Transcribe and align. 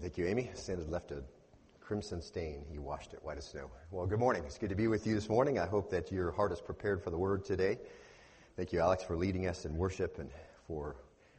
Thank 0.00 0.16
you, 0.16 0.26
Amy. 0.26 0.48
Sin 0.54 0.78
had 0.78 0.90
left 0.90 1.10
a 1.10 1.24
crimson 1.80 2.22
stain. 2.22 2.64
He 2.70 2.78
washed 2.78 3.14
it 3.14 3.24
white 3.24 3.36
as 3.36 3.46
snow. 3.46 3.68
Well, 3.90 4.06
good 4.06 4.20
morning. 4.20 4.44
It's 4.46 4.56
good 4.56 4.68
to 4.68 4.76
be 4.76 4.86
with 4.86 5.08
you 5.08 5.14
this 5.16 5.28
morning. 5.28 5.58
I 5.58 5.66
hope 5.66 5.90
that 5.90 6.12
your 6.12 6.30
heart 6.30 6.52
is 6.52 6.60
prepared 6.60 7.02
for 7.02 7.10
the 7.10 7.18
word 7.18 7.44
today. 7.44 7.78
Thank 8.56 8.72
you, 8.72 8.78
Alex, 8.78 9.02
for 9.02 9.16
leading 9.16 9.48
us 9.48 9.64
in 9.64 9.76
worship 9.76 10.20
and 10.20 10.30
for 10.68 10.94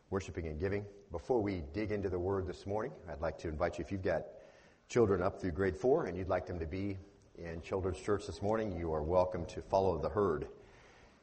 worshiping 0.09 0.47
and 0.47 0.59
giving. 0.59 0.85
Before 1.09 1.41
we 1.41 1.63
dig 1.73 1.93
into 1.93 2.09
the 2.09 2.19
word 2.19 2.47
this 2.47 2.65
morning, 2.65 2.91
I'd 3.09 3.21
like 3.21 3.37
to 3.39 3.47
invite 3.47 3.77
you, 3.77 3.85
if 3.85 3.93
you've 3.93 4.03
got 4.03 4.25
children 4.89 5.21
up 5.21 5.39
through 5.39 5.51
grade 5.51 5.77
four 5.77 6.07
and 6.07 6.17
you'd 6.17 6.29
like 6.29 6.45
them 6.45 6.59
to 6.59 6.67
be 6.67 6.97
in 7.37 7.61
children's 7.61 8.01
church 8.01 8.27
this 8.27 8.41
morning, 8.41 8.77
you 8.77 8.91
are 8.93 9.03
welcome 9.03 9.45
to 9.45 9.61
follow 9.61 9.97
the 9.97 10.09
herd 10.09 10.47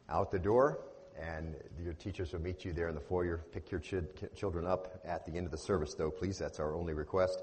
out 0.08 0.30
the 0.30 0.38
door 0.38 0.80
and 1.20 1.54
your 1.82 1.94
teachers 1.94 2.32
will 2.32 2.40
meet 2.40 2.64
you 2.64 2.72
there 2.72 2.88
in 2.88 2.94
the 2.94 3.00
foyer. 3.00 3.44
Pick 3.52 3.70
your 3.70 3.80
ch- 3.80 3.94
children 4.34 4.66
up 4.66 5.00
at 5.04 5.24
the 5.24 5.32
end 5.36 5.46
of 5.46 5.52
the 5.52 5.58
service, 5.58 5.94
though, 5.94 6.10
please. 6.10 6.38
That's 6.38 6.60
our 6.60 6.74
only 6.74 6.92
request, 6.92 7.42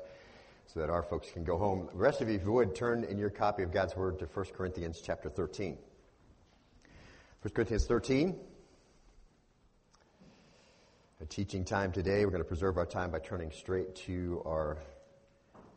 so 0.67 0.79
that 0.79 0.89
our 0.89 1.03
folks 1.03 1.29
can 1.31 1.43
go 1.43 1.57
home. 1.57 1.89
The 1.91 1.97
rest 1.97 2.21
of 2.21 2.29
you, 2.29 2.35
if 2.35 2.43
you 2.43 2.51
would, 2.51 2.75
turn 2.75 3.03
in 3.03 3.17
your 3.17 3.29
copy 3.29 3.63
of 3.63 3.71
God's 3.71 3.95
Word 3.95 4.19
to 4.19 4.25
1 4.25 4.45
Corinthians 4.55 5.01
chapter 5.03 5.29
13. 5.29 5.77
1 7.41 7.53
Corinthians 7.53 7.85
13. 7.85 8.35
A 11.21 11.25
teaching 11.25 11.63
time 11.63 11.91
today. 11.91 12.25
We're 12.25 12.31
going 12.31 12.43
to 12.43 12.47
preserve 12.47 12.77
our 12.77 12.85
time 12.85 13.11
by 13.11 13.19
turning 13.19 13.51
straight 13.51 13.95
to 14.07 14.41
our 14.45 14.77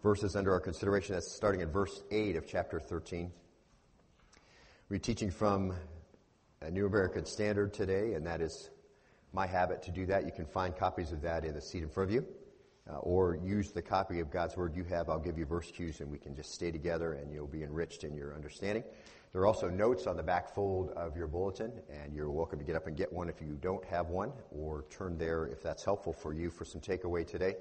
verses 0.02 0.36
under 0.36 0.52
our 0.52 0.60
consideration. 0.60 1.14
That's 1.14 1.30
starting 1.30 1.60
in 1.60 1.70
verse 1.70 2.02
8 2.10 2.36
of 2.36 2.46
chapter 2.46 2.78
13. 2.78 3.32
We're 4.88 4.98
teaching 4.98 5.30
from 5.30 5.74
a 6.62 6.70
New 6.70 6.86
American 6.86 7.26
Standard 7.26 7.74
today, 7.74 8.14
and 8.14 8.26
that 8.26 8.40
is 8.40 8.70
my 9.32 9.46
habit 9.46 9.82
to 9.82 9.90
do 9.90 10.06
that. 10.06 10.24
You 10.24 10.32
can 10.32 10.46
find 10.46 10.74
copies 10.74 11.12
of 11.12 11.20
that 11.22 11.44
in 11.44 11.54
the 11.54 11.60
seat 11.60 11.82
in 11.82 11.88
front 11.88 12.10
of 12.10 12.14
you, 12.14 12.26
uh, 12.90 12.98
or 12.98 13.36
use 13.36 13.72
the 13.72 13.82
copy 13.82 14.20
of 14.20 14.30
God's 14.30 14.56
Word 14.56 14.74
you 14.74 14.84
have. 14.84 15.10
I'll 15.10 15.18
give 15.18 15.38
you 15.38 15.44
verse 15.44 15.70
cues, 15.70 16.00
and 16.00 16.10
we 16.10 16.18
can 16.18 16.34
just 16.34 16.52
stay 16.52 16.70
together, 16.70 17.14
and 17.14 17.32
you'll 17.32 17.46
be 17.46 17.62
enriched 17.62 18.04
in 18.04 18.16
your 18.16 18.34
understanding. 18.34 18.84
There 19.32 19.42
are 19.42 19.46
also 19.46 19.68
notes 19.68 20.06
on 20.06 20.16
the 20.16 20.22
back 20.22 20.48
fold 20.48 20.90
of 20.96 21.14
your 21.14 21.26
bulletin, 21.26 21.72
and 21.90 22.14
you're 22.14 22.30
welcome 22.30 22.58
to 22.58 22.64
get 22.64 22.74
up 22.74 22.86
and 22.86 22.96
get 22.96 23.12
one 23.12 23.28
if 23.28 23.42
you 23.42 23.58
don't 23.60 23.84
have 23.84 24.08
one, 24.08 24.32
or 24.50 24.86
turn 24.88 25.18
there 25.18 25.46
if 25.48 25.62
that's 25.62 25.84
helpful 25.84 26.14
for 26.14 26.32
you 26.32 26.48
for 26.48 26.64
some 26.64 26.80
takeaway 26.80 27.26
today. 27.26 27.56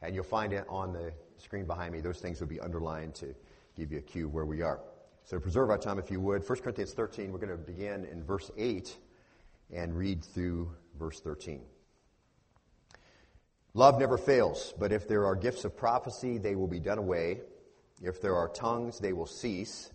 And 0.00 0.16
you'll 0.16 0.24
find 0.24 0.52
it 0.52 0.64
on 0.68 0.92
the 0.92 1.12
screen 1.36 1.64
behind 1.64 1.92
me. 1.92 2.00
Those 2.00 2.18
things 2.18 2.40
will 2.40 2.48
be 2.48 2.58
underlined 2.58 3.14
to 3.16 3.36
give 3.76 3.92
you 3.92 3.98
a 3.98 4.02
cue 4.02 4.28
where 4.28 4.46
we 4.46 4.62
are. 4.62 4.80
So 5.24 5.38
preserve 5.38 5.70
our 5.70 5.78
time 5.78 5.98
if 5.98 6.10
you 6.10 6.20
would. 6.20 6.46
1 6.46 6.58
Corinthians 6.60 6.92
13, 6.92 7.32
we're 7.32 7.38
going 7.38 7.50
to 7.50 7.56
begin 7.56 8.04
in 8.04 8.22
verse 8.22 8.50
8 8.56 8.96
and 9.72 9.96
read 9.96 10.24
through 10.24 10.72
verse 10.98 11.20
13. 11.20 11.62
Love 13.74 13.98
never 13.98 14.18
fails, 14.18 14.74
but 14.78 14.92
if 14.92 15.08
there 15.08 15.24
are 15.24 15.34
gifts 15.34 15.64
of 15.64 15.76
prophecy, 15.76 16.36
they 16.38 16.54
will 16.54 16.66
be 16.66 16.80
done 16.80 16.98
away. 16.98 17.40
If 18.02 18.20
there 18.20 18.36
are 18.36 18.48
tongues, 18.48 18.98
they 18.98 19.12
will 19.12 19.26
cease. 19.26 19.90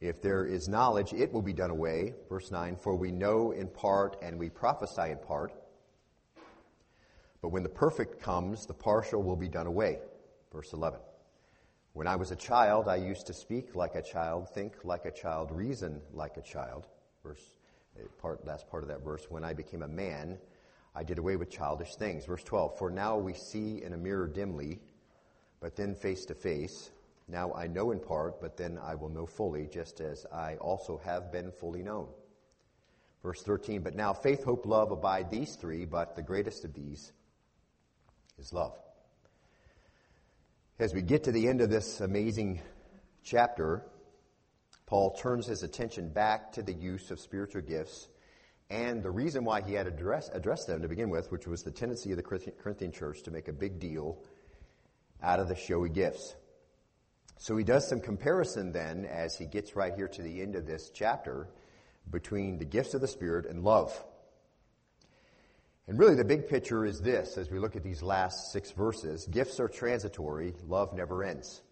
If 0.00 0.20
there 0.20 0.44
is 0.44 0.68
knowledge, 0.68 1.12
it 1.12 1.32
will 1.32 1.42
be 1.42 1.52
done 1.52 1.70
away. 1.70 2.14
Verse 2.28 2.50
9, 2.50 2.76
for 2.76 2.96
we 2.96 3.12
know 3.12 3.52
in 3.52 3.68
part 3.68 4.16
and 4.22 4.38
we 4.38 4.48
prophesy 4.48 5.10
in 5.10 5.18
part. 5.18 5.52
But 7.40 7.50
when 7.50 7.62
the 7.62 7.68
perfect 7.68 8.20
comes, 8.20 8.66
the 8.66 8.74
partial 8.74 9.22
will 9.22 9.36
be 9.36 9.48
done 9.48 9.66
away. 9.66 10.00
Verse 10.52 10.72
11. 10.72 10.98
When 11.96 12.06
I 12.06 12.16
was 12.16 12.30
a 12.30 12.36
child, 12.36 12.88
I 12.88 12.96
used 12.96 13.26
to 13.28 13.32
speak 13.32 13.74
like 13.74 13.94
a 13.94 14.02
child, 14.02 14.50
think 14.50 14.84
like 14.84 15.06
a 15.06 15.10
child, 15.10 15.50
reason 15.50 16.02
like 16.12 16.36
a 16.36 16.42
child. 16.42 16.86
Verse 17.22 17.40
eh, 17.98 18.02
part 18.20 18.46
last 18.46 18.68
part 18.68 18.82
of 18.82 18.90
that 18.90 19.02
verse. 19.02 19.24
When 19.30 19.42
I 19.42 19.54
became 19.54 19.82
a 19.82 19.88
man, 19.88 20.36
I 20.94 21.02
did 21.04 21.16
away 21.16 21.36
with 21.36 21.48
childish 21.48 21.94
things. 21.94 22.26
Verse 22.26 22.44
12. 22.44 22.76
For 22.76 22.90
now 22.90 23.16
we 23.16 23.32
see 23.32 23.82
in 23.82 23.94
a 23.94 23.96
mirror 23.96 24.26
dimly, 24.26 24.78
but 25.58 25.74
then 25.74 25.94
face 25.94 26.26
to 26.26 26.34
face. 26.34 26.90
Now 27.28 27.54
I 27.54 27.66
know 27.66 27.92
in 27.92 27.98
part, 27.98 28.42
but 28.42 28.58
then 28.58 28.78
I 28.84 28.94
will 28.94 29.08
know 29.08 29.24
fully, 29.24 29.66
just 29.66 30.02
as 30.02 30.26
I 30.30 30.56
also 30.56 31.00
have 31.02 31.32
been 31.32 31.50
fully 31.50 31.82
known. 31.82 32.08
Verse 33.22 33.40
13. 33.40 33.80
But 33.80 33.94
now 33.94 34.12
faith, 34.12 34.44
hope, 34.44 34.66
love 34.66 34.90
abide 34.90 35.30
these 35.30 35.56
three, 35.56 35.86
but 35.86 36.14
the 36.14 36.20
greatest 36.20 36.66
of 36.66 36.74
these 36.74 37.12
is 38.38 38.52
love. 38.52 38.76
As 40.78 40.92
we 40.92 41.00
get 41.00 41.24
to 41.24 41.32
the 41.32 41.48
end 41.48 41.62
of 41.62 41.70
this 41.70 42.02
amazing 42.02 42.60
chapter, 43.24 43.82
Paul 44.84 45.16
turns 45.16 45.46
his 45.46 45.62
attention 45.62 46.10
back 46.10 46.52
to 46.52 46.62
the 46.62 46.74
use 46.74 47.10
of 47.10 47.18
spiritual 47.18 47.62
gifts 47.62 48.08
and 48.68 49.02
the 49.02 49.10
reason 49.10 49.42
why 49.42 49.62
he 49.62 49.72
had 49.72 49.86
address, 49.86 50.28
addressed 50.34 50.66
them 50.66 50.82
to 50.82 50.88
begin 50.88 51.08
with, 51.08 51.32
which 51.32 51.46
was 51.46 51.62
the 51.62 51.70
tendency 51.70 52.10
of 52.10 52.18
the 52.18 52.22
Corinthian 52.22 52.92
church 52.92 53.22
to 53.22 53.30
make 53.30 53.48
a 53.48 53.54
big 53.54 53.80
deal 53.80 54.18
out 55.22 55.40
of 55.40 55.48
the 55.48 55.56
showy 55.56 55.88
gifts. 55.88 56.36
So 57.38 57.56
he 57.56 57.64
does 57.64 57.88
some 57.88 58.00
comparison 58.00 58.70
then 58.70 59.06
as 59.06 59.34
he 59.34 59.46
gets 59.46 59.76
right 59.76 59.94
here 59.94 60.08
to 60.08 60.20
the 60.20 60.42
end 60.42 60.56
of 60.56 60.66
this 60.66 60.90
chapter 60.92 61.48
between 62.10 62.58
the 62.58 62.66
gifts 62.66 62.92
of 62.92 63.00
the 63.00 63.08
Spirit 63.08 63.46
and 63.46 63.64
love. 63.64 63.98
And 65.88 65.98
really, 66.00 66.16
the 66.16 66.24
big 66.24 66.48
picture 66.48 66.84
is 66.84 67.00
this 67.00 67.38
as 67.38 67.48
we 67.48 67.60
look 67.60 67.76
at 67.76 67.84
these 67.84 68.02
last 68.02 68.50
six 68.50 68.72
verses 68.72 69.26
gifts 69.26 69.60
are 69.60 69.68
transitory, 69.68 70.52
love 70.66 70.92
never 70.92 71.22
ends. 71.22 71.62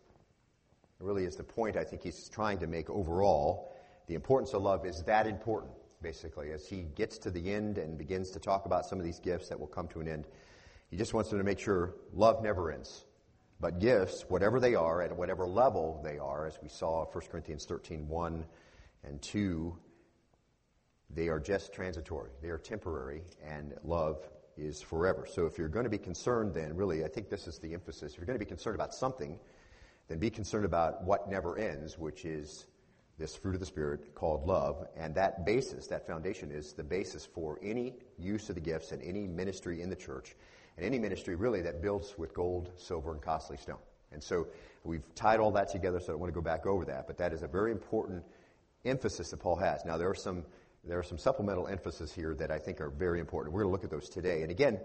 It 1.00 1.04
really 1.04 1.24
is 1.24 1.34
the 1.34 1.42
point 1.42 1.76
I 1.76 1.82
think 1.82 2.02
he's 2.02 2.28
trying 2.28 2.58
to 2.58 2.68
make 2.68 2.88
overall. 2.88 3.74
The 4.06 4.14
importance 4.14 4.52
of 4.54 4.62
love 4.62 4.86
is 4.86 5.02
that 5.06 5.26
important, 5.26 5.72
basically, 6.00 6.52
as 6.52 6.64
he 6.68 6.82
gets 6.94 7.18
to 7.18 7.30
the 7.30 7.52
end 7.52 7.78
and 7.78 7.98
begins 7.98 8.30
to 8.32 8.38
talk 8.38 8.66
about 8.66 8.86
some 8.86 8.98
of 9.00 9.04
these 9.04 9.18
gifts 9.18 9.48
that 9.48 9.58
will 9.58 9.66
come 9.66 9.88
to 9.88 10.00
an 10.00 10.06
end. 10.06 10.26
He 10.90 10.96
just 10.96 11.12
wants 11.12 11.30
them 11.30 11.40
to 11.40 11.44
make 11.44 11.58
sure 11.58 11.96
love 12.12 12.40
never 12.40 12.70
ends. 12.70 13.04
But 13.60 13.80
gifts, 13.80 14.26
whatever 14.28 14.60
they 14.60 14.76
are, 14.76 15.02
at 15.02 15.16
whatever 15.16 15.46
level 15.46 16.00
they 16.04 16.18
are, 16.18 16.46
as 16.46 16.56
we 16.62 16.68
saw 16.68 17.04
1 17.04 17.24
Corinthians 17.30 17.64
13 17.64 18.06
1 18.06 18.44
and 19.02 19.20
2, 19.22 19.76
they 21.14 21.28
are 21.28 21.40
just 21.40 21.72
transitory. 21.72 22.30
They 22.42 22.48
are 22.48 22.58
temporary, 22.58 23.22
and 23.44 23.74
love 23.84 24.28
is 24.56 24.80
forever. 24.80 25.26
So 25.30 25.46
if 25.46 25.58
you're 25.58 25.68
going 25.68 25.84
to 25.84 25.90
be 25.90 25.98
concerned, 25.98 26.54
then 26.54 26.76
really, 26.76 27.04
I 27.04 27.08
think 27.08 27.28
this 27.28 27.46
is 27.46 27.58
the 27.58 27.74
emphasis. 27.74 28.12
If 28.12 28.18
you're 28.18 28.26
going 28.26 28.38
to 28.38 28.44
be 28.44 28.48
concerned 28.48 28.74
about 28.74 28.94
something, 28.94 29.38
then 30.08 30.18
be 30.18 30.30
concerned 30.30 30.64
about 30.64 31.04
what 31.04 31.28
never 31.28 31.58
ends, 31.58 31.98
which 31.98 32.24
is 32.24 32.66
this 33.18 33.36
fruit 33.36 33.54
of 33.54 33.60
the 33.60 33.66
Spirit 33.66 34.14
called 34.14 34.46
love. 34.46 34.86
And 34.96 35.14
that 35.14 35.44
basis, 35.46 35.86
that 35.88 36.06
foundation, 36.06 36.50
is 36.50 36.72
the 36.72 36.84
basis 36.84 37.24
for 37.24 37.58
any 37.62 37.94
use 38.18 38.48
of 38.48 38.54
the 38.54 38.60
gifts 38.60 38.92
and 38.92 39.02
any 39.02 39.26
ministry 39.26 39.82
in 39.82 39.88
the 39.88 39.96
church, 39.96 40.34
and 40.76 40.84
any 40.84 40.98
ministry 40.98 41.36
really 41.36 41.62
that 41.62 41.80
builds 41.80 42.14
with 42.18 42.34
gold, 42.34 42.70
silver, 42.76 43.12
and 43.12 43.22
costly 43.22 43.56
stone. 43.56 43.78
And 44.12 44.22
so 44.22 44.46
we've 44.84 45.02
tied 45.14 45.40
all 45.40 45.52
that 45.52 45.68
together, 45.68 46.00
so 46.00 46.06
I 46.06 46.08
don't 46.10 46.20
want 46.20 46.32
to 46.32 46.34
go 46.34 46.42
back 46.42 46.66
over 46.66 46.84
that, 46.86 47.06
but 47.06 47.18
that 47.18 47.32
is 47.32 47.42
a 47.42 47.48
very 47.48 47.72
important 47.72 48.24
emphasis 48.84 49.30
that 49.30 49.38
Paul 49.38 49.56
has. 49.56 49.84
Now, 49.84 49.96
there 49.96 50.10
are 50.10 50.14
some 50.14 50.44
there 50.86 50.98
are 50.98 51.02
some 51.04 51.18
supplemental 51.18 51.66
emphasis 51.66 52.12
here 52.12 52.34
that 52.34 52.50
I 52.50 52.58
think 52.58 52.80
are 52.80 52.90
very 52.90 53.20
important. 53.20 53.54
We're 53.54 53.62
going 53.62 53.70
to 53.70 53.72
look 53.72 53.84
at 53.84 53.90
those 53.90 54.08
today. 54.08 54.42
And 54.42 54.50
again, 54.50 54.80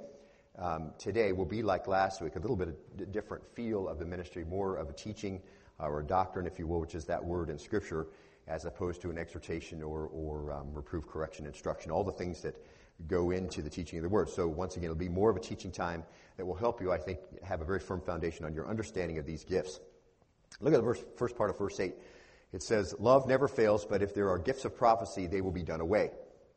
um, 0.57 0.91
today 0.97 1.31
will 1.31 1.45
be 1.45 1.61
like 1.61 1.87
last 1.87 2.21
week, 2.21 2.35
a 2.35 2.39
little 2.39 2.55
bit 2.55 2.69
of 2.69 3.11
different 3.11 3.45
feel 3.55 3.87
of 3.87 3.99
the 3.99 4.05
ministry, 4.05 4.45
more 4.45 4.77
of 4.77 4.89
a 4.89 4.93
teaching 4.93 5.41
uh, 5.79 5.87
or 5.87 5.99
a 5.99 6.03
doctrine, 6.03 6.47
if 6.47 6.57
you 6.57 6.67
will, 6.67 6.79
which 6.79 6.95
is 6.95 7.05
that 7.05 7.23
word 7.23 7.49
in 7.49 7.57
Scripture, 7.57 8.07
as 8.47 8.65
opposed 8.65 9.01
to 9.01 9.09
an 9.09 9.17
exhortation 9.17 9.83
or, 9.83 10.07
or 10.07 10.51
um, 10.53 10.73
reproof, 10.73 11.05
correction, 11.07 11.45
instruction, 11.45 11.91
all 11.91 12.03
the 12.03 12.11
things 12.11 12.41
that 12.41 12.55
go 13.07 13.31
into 13.31 13.61
the 13.61 13.69
teaching 13.69 13.99
of 13.99 14.03
the 14.03 14.09
word. 14.09 14.29
So 14.29 14.47
once 14.47 14.75
again, 14.75 14.85
it'll 14.85 14.95
be 14.95 15.09
more 15.09 15.29
of 15.29 15.37
a 15.37 15.41
teaching 15.41 15.71
time 15.71 16.03
that 16.37 16.45
will 16.45 16.55
help 16.55 16.81
you, 16.81 16.91
I 16.91 16.97
think, 16.97 17.19
have 17.43 17.61
a 17.61 17.65
very 17.65 17.79
firm 17.79 18.01
foundation 18.01 18.45
on 18.45 18.53
your 18.53 18.67
understanding 18.67 19.17
of 19.17 19.25
these 19.25 19.43
gifts. 19.43 19.79
Look 20.61 20.73
at 20.73 20.77
the 20.77 20.83
verse, 20.83 21.03
first 21.15 21.37
part 21.37 21.49
of 21.49 21.57
verse 21.57 21.79
8. 21.79 21.93
It 22.51 22.63
says, 22.63 22.95
Love 22.99 23.27
never 23.27 23.47
fails, 23.47 23.85
but 23.85 24.01
if 24.01 24.13
there 24.13 24.29
are 24.29 24.39
gifts 24.39 24.65
of 24.65 24.75
prophecy, 24.75 25.27
they 25.27 25.41
will 25.41 25.51
be 25.51 25.63
done 25.63 25.81
away. 25.81 26.11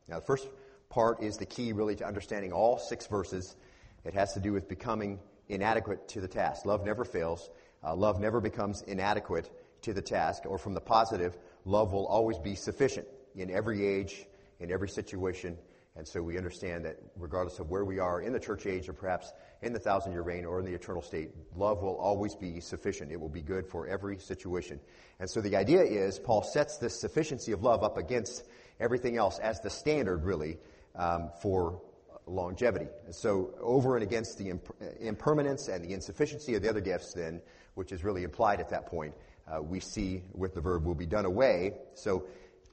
Now, 0.07 0.19
the 0.19 0.25
first 0.25 0.47
part 0.89 1.21
is 1.21 1.37
the 1.37 1.45
key, 1.45 1.73
really, 1.73 1.95
to 1.97 2.05
understanding 2.05 2.51
all 2.51 2.77
six 2.77 3.07
verses. 3.07 3.55
It 4.03 4.13
has 4.13 4.33
to 4.33 4.39
do 4.39 4.53
with 4.53 4.67
becoming 4.67 5.19
inadequate 5.47 6.07
to 6.09 6.21
the 6.21 6.27
task. 6.27 6.65
Love 6.65 6.85
never 6.85 7.05
fails. 7.05 7.49
Uh, 7.83 7.95
love 7.95 8.19
never 8.19 8.41
becomes 8.41 8.81
inadequate 8.83 9.49
to 9.81 9.93
the 9.93 10.01
task. 10.01 10.43
Or 10.45 10.57
from 10.57 10.73
the 10.73 10.81
positive, 10.81 11.37
love 11.65 11.93
will 11.93 12.07
always 12.07 12.39
be 12.39 12.55
sufficient 12.55 13.07
in 13.35 13.49
every 13.49 13.85
age, 13.85 14.25
in 14.59 14.71
every 14.71 14.89
situation, 14.89 15.57
and 15.95 16.07
so 16.07 16.23
we 16.23 16.37
understand 16.37 16.85
that 16.85 16.97
regardless 17.15 17.59
of 17.59 17.69
where 17.69 17.85
we 17.85 17.99
are 17.99 18.21
in 18.21 18.33
the 18.33 18.39
church 18.39 18.65
age 18.65 18.89
or 18.89 18.93
perhaps 18.93 19.31
in 19.61 19.73
the 19.73 19.79
thousand 19.79 20.11
year 20.11 20.23
reign 20.23 20.43
or 20.43 20.59
in 20.59 20.65
the 20.65 20.73
eternal 20.73 21.03
state, 21.03 21.29
love 21.55 21.83
will 21.83 21.97
always 21.97 22.35
be 22.35 22.59
sufficient. 22.59 23.11
It 23.11 23.19
will 23.19 23.29
be 23.29 23.43
good 23.43 23.67
for 23.67 23.87
every 23.87 24.17
situation. 24.17 24.79
And 25.19 25.29
so 25.29 25.39
the 25.39 25.55
idea 25.55 25.83
is 25.83 26.17
Paul 26.17 26.41
sets 26.41 26.77
this 26.77 26.99
sufficiency 26.99 27.51
of 27.51 27.61
love 27.61 27.83
up 27.83 27.97
against 27.97 28.43
everything 28.79 29.17
else 29.17 29.37
as 29.37 29.59
the 29.59 29.69
standard, 29.69 30.23
really, 30.23 30.57
um, 30.95 31.29
for 31.41 31.79
longevity. 32.25 32.87
And 33.05 33.13
so 33.13 33.53
over 33.61 33.95
and 33.95 34.03
against 34.03 34.39
the 34.39 34.49
imp- 34.49 34.75
impermanence 34.99 35.67
and 35.67 35.83
the 35.83 35.93
insufficiency 35.93 36.55
of 36.55 36.63
the 36.63 36.69
other 36.69 36.81
gifts, 36.81 37.13
then, 37.13 37.39
which 37.75 37.91
is 37.91 38.03
really 38.03 38.23
implied 38.23 38.59
at 38.59 38.69
that 38.69 38.87
point, 38.87 39.13
uh, 39.47 39.61
we 39.61 39.79
see 39.79 40.23
with 40.33 40.55
the 40.55 40.61
verb 40.61 40.85
will 40.85 40.95
be 40.95 41.05
done 41.05 41.25
away. 41.25 41.73
So 41.93 42.25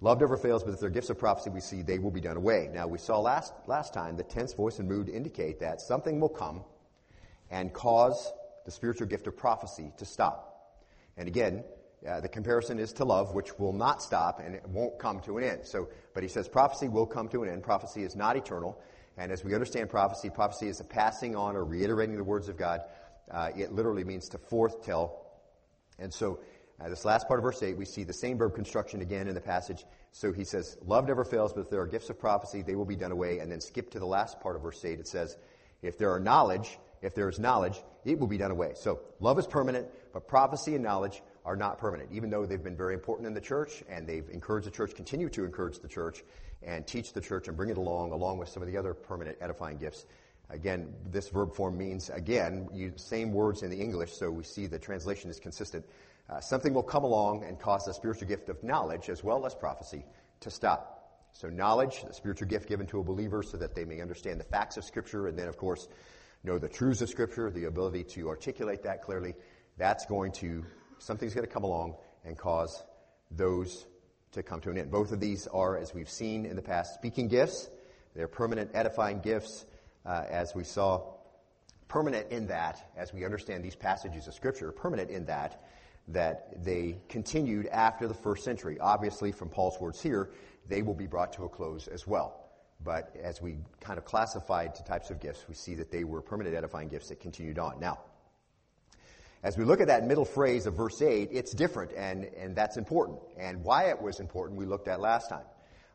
Love 0.02 0.20
never 0.20 0.37
fails, 0.37 0.64
but 0.64 0.73
if 0.73 0.81
there 0.81 0.88
are 0.88 0.93
gifts 0.93 1.11
of 1.11 1.19
prophecy, 1.19 1.50
we 1.50 1.61
see 1.61 1.82
they 1.82 1.99
will 1.99 2.11
be 2.11 2.20
done 2.20 2.37
away. 2.37 2.70
Now, 2.73 2.87
we 2.87 2.99
saw 2.99 3.20
last, 3.20 3.52
last 3.67 3.93
time 3.93 4.17
the 4.17 4.23
tense, 4.23 4.55
voice, 4.55 4.79
and 4.79 4.88
mood 4.88 5.11
indicate 5.11 5.61
that 5.61 5.81
something 5.81 6.20
will 6.20 6.31
come 6.31 6.64
and 7.50 7.73
cause 7.73 8.32
the 8.64 8.70
spiritual 8.70 9.06
gift 9.06 9.26
of 9.26 9.37
prophecy 9.37 9.93
to 9.99 10.06
stop. 10.06 10.79
And 11.19 11.29
again, 11.29 11.64
uh, 12.08 12.20
the 12.20 12.29
comparison 12.29 12.79
is 12.79 12.94
to 12.94 13.05
love, 13.05 13.35
which 13.35 13.58
will 13.58 13.75
not 13.75 14.02
stop 14.02 14.41
and 14.41 14.55
it 14.55 14.67
won't 14.67 14.99
come 14.99 15.20
to 15.20 15.37
an 15.37 15.44
end. 15.44 15.61
So, 15.64 15.88
but 16.14 16.23
he 16.23 16.29
says 16.31 16.49
prophecy 16.49 16.88
will 16.88 17.06
come 17.06 17.29
to 17.29 17.43
an 17.43 17.50
end. 17.50 17.62
Prophecy 17.62 18.02
is 18.02 18.17
not 18.17 18.37
eternal. 18.37 18.81
And 19.19 19.31
as 19.31 19.44
we 19.44 19.52
understand 19.52 19.91
prophecy, 19.91 20.31
prophecy 20.31 20.69
is 20.69 20.81
a 20.81 20.85
passing 20.85 21.37
on 21.37 21.56
or 21.56 21.64
reiterating 21.64 22.17
the 22.17 22.25
words 22.25 22.49
of 22.49 22.56
God. 22.56 22.81
Uh, 23.31 23.50
it 23.55 23.73
literally 23.73 24.05
means 24.05 24.31
to 24.31 24.38
forth-tell. 24.38 25.26
And 25.99 26.12
so, 26.12 26.41
uh, 26.81 26.88
this 26.88 27.05
last 27.05 27.29
part 27.29 27.38
of 27.38 27.44
verse 27.44 27.62
8, 27.62 27.77
we 27.77 27.85
see 27.85 28.05
the 28.05 28.12
same 28.12 28.38
verb 28.38 28.55
construction 28.55 29.03
again 29.03 29.29
in 29.29 29.35
the 29.35 29.41
passage. 29.41 29.85
So 30.12 30.32
he 30.32 30.44
says, 30.44 30.79
Love 30.87 31.06
never 31.06 31.25
fails, 31.25 31.53
but 31.53 31.61
if 31.61 31.71
there 31.71 31.81
are 31.81 31.87
gifts 31.87 32.11
of 32.11 32.19
prophecy, 32.19 32.62
they 32.62 32.75
will 32.75 32.87
be 32.87 32.97
done 32.97 33.12
away. 33.12 33.38
And 33.41 33.53
then 33.53 33.61
skip 33.61 33.91
to 33.91 33.99
the 33.99 34.06
last 34.06 34.41
part 34.41 34.56
of 34.56 34.62
verse 34.62 34.85
8. 34.85 34.99
It 34.99 35.09
says, 35.09 35.37
If 35.82 35.99
there 35.99 36.11
are 36.12 36.21
knowledge, 36.21 36.79
if 37.03 37.15
there 37.15 37.29
is 37.29 37.38
knowledge, 37.38 37.82
it 38.05 38.19
will 38.19 38.27
be 38.27 38.38
done 38.38 38.50
away. 38.50 38.73
So 38.75 39.00
love 39.21 39.38
is 39.38 39.47
permanent, 39.47 39.88
but 40.12 40.27
prophecy 40.27 40.75
and 40.75 40.82
knowledge 40.82 41.23
are 41.44 41.56
not 41.56 41.79
permanent, 41.79 42.11
even 42.12 42.31
though 42.31 42.47
they've 42.47 42.62
been 42.62 42.77
very 42.77 42.94
important 42.94 43.26
in 43.26 43.35
the 43.35 43.41
church 43.41 43.83
and 43.88 44.06
they've 44.06 44.29
encouraged 44.31 44.67
the 44.67 44.71
church, 44.71 44.94
continue 44.94 45.29
to 45.31 45.44
encourage 45.44 45.79
the 45.79 45.88
church 45.88 46.23
and 46.62 46.87
teach 46.87 47.12
the 47.12 47.21
church 47.21 47.49
and 47.49 47.56
bring 47.56 47.71
it 47.71 47.79
along, 47.79 48.12
along 48.12 48.38
with 48.38 48.49
some 48.49 48.62
of 48.62 48.71
the 48.71 48.76
other 48.76 48.93
permanent 48.93 49.38
edifying 49.41 49.79
gifts. 49.79 50.05
Again, 50.50 50.93
this 51.11 51.29
verb 51.29 51.55
form 51.55 51.79
means, 51.79 52.11
again, 52.11 52.69
you, 52.73 52.93
same 52.97 53.33
words 53.33 53.62
in 53.62 53.71
the 53.71 53.81
English, 53.81 54.12
so 54.12 54.31
we 54.31 54.43
see 54.43 54.67
the 54.67 54.79
translation 54.79 55.31
is 55.31 55.38
consistent. 55.38 55.85
Uh, 56.31 56.41
something 56.41 56.73
will 56.73 56.82
come 56.82 57.03
along 57.03 57.43
and 57.43 57.59
cause 57.59 57.85
the 57.85 57.93
spiritual 57.93 58.29
gift 58.29 58.49
of 58.49 58.62
knowledge 58.62 59.09
as 59.09 59.25
well 59.25 59.44
as 59.47 59.55
prophecy 59.55 60.05
to 60.38 60.50
stop. 60.50 61.27
So 61.32 61.49
knowledge, 61.49 62.03
the 62.06 62.15
spiritual 62.15 62.47
gift 62.47 62.69
given 62.69 62.87
to 62.88 63.00
a 63.00 63.03
believer 63.03 63.43
so 63.43 63.56
that 63.56 63.75
they 63.75 63.85
may 63.85 64.00
understand 64.00 64.38
the 64.38 64.44
facts 64.44 64.77
of 64.77 64.85
Scripture 64.85 65.27
and 65.27 65.37
then, 65.37 65.49
of 65.49 65.56
course, 65.56 65.88
know 66.44 66.59
the 66.59 66.69
truths 66.69 67.03
of 67.03 67.09
Scripture, 67.09 67.50
the 67.50 67.65
ability 67.65 68.05
to 68.05 68.29
articulate 68.29 68.85
that 68.85 69.03
clearly. 69.03 69.35
That's 69.77 70.06
going 70.06 70.32
to, 70.32 70.65
something's 70.99 71.35
going 71.35 71.47
to 71.47 71.53
come 71.53 71.65
along 71.65 71.97
and 72.25 72.38
cause 72.38 72.83
those 73.31 73.87
to 74.33 74.43
come 74.43 74.61
to 74.61 74.71
an 74.71 74.79
end. 74.79 74.91
Both 74.91 75.11
of 75.11 75.19
these 75.19 75.49
are, 75.49 75.76
as 75.76 75.93
we've 75.93 76.11
seen 76.11 76.47
in 76.47 76.55
the 76.55 76.62
past, 76.62 76.94
speaking 76.94 77.26
gifts. 77.26 77.69
They're 78.15 78.29
permanent 78.29 78.71
edifying 78.75 79.21
gifts, 79.21 79.67
uh, 80.06 80.25
as 80.29 80.55
we 80.55 80.62
saw. 80.62 81.15
Permanent 81.88 82.31
in 82.31 82.47
that, 82.49 82.91
as 82.97 83.12
we 83.12 83.25
understand 83.25 83.65
these 83.65 83.75
passages 83.75 84.29
of 84.29 84.35
Scripture, 84.35 84.71
permanent 84.71 85.11
in 85.11 85.26
that, 85.26 85.62
that 86.08 86.64
they 86.64 86.99
continued 87.08 87.67
after 87.67 88.08
the 88.08 88.14
first 88.14 88.44
century. 88.44 88.79
Obviously, 88.81 89.32
from 89.32 89.49
Paul's 89.49 89.81
words 89.81 90.02
here, 90.02 90.31
they 90.69 90.82
will 90.82 90.94
be 90.94 91.06
brought 91.06 91.32
to 91.35 91.44
a 91.44 91.49
close 91.49 91.88
as 91.88 92.06
well. 92.06 92.37
But 92.82 93.14
as 93.23 93.43
we 93.43 93.58
kind 93.81 93.99
of 93.99 94.05
classified 94.05 94.75
the 94.75 94.82
types 94.82 95.11
of 95.11 95.20
gifts, 95.20 95.44
we 95.49 95.55
see 95.55 95.75
that 95.76 95.91
they 95.91 96.05
were 96.05 96.23
permanent 96.23 96.56
edifying 96.56 96.88
gifts 96.88 97.08
that 97.08 97.20
continued 97.20 97.58
on. 97.58 97.79
Now, 97.79 98.00
as 99.43 99.56
we 99.56 99.64
look 99.64 99.81
at 99.81 99.87
that 99.88 100.06
middle 100.06 100.25
phrase 100.25 100.67
of 100.67 100.75
verse 100.75 101.00
8, 101.00 101.31
it's 101.32 101.52
different, 101.52 101.93
and, 101.93 102.25
and 102.25 102.55
that's 102.55 102.76
important. 102.76 103.20
And 103.38 103.64
why 103.64 103.85
it 103.91 104.00
was 104.00 104.20
important, 104.20 104.58
we 104.58 104.67
looked 104.67 104.88
at 104.88 105.00
last 105.00 105.29
time. 105.29 105.44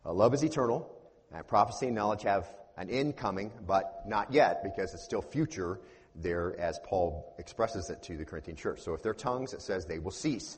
Uh, 0.06 0.14
love 0.14 0.34
is 0.34 0.44
eternal, 0.44 0.92
and 1.32 1.46
prophecy 1.48 1.88
and 1.88 1.96
knowledge 1.96 2.24
have 2.24 2.48
an 2.78 2.90
end 2.90 3.18
coming, 3.18 3.52
but 3.66 4.04
not 4.08 4.34
yet, 4.34 4.64
because 4.64 4.94
it's 4.94 5.04
still 5.04 5.22
future 5.22 5.80
there 6.22 6.60
as 6.60 6.80
Paul 6.84 7.36
expresses 7.38 7.90
it 7.90 8.04
to 8.04 8.18
the 8.18 8.26
Corinthian 8.26 8.58
church. 8.58 8.82
So 8.82 8.94
if 8.94 9.04
they're 9.04 9.14
tongues, 9.14 9.54
it 9.54 9.62
says 9.62 9.86
they 9.86 10.00
will 10.00 10.12
cease. 10.12 10.58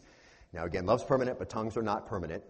Now 0.54 0.65
again, 0.65 0.86
love's 0.86 1.04
permanent, 1.04 1.39
but 1.39 1.50
tongues 1.50 1.77
are 1.77 1.83
not 1.83 2.07
permanent. 2.07 2.44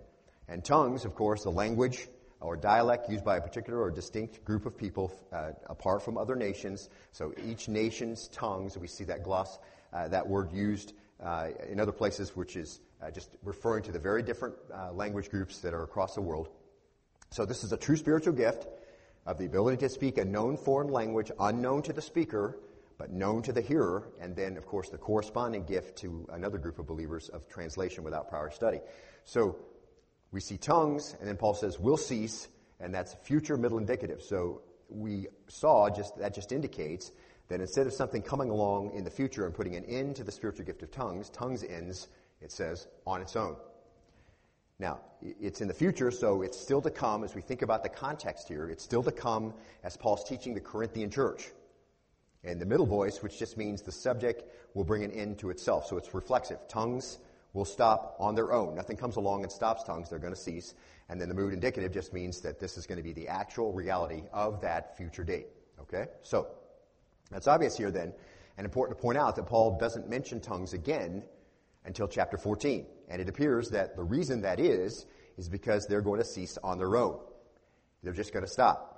And 0.48 0.64
tongues, 0.64 1.06
of 1.06 1.16
course, 1.16 1.44
the 1.44 1.52
language 1.52 2.08
or 2.40 2.56
dialect 2.56 3.10
used 3.10 3.26
by 3.26 3.38
a 3.38 3.42
particular 3.42 3.82
or 3.82 3.92
distinct 3.92 4.44
group 4.46 4.66
of 4.66 4.78
people 4.78 5.12
uh, 5.34 5.52
apart 5.66 6.04
from 6.04 6.18
other 6.18 6.36
nations. 6.36 6.90
So 7.12 7.34
each 7.46 7.68
nation's 7.68 8.28
tongues, 8.28 8.78
we 8.78 8.88
see 8.88 9.06
that 9.06 9.24
gloss, 9.24 9.58
uh, 9.92 10.08
that 10.10 10.28
word 10.28 10.52
used 10.52 10.94
uh, 11.24 11.48
in 11.68 11.80
other 11.80 11.92
places, 11.92 12.36
which 12.36 12.56
is 12.56 12.80
uh, 13.02 13.12
just 13.12 13.30
referring 13.44 13.84
to 13.84 13.92
the 13.92 14.00
very 14.00 14.22
different 14.22 14.56
uh, 14.74 14.92
language 14.94 15.30
groups 15.30 15.60
that 15.60 15.74
are 15.74 15.84
across 15.84 16.16
the 16.16 16.22
world. 16.22 16.50
So 17.32 17.46
this 17.46 17.64
is 17.64 17.74
a 17.74 17.78
true 17.78 17.98
spiritual 17.98 18.34
gift 18.34 18.68
of 19.26 19.38
the 19.38 19.46
ability 19.46 19.78
to 19.78 19.90
speak 19.90 20.18
a 20.18 20.26
known 20.26 20.58
foreign 20.58 20.90
language 20.90 21.32
unknown 21.40 21.82
to 21.84 21.94
the 21.94 22.02
speaker, 22.02 22.58
but 22.98 23.12
known 23.12 23.42
to 23.44 23.54
the 23.54 23.62
hearer, 23.62 24.10
and 24.20 24.36
then, 24.36 24.58
of 24.58 24.66
course, 24.66 24.90
the 24.90 24.98
corresponding 24.98 25.64
gift 25.64 25.98
to 26.00 26.28
another 26.32 26.58
group 26.58 26.80
of 26.80 26.88
believers 26.88 27.30
of 27.30 27.48
translation 27.48 28.04
without 28.04 28.30
prior 28.30 28.50
study. 28.50 28.80
So 29.24 29.58
we 30.32 30.40
see 30.40 30.58
tongues, 30.58 31.16
and 31.20 31.28
then 31.28 31.38
Paul 31.38 31.54
says, 31.54 31.80
will 31.80 31.98
cease, 31.98 32.48
and 32.80 32.94
that's 32.94 33.14
future 33.24 33.58
middle 33.58 33.78
indicative. 33.78 34.22
So 34.22 34.62
we 34.90 35.28
saw 35.48 35.90
just 35.90 36.18
that 36.18 36.34
just 36.34 36.52
indicates 36.52 37.12
that 37.50 37.62
instead 37.62 37.88
of 37.88 37.94
something 37.94 38.22
coming 38.22 38.50
along 38.50 38.92
in 38.94 39.04
the 39.04 39.10
future 39.10 39.46
and 39.46 39.54
putting 39.54 39.76
an 39.76 39.86
end 39.86 40.16
to 40.18 40.24
the 40.24 40.32
spiritual 40.32 40.66
gift 40.66 40.84
of 40.84 40.92
tongues, 40.92 41.30
tongues 41.30 41.64
ends, 41.64 42.08
it 42.42 42.52
says, 42.52 42.88
on 43.06 43.22
its 43.22 43.36
own. 43.36 43.56
Now, 44.80 45.00
it's 45.22 45.62
in 45.62 45.68
the 45.68 45.74
future, 45.74 46.12
so 46.12 46.44
it's 46.44 46.60
still 46.60 46.82
to 46.82 46.92
come 46.92 47.24
as 47.24 47.34
we 47.34 47.42
think 47.42 47.64
about 47.64 47.84
the 47.84 47.90
context 47.90 48.48
here. 48.48 48.70
It's 48.70 48.84
still 48.84 49.02
to 49.04 49.12
come 49.12 49.54
as 49.84 49.98
Paul's 49.98 50.24
teaching 50.24 50.54
the 50.54 50.62
Corinthian 50.62 51.10
church. 51.10 51.50
And 52.44 52.62
the 52.62 52.66
middle 52.66 52.86
voice, 52.86 53.22
which 53.22 53.40
just 53.40 53.58
means 53.58 53.82
the 53.82 53.92
subject 53.92 54.44
will 54.74 54.84
bring 54.84 55.04
an 55.04 55.12
end 55.12 55.40
to 55.40 55.50
itself. 55.50 55.88
So 55.88 55.98
it's 55.98 56.14
reflexive. 56.14 56.60
Tongues 56.68 57.20
will 57.54 57.66
stop 57.66 58.16
on 58.20 58.36
their 58.36 58.54
own. 58.54 58.76
Nothing 58.76 58.98
comes 58.98 59.16
along 59.16 59.44
and 59.44 59.52
stops 59.52 59.84
tongues. 59.84 60.10
They're 60.10 60.20
going 60.20 60.34
to 60.34 60.40
cease. 60.40 60.76
And 61.10 61.20
then 61.20 61.30
the 61.30 61.36
mood 61.36 61.54
indicative 61.54 61.92
just 61.92 62.14
means 62.14 62.42
that 62.42 62.60
this 62.60 62.78
is 62.78 62.86
going 62.86 62.98
to 62.98 63.04
be 63.04 63.14
the 63.14 63.28
actual 63.28 63.74
reality 63.74 64.24
of 64.32 64.62
that 64.62 64.96
future 64.98 65.24
date. 65.24 65.48
Okay? 65.82 66.06
So, 66.22 66.48
that's 67.32 67.48
obvious 67.48 67.76
here 67.76 67.92
then, 67.92 68.14
and 68.58 68.66
important 68.66 68.98
to 68.98 69.02
point 69.02 69.18
out 69.18 69.36
that 69.36 69.48
Paul 69.48 69.78
doesn't 69.78 70.10
mention 70.10 70.40
tongues 70.40 70.74
again 70.74 71.24
until 71.86 72.08
chapter 72.08 72.38
14. 72.38 72.86
And 73.10 73.22
it 73.22 73.30
appears 73.30 73.70
that 73.70 73.96
the 73.96 74.04
reason 74.04 74.42
that 74.42 74.60
is, 74.60 75.06
is 75.38 75.50
because 75.50 75.86
they're 75.88 76.02
going 76.02 76.20
to 76.20 76.26
cease 76.26 76.58
on 76.64 76.78
their 76.78 76.96
own. 76.96 77.20
They're 78.04 78.14
just 78.14 78.34
going 78.34 78.46
to 78.46 78.52
stop. 78.52 78.97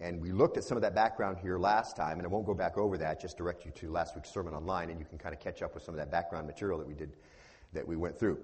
And 0.00 0.20
we 0.20 0.32
looked 0.32 0.56
at 0.56 0.64
some 0.64 0.78
of 0.78 0.82
that 0.82 0.94
background 0.94 1.38
here 1.42 1.58
last 1.58 1.94
time, 1.94 2.16
and 2.18 2.26
I 2.26 2.28
won't 2.28 2.46
go 2.46 2.54
back 2.54 2.78
over 2.78 2.96
that, 2.98 3.20
just 3.20 3.36
direct 3.36 3.66
you 3.66 3.70
to 3.72 3.90
last 3.90 4.14
week's 4.14 4.32
sermon 4.32 4.54
online, 4.54 4.88
and 4.88 4.98
you 4.98 5.04
can 5.04 5.18
kind 5.18 5.34
of 5.34 5.40
catch 5.40 5.60
up 5.60 5.74
with 5.74 5.82
some 5.84 5.94
of 5.94 5.98
that 5.98 6.10
background 6.10 6.46
material 6.46 6.78
that 6.78 6.88
we 6.88 6.94
did, 6.94 7.12
that 7.74 7.86
we 7.86 7.96
went 7.96 8.18
through. 8.18 8.38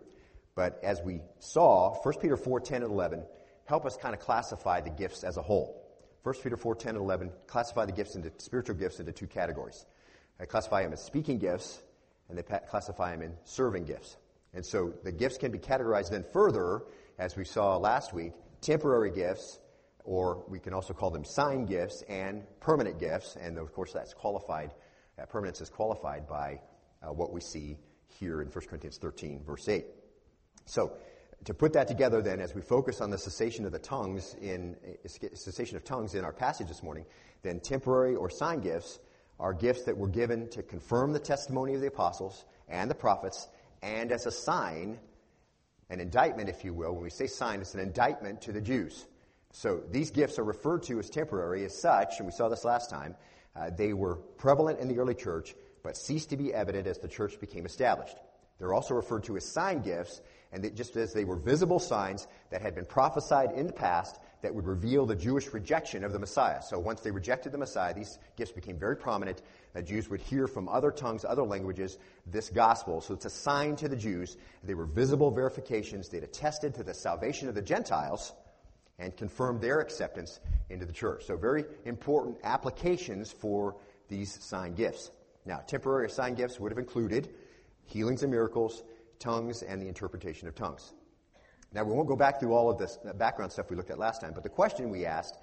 But 0.55 0.79
as 0.82 1.00
we 1.03 1.23
saw, 1.38 1.94
1 2.03 2.14
Peter 2.20 2.37
4, 2.37 2.61
10 2.61 2.82
and 2.82 2.93
11 2.93 3.25
help 3.64 3.85
us 3.85 3.97
kind 3.97 4.14
of 4.14 4.20
classify 4.20 4.81
the 4.81 4.91
gifts 4.91 5.25
as 5.25 5.38
a 5.38 5.43
whole. 5.43 5.82
1 6.23 6.35
Peter 6.43 6.56
4, 6.56 6.75
10 6.75 6.97
and 6.97 7.05
11 7.05 7.31
classify 7.47 7.85
the 7.87 7.93
gifts 7.93 8.17
into 8.17 8.31
spiritual 8.38 8.75
gifts 8.76 9.00
into 9.00 9.12
two 9.12 9.26
categories. 9.26 9.87
They 10.38 10.47
classify 10.47 10.82
them 10.82 10.93
as 10.93 11.03
speaking 11.03 11.38
gifts, 11.38 11.81
and 12.29 12.36
they 12.36 12.43
classify 12.43 13.13
them 13.13 13.22
in 13.22 13.32
serving 13.44 13.84
gifts. 13.84 14.17
And 14.53 14.65
so 14.65 14.93
the 15.05 15.13
gifts 15.13 15.39
can 15.39 15.53
be 15.53 15.58
categorized 15.58 16.10
then 16.10 16.25
further, 16.32 16.82
as 17.19 17.36
we 17.36 17.44
saw 17.44 17.77
last 17.77 18.13
week, 18.13 18.32
temporary 18.60 19.10
gifts, 19.10 19.58
or 20.06 20.44
we 20.48 20.58
can 20.58 20.72
also 20.72 20.94
call 20.94 21.10
them 21.10 21.25
sign 21.25 21.67
gifts 21.67 22.03
and 22.08 22.44
permanent 22.60 22.98
gifts. 22.98 23.36
And 23.36 23.58
of 23.58 23.72
course, 23.72 23.93
that's 23.93 24.15
qualified, 24.15 24.72
that 25.17 25.29
permanence 25.29 25.60
is 25.60 25.69
qualified 25.69 26.27
by 26.29 26.60
uh, 27.03 27.13
what 27.13 27.32
we 27.32 27.41
see 27.41 27.77
here 28.06 28.41
in 28.41 28.48
1 28.48 28.67
Corinthians 28.67 28.98
13, 28.98 29.43
verse 29.44 29.69
8. 29.69 29.84
So, 30.65 30.93
to 31.44 31.55
put 31.55 31.75
that 31.75 31.86
together 31.86 32.22
then, 32.22 32.41
as 32.41 32.55
we 32.55 32.63
focus 32.63 33.01
on 33.01 33.10
the 33.10 33.19
cessation 33.19 33.67
of 33.67 33.72
the 33.72 33.79
tongues 33.79 34.34
in, 34.41 34.75
cessation 35.06 35.77
of 35.77 35.84
tongues 35.84 36.15
in 36.15 36.25
our 36.25 36.32
passage 36.32 36.69
this 36.69 36.82
morning, 36.82 37.05
then 37.43 37.60
temporary 37.60 38.17
or 38.17 38.31
sign 38.31 38.60
gifts 38.60 38.98
are 39.39 39.53
gifts 39.53 39.84
that 39.84 39.96
were 39.96 40.08
given 40.08 40.48
to 40.48 40.63
confirm 40.63 41.13
the 41.13 41.19
testimony 41.19 41.75
of 41.75 41.82
the 41.82 41.89
apostles 41.89 42.46
and 42.69 42.91
the 42.91 42.94
prophets, 42.94 43.48
and 43.82 44.10
as 44.10 44.27
a 44.27 44.31
sign, 44.31 44.98
an 45.91 46.01
indictment, 46.01 46.48
if 46.48 46.65
you 46.65 46.72
will. 46.72 46.94
When 46.94 47.05
we 47.05 47.10
say 47.10 47.27
sign, 47.27 47.60
it's 47.60 47.75
an 47.75 47.81
indictment 47.81 48.41
to 48.43 48.53
the 48.53 48.60
Jews. 48.60 49.06
So 49.56 49.81
these 49.91 50.10
gifts 50.10 50.39
are 50.39 50.44
referred 50.44 50.82
to 50.82 50.98
as 50.98 51.08
temporary 51.08 51.65
as 51.65 51.75
such, 51.75 52.19
and 52.19 52.27
we 52.27 52.32
saw 52.32 52.51
this 52.51 52.63
last 52.63 52.91
time. 52.91 53.17
Uh, 53.58 53.70
they 53.70 53.94
were 53.94 54.17
prevalent 54.17 54.81
in 54.81 54.89
the 54.89 54.98
early 54.98 55.15
church, 55.15 55.55
but 55.82 55.96
ceased 55.96 56.29
to 56.29 56.36
be 56.36 56.53
evident 56.53 56.86
as 56.86 56.98
the 56.98 57.08
church 57.08 57.41
became 57.41 57.65
established. 57.65 58.19
They're 58.58 58.75
also 58.75 58.93
referred 58.93 59.25
to 59.25 59.36
as 59.39 59.51
sign 59.51 59.81
gifts, 59.81 60.20
and 60.53 60.63
they, 60.63 60.69
just 60.69 60.94
as 60.96 61.15
they 61.15 61.25
were 61.25 61.36
visible 61.36 61.79
signs 61.79 62.27
that 62.51 62.60
had 62.60 62.75
been 62.75 62.84
prophesied 62.84 63.53
in 63.53 63.67
the 63.67 63.72
past 63.72 64.20
that 64.43 64.55
would 64.55 64.67
reveal 64.67 65.06
the 65.06 65.17
Jewish 65.17 65.51
rejection 65.55 66.05
of 66.05 66.13
the 66.13 66.19
Messiah. 66.19 66.60
So 66.60 66.79
once 66.79 67.01
they 67.01 67.10
rejected 67.10 67.51
the 67.51 67.58
Messiah, 67.58 67.94
these 67.94 68.19
gifts 68.36 68.53
became 68.53 68.79
very 68.79 68.96
prominent. 68.96 69.41
That 69.72 69.86
Jews 69.86 70.10
would 70.10 70.20
hear 70.20 70.46
from 70.48 70.69
other 70.69 70.91
tongues, 70.91 71.25
other 71.25 71.44
languages, 71.44 71.96
this 72.27 72.51
gospel. 72.51 73.01
So 73.01 73.15
it's 73.15 73.25
a 73.25 73.31
sign 73.31 73.77
to 73.77 73.89
the 73.89 73.96
Jews. 73.96 74.36
They 74.63 74.75
were 74.75 74.84
visible 74.84 75.31
verifications. 75.31 76.10
They'd 76.10 76.25
attested 76.25 76.75
to 76.75 76.82
the 76.82 76.93
salvation 76.93 77.48
of 77.48 77.55
the 77.55 77.63
Gentiles 77.63 78.34
and 78.98 79.17
confirm 79.17 79.60
their 79.60 79.81
acceptance 79.81 80.41
into 80.70 80.86
the 80.86 80.93
church. 80.93 81.24
So 81.24 81.36
very 81.36 81.65
important 81.84 82.38
applications 82.44 83.31
for 83.31 83.76
these 84.08 84.43
sign 84.43 84.74
gifts. 84.74 85.10
Now, 85.44 85.58
temporary 85.67 86.10
sign 86.10 86.34
gifts 86.34 86.58
would 86.58 86.72
have 86.72 86.79
included 86.79 87.29
healings 87.84 88.22
and 88.22 88.31
miracles, 88.31 88.82
tongues, 89.19 89.62
and 89.62 89.81
the 89.81 89.88
interpretation 89.88 90.48
of 90.48 90.55
tongues. 90.55 90.93
Now, 91.72 91.84
we 91.84 91.93
won't 91.93 92.08
go 92.08 92.17
back 92.17 92.41
through 92.41 92.55
all 92.55 92.70
of 92.70 92.79
this 92.79 92.98
uh, 93.08 93.12
background 93.12 93.53
stuff 93.53 93.70
we 93.70 93.76
looked 93.76 93.91
at 93.91 93.98
last 93.98 94.20
time, 94.20 94.32
but 94.34 94.43
the 94.43 94.48
question 94.48 94.91
we 94.91 95.05
asked 95.05 95.36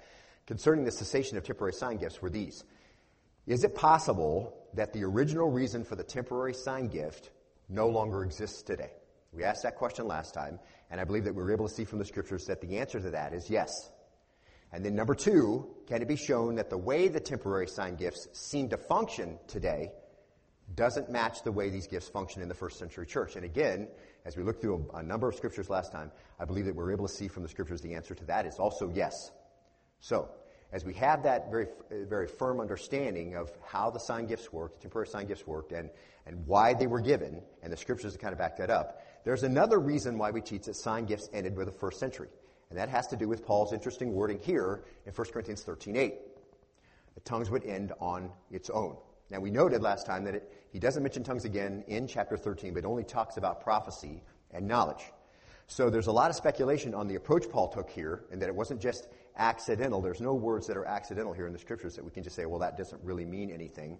concerning 0.46 0.84
the 0.84 0.90
cessation 0.90 1.38
of 1.38 1.44
temporary 1.44 1.72
sign 1.72 1.96
gifts 1.96 2.20
were 2.20 2.30
these. 2.30 2.64
Is 3.46 3.62
it 3.64 3.74
possible 3.74 4.54
that 4.74 4.92
the 4.92 5.04
original 5.04 5.50
reason 5.50 5.84
for 5.84 5.96
the 5.96 6.02
temporary 6.02 6.54
sign 6.54 6.88
gift 6.88 7.30
no 7.68 7.88
longer 7.88 8.24
exists 8.24 8.62
today? 8.62 8.90
We 9.32 9.44
asked 9.44 9.62
that 9.64 9.76
question 9.76 10.06
last 10.06 10.32
time, 10.32 10.58
and 10.90 11.00
I 11.00 11.04
believe 11.04 11.24
that 11.24 11.34
we 11.34 11.42
were 11.42 11.52
able 11.52 11.68
to 11.68 11.74
see 11.74 11.84
from 11.84 11.98
the 11.98 12.04
scriptures 12.04 12.44
that 12.46 12.60
the 12.60 12.78
answer 12.78 13.00
to 13.00 13.10
that 13.10 13.32
is 13.34 13.50
yes. 13.50 13.90
And 14.72 14.84
then 14.84 14.94
number 14.94 15.14
two, 15.14 15.68
can 15.86 16.02
it 16.02 16.08
be 16.08 16.16
shown 16.16 16.56
that 16.56 16.68
the 16.68 16.78
way 16.78 17.08
the 17.08 17.20
temporary 17.20 17.68
sign 17.68 17.94
gifts 17.94 18.28
seem 18.32 18.68
to 18.70 18.76
function 18.76 19.38
today 19.46 19.92
doesn't 20.74 21.10
match 21.10 21.42
the 21.44 21.52
way 21.52 21.70
these 21.70 21.86
gifts 21.86 22.08
function 22.08 22.42
in 22.42 22.48
the 22.48 22.54
first 22.54 22.78
century 22.78 23.06
church? 23.06 23.36
And 23.36 23.44
again, 23.44 23.86
as 24.24 24.36
we 24.36 24.42
looked 24.42 24.60
through 24.60 24.90
a, 24.92 24.98
a 24.98 25.02
number 25.02 25.28
of 25.28 25.36
scriptures 25.36 25.70
last 25.70 25.92
time, 25.92 26.10
I 26.40 26.44
believe 26.44 26.64
that 26.64 26.74
we're 26.74 26.92
able 26.92 27.06
to 27.06 27.12
see 27.12 27.28
from 27.28 27.44
the 27.44 27.48
scriptures 27.48 27.80
the 27.82 27.94
answer 27.94 28.14
to 28.14 28.24
that 28.24 28.46
is 28.46 28.58
also 28.58 28.90
yes. 28.92 29.14
So, 30.00 30.28
as 30.72 30.84
we 30.84 30.94
have 30.94 31.22
that 31.22 31.50
very, 31.50 31.68
very 31.88 32.26
firm 32.26 32.60
understanding 32.60 33.36
of 33.36 33.52
how 33.64 33.90
the 33.90 34.00
sign 34.00 34.26
gifts 34.26 34.52
worked, 34.52 34.82
temporary 34.82 35.06
sign 35.06 35.26
gifts 35.26 35.46
worked, 35.46 35.70
and, 35.70 35.88
and 36.26 36.44
why 36.46 36.74
they 36.74 36.88
were 36.88 37.00
given, 37.00 37.40
and 37.62 37.72
the 37.72 37.76
scriptures 37.76 38.16
kind 38.16 38.32
of 38.32 38.40
back 38.40 38.56
that 38.56 38.70
up, 38.70 39.00
there's 39.24 39.42
another 39.42 39.78
reason 39.78 40.18
why 40.18 40.30
we 40.30 40.40
teach 40.40 40.66
that 40.66 40.76
sign 40.76 41.06
gifts 41.06 41.28
ended 41.32 41.56
with 41.56 41.66
the 41.66 41.72
first 41.72 41.98
century. 41.98 42.28
And 42.70 42.78
that 42.78 42.88
has 42.88 43.06
to 43.08 43.16
do 43.16 43.28
with 43.28 43.44
Paul's 43.44 43.72
interesting 43.72 44.12
wording 44.12 44.38
here 44.40 44.84
in 45.06 45.12
1 45.12 45.26
Corinthians 45.32 45.62
13 45.62 45.96
8. 45.96 46.14
The 47.14 47.20
tongues 47.20 47.50
would 47.50 47.64
end 47.64 47.92
on 48.00 48.30
its 48.50 48.70
own. 48.70 48.96
Now, 49.30 49.40
we 49.40 49.50
noted 49.50 49.82
last 49.82 50.06
time 50.06 50.24
that 50.24 50.34
it, 50.34 50.52
he 50.72 50.78
doesn't 50.78 51.02
mention 51.02 51.22
tongues 51.22 51.44
again 51.44 51.84
in 51.86 52.06
chapter 52.06 52.36
13, 52.36 52.74
but 52.74 52.84
only 52.84 53.04
talks 53.04 53.36
about 53.36 53.62
prophecy 53.62 54.22
and 54.50 54.66
knowledge. 54.66 55.02
So 55.66 55.88
there's 55.88 56.08
a 56.08 56.12
lot 56.12 56.30
of 56.30 56.36
speculation 56.36 56.94
on 56.94 57.08
the 57.08 57.14
approach 57.14 57.48
Paul 57.48 57.68
took 57.68 57.88
here, 57.88 58.24
and 58.30 58.42
that 58.42 58.48
it 58.48 58.54
wasn't 58.54 58.80
just 58.80 59.08
accidental. 59.36 60.02
There's 60.02 60.20
no 60.20 60.34
words 60.34 60.66
that 60.66 60.76
are 60.76 60.84
accidental 60.84 61.32
here 61.32 61.46
in 61.46 61.52
the 61.52 61.58
scriptures 61.58 61.96
that 61.96 62.04
we 62.04 62.10
can 62.10 62.22
just 62.22 62.36
say, 62.36 62.44
well, 62.44 62.58
that 62.60 62.76
doesn't 62.76 63.02
really 63.02 63.24
mean 63.24 63.50
anything. 63.50 63.98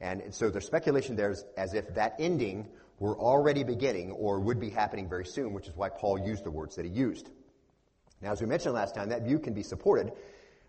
And 0.00 0.34
so 0.34 0.50
there's 0.50 0.66
speculation 0.66 1.16
there 1.16 1.34
as 1.56 1.74
if 1.74 1.94
that 1.94 2.16
ending 2.18 2.68
were 2.98 3.18
already 3.18 3.64
beginning 3.64 4.12
or 4.12 4.40
would 4.40 4.60
be 4.60 4.70
happening 4.70 5.08
very 5.08 5.26
soon, 5.26 5.52
which 5.52 5.66
is 5.66 5.76
why 5.76 5.88
Paul 5.88 6.18
used 6.18 6.44
the 6.44 6.50
words 6.50 6.76
that 6.76 6.84
he 6.84 6.90
used. 6.90 7.30
Now, 8.20 8.32
as 8.32 8.40
we 8.40 8.46
mentioned 8.46 8.74
last 8.74 8.94
time, 8.94 9.08
that 9.08 9.22
view 9.22 9.38
can 9.38 9.54
be 9.54 9.62
supported 9.62 10.12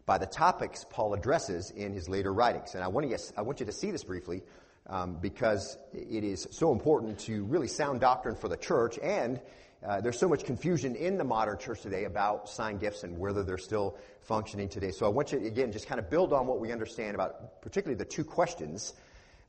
by 0.05 0.17
the 0.17 0.25
topics 0.25 0.85
Paul 0.89 1.13
addresses 1.13 1.71
in 1.71 1.93
his 1.93 2.09
later 2.09 2.33
writings. 2.33 2.75
And 2.75 2.83
I 2.83 2.87
want, 2.87 3.09
to, 3.09 3.33
I 3.37 3.41
want 3.41 3.59
you 3.59 3.65
to 3.67 3.71
see 3.71 3.91
this 3.91 4.03
briefly 4.03 4.41
um, 4.87 5.17
because 5.21 5.77
it 5.93 6.23
is 6.23 6.47
so 6.51 6.71
important 6.71 7.19
to 7.19 7.43
really 7.45 7.67
sound 7.67 8.01
doctrine 8.01 8.35
for 8.35 8.49
the 8.49 8.57
church 8.57 8.97
and 9.01 9.39
uh, 9.85 9.99
there's 9.99 10.17
so 10.17 10.29
much 10.29 10.45
confusion 10.45 10.95
in 10.95 11.17
the 11.17 11.23
modern 11.25 11.57
church 11.57 11.81
today 11.81 12.05
about 12.05 12.47
sign 12.47 12.77
gifts 12.77 13.03
and 13.03 13.17
whether 13.17 13.43
they're 13.43 13.57
still 13.57 13.97
functioning 14.21 14.69
today. 14.69 14.91
So 14.91 15.05
I 15.05 15.09
want 15.09 15.33
you, 15.33 15.45
again, 15.45 15.73
just 15.73 15.87
kind 15.87 15.99
of 15.99 16.09
build 16.09 16.31
on 16.31 16.47
what 16.47 16.59
we 16.61 16.71
understand 16.71 17.15
about 17.15 17.61
particularly 17.61 17.97
the 17.97 18.05
two 18.05 18.23
questions 18.23 18.93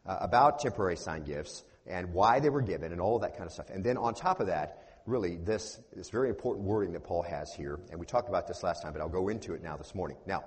uh, 0.06 0.18
about 0.20 0.58
temporary 0.58 0.96
sign 0.96 1.22
gifts 1.22 1.62
and 1.86 2.12
why 2.12 2.40
they 2.40 2.50
were 2.50 2.62
given 2.62 2.92
and 2.92 3.00
all 3.00 3.16
of 3.16 3.22
that 3.22 3.32
kind 3.32 3.46
of 3.46 3.52
stuff. 3.52 3.70
And 3.70 3.84
then 3.84 3.96
on 3.96 4.14
top 4.14 4.40
of 4.40 4.46
that, 4.46 5.00
really 5.06 5.36
this, 5.36 5.80
this 5.94 6.10
very 6.10 6.28
important 6.28 6.66
wording 6.66 6.92
that 6.92 7.04
Paul 7.04 7.22
has 7.22 7.52
here. 7.54 7.78
And 7.90 8.00
we 8.00 8.06
talked 8.06 8.28
about 8.28 8.46
this 8.46 8.62
last 8.62 8.82
time, 8.82 8.92
but 8.92 9.02
I'll 9.02 9.08
go 9.08 9.28
into 9.28 9.54
it 9.54 9.62
now 9.62 9.76
this 9.76 9.94
morning. 9.94 10.16
Now, 10.26 10.44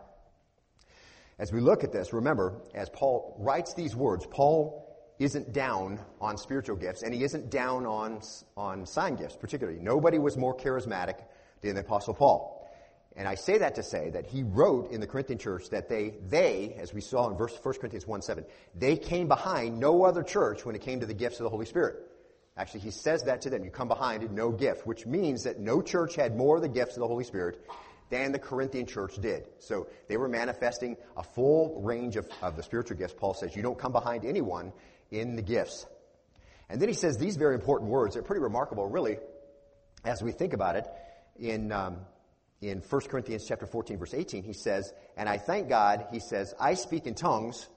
as 1.40 1.52
we 1.52 1.60
look 1.60 1.84
at 1.84 1.92
this, 1.92 2.14
remember, 2.14 2.62
as 2.74 2.90
Paul 2.90 3.36
writes 3.40 3.76
these 3.76 3.96
words, 3.96 4.26
Paul 4.26 4.84
isn't 5.20 5.54
down 5.54 6.00
on 6.20 6.38
spiritual 6.38 6.76
gifts, 6.76 7.04
and 7.04 7.14
he 7.14 7.24
isn't 7.24 7.50
down 7.50 7.86
on, 7.86 8.22
on 8.56 8.86
sign 8.86 9.16
gifts, 9.16 9.36
particularly. 9.36 9.80
Nobody 9.80 10.20
was 10.20 10.38
more 10.38 10.56
charismatic 10.56 11.24
than 11.62 11.76
the 11.76 11.82
Apostle 11.82 12.14
Paul. 12.14 12.57
And 13.18 13.28
I 13.28 13.34
say 13.34 13.58
that 13.58 13.76
to 13.76 13.84
say 13.84 14.12
that 14.12 14.28
he 14.28 14.44
wrote 14.44 14.92
in 14.92 15.02
the 15.02 15.08
Corinthian 15.08 15.40
church 15.40 15.72
that 15.72 15.90
they, 15.90 16.14
they, 16.30 16.78
as 16.80 16.94
we 16.94 17.02
saw 17.02 17.28
in 17.30 17.36
verse 17.36 17.58
1 17.62 17.76
Corinthians 17.80 18.06
1 18.06 18.22
7, 18.22 18.46
they 18.76 18.96
came 18.96 19.28
behind 19.28 19.80
no 19.80 20.04
other 20.04 20.22
church 20.22 20.64
when 20.64 20.76
it 20.76 20.82
came 20.84 21.00
to 21.00 21.08
the 21.08 21.16
gifts 21.16 21.40
of 21.40 21.44
the 21.44 21.50
Holy 21.50 21.66
Spirit. 21.66 21.96
Actually, 22.56 22.82
he 22.82 22.92
says 22.92 23.24
that 23.24 23.42
to 23.42 23.50
them. 23.50 23.64
You 23.64 23.72
come 23.72 23.88
behind 23.88 24.22
it, 24.22 24.32
no 24.32 24.52
gift, 24.52 24.86
which 24.86 25.08
means 25.08 25.44
that 25.44 25.60
no 25.60 25.82
church 25.82 26.16
had 26.16 26.38
more 26.38 26.58
of 26.58 26.62
the 26.62 26.70
gifts 26.70 26.96
of 26.96 27.02
the 27.02 27.08
Holy 27.08 27.24
Spirit 27.24 27.60
than 28.10 28.32
the 28.32 28.40
Corinthian 28.40 28.86
church 28.86 29.16
did. 29.16 29.48
So 29.60 29.88
they 30.08 30.18
were 30.18 30.30
manifesting 30.30 30.96
a 31.16 31.24
full 31.24 31.82
range 31.82 32.18
of, 32.18 32.28
of 32.42 32.56
the 32.56 32.64
spiritual 32.64 32.98
gifts. 32.98 33.16
Paul 33.18 33.34
says, 33.34 33.56
you 33.56 33.64
don't 33.64 33.78
come 33.78 33.92
behind 33.92 34.26
anyone 34.26 34.74
in 35.12 35.36
the 35.36 35.42
gifts. 35.42 35.86
And 36.70 36.82
then 36.82 36.88
he 36.88 36.96
says 36.96 37.18
these 37.18 37.36
very 37.36 37.56
important 37.56 37.90
words. 37.90 38.14
They're 38.14 38.24
pretty 38.24 38.42
remarkable, 38.42 38.88
really, 38.88 39.18
as 40.04 40.22
we 40.22 40.32
think 40.32 40.54
about 40.54 40.76
it. 40.76 40.86
In, 41.40 41.72
um, 41.72 41.98
in 42.62 42.80
1 42.80 43.02
Corinthians 43.02 43.46
chapter 43.48 43.66
14, 43.68 43.98
verse 43.98 44.14
18, 44.14 44.44
he 44.44 44.54
says, 44.54 44.94
And 45.16 45.30
I 45.30 45.38
thank 45.38 45.70
God, 45.70 46.08
he 46.12 46.20
says, 46.20 46.54
I 46.60 46.74
speak 46.74 47.06
in 47.06 47.14
tongues 47.14 47.68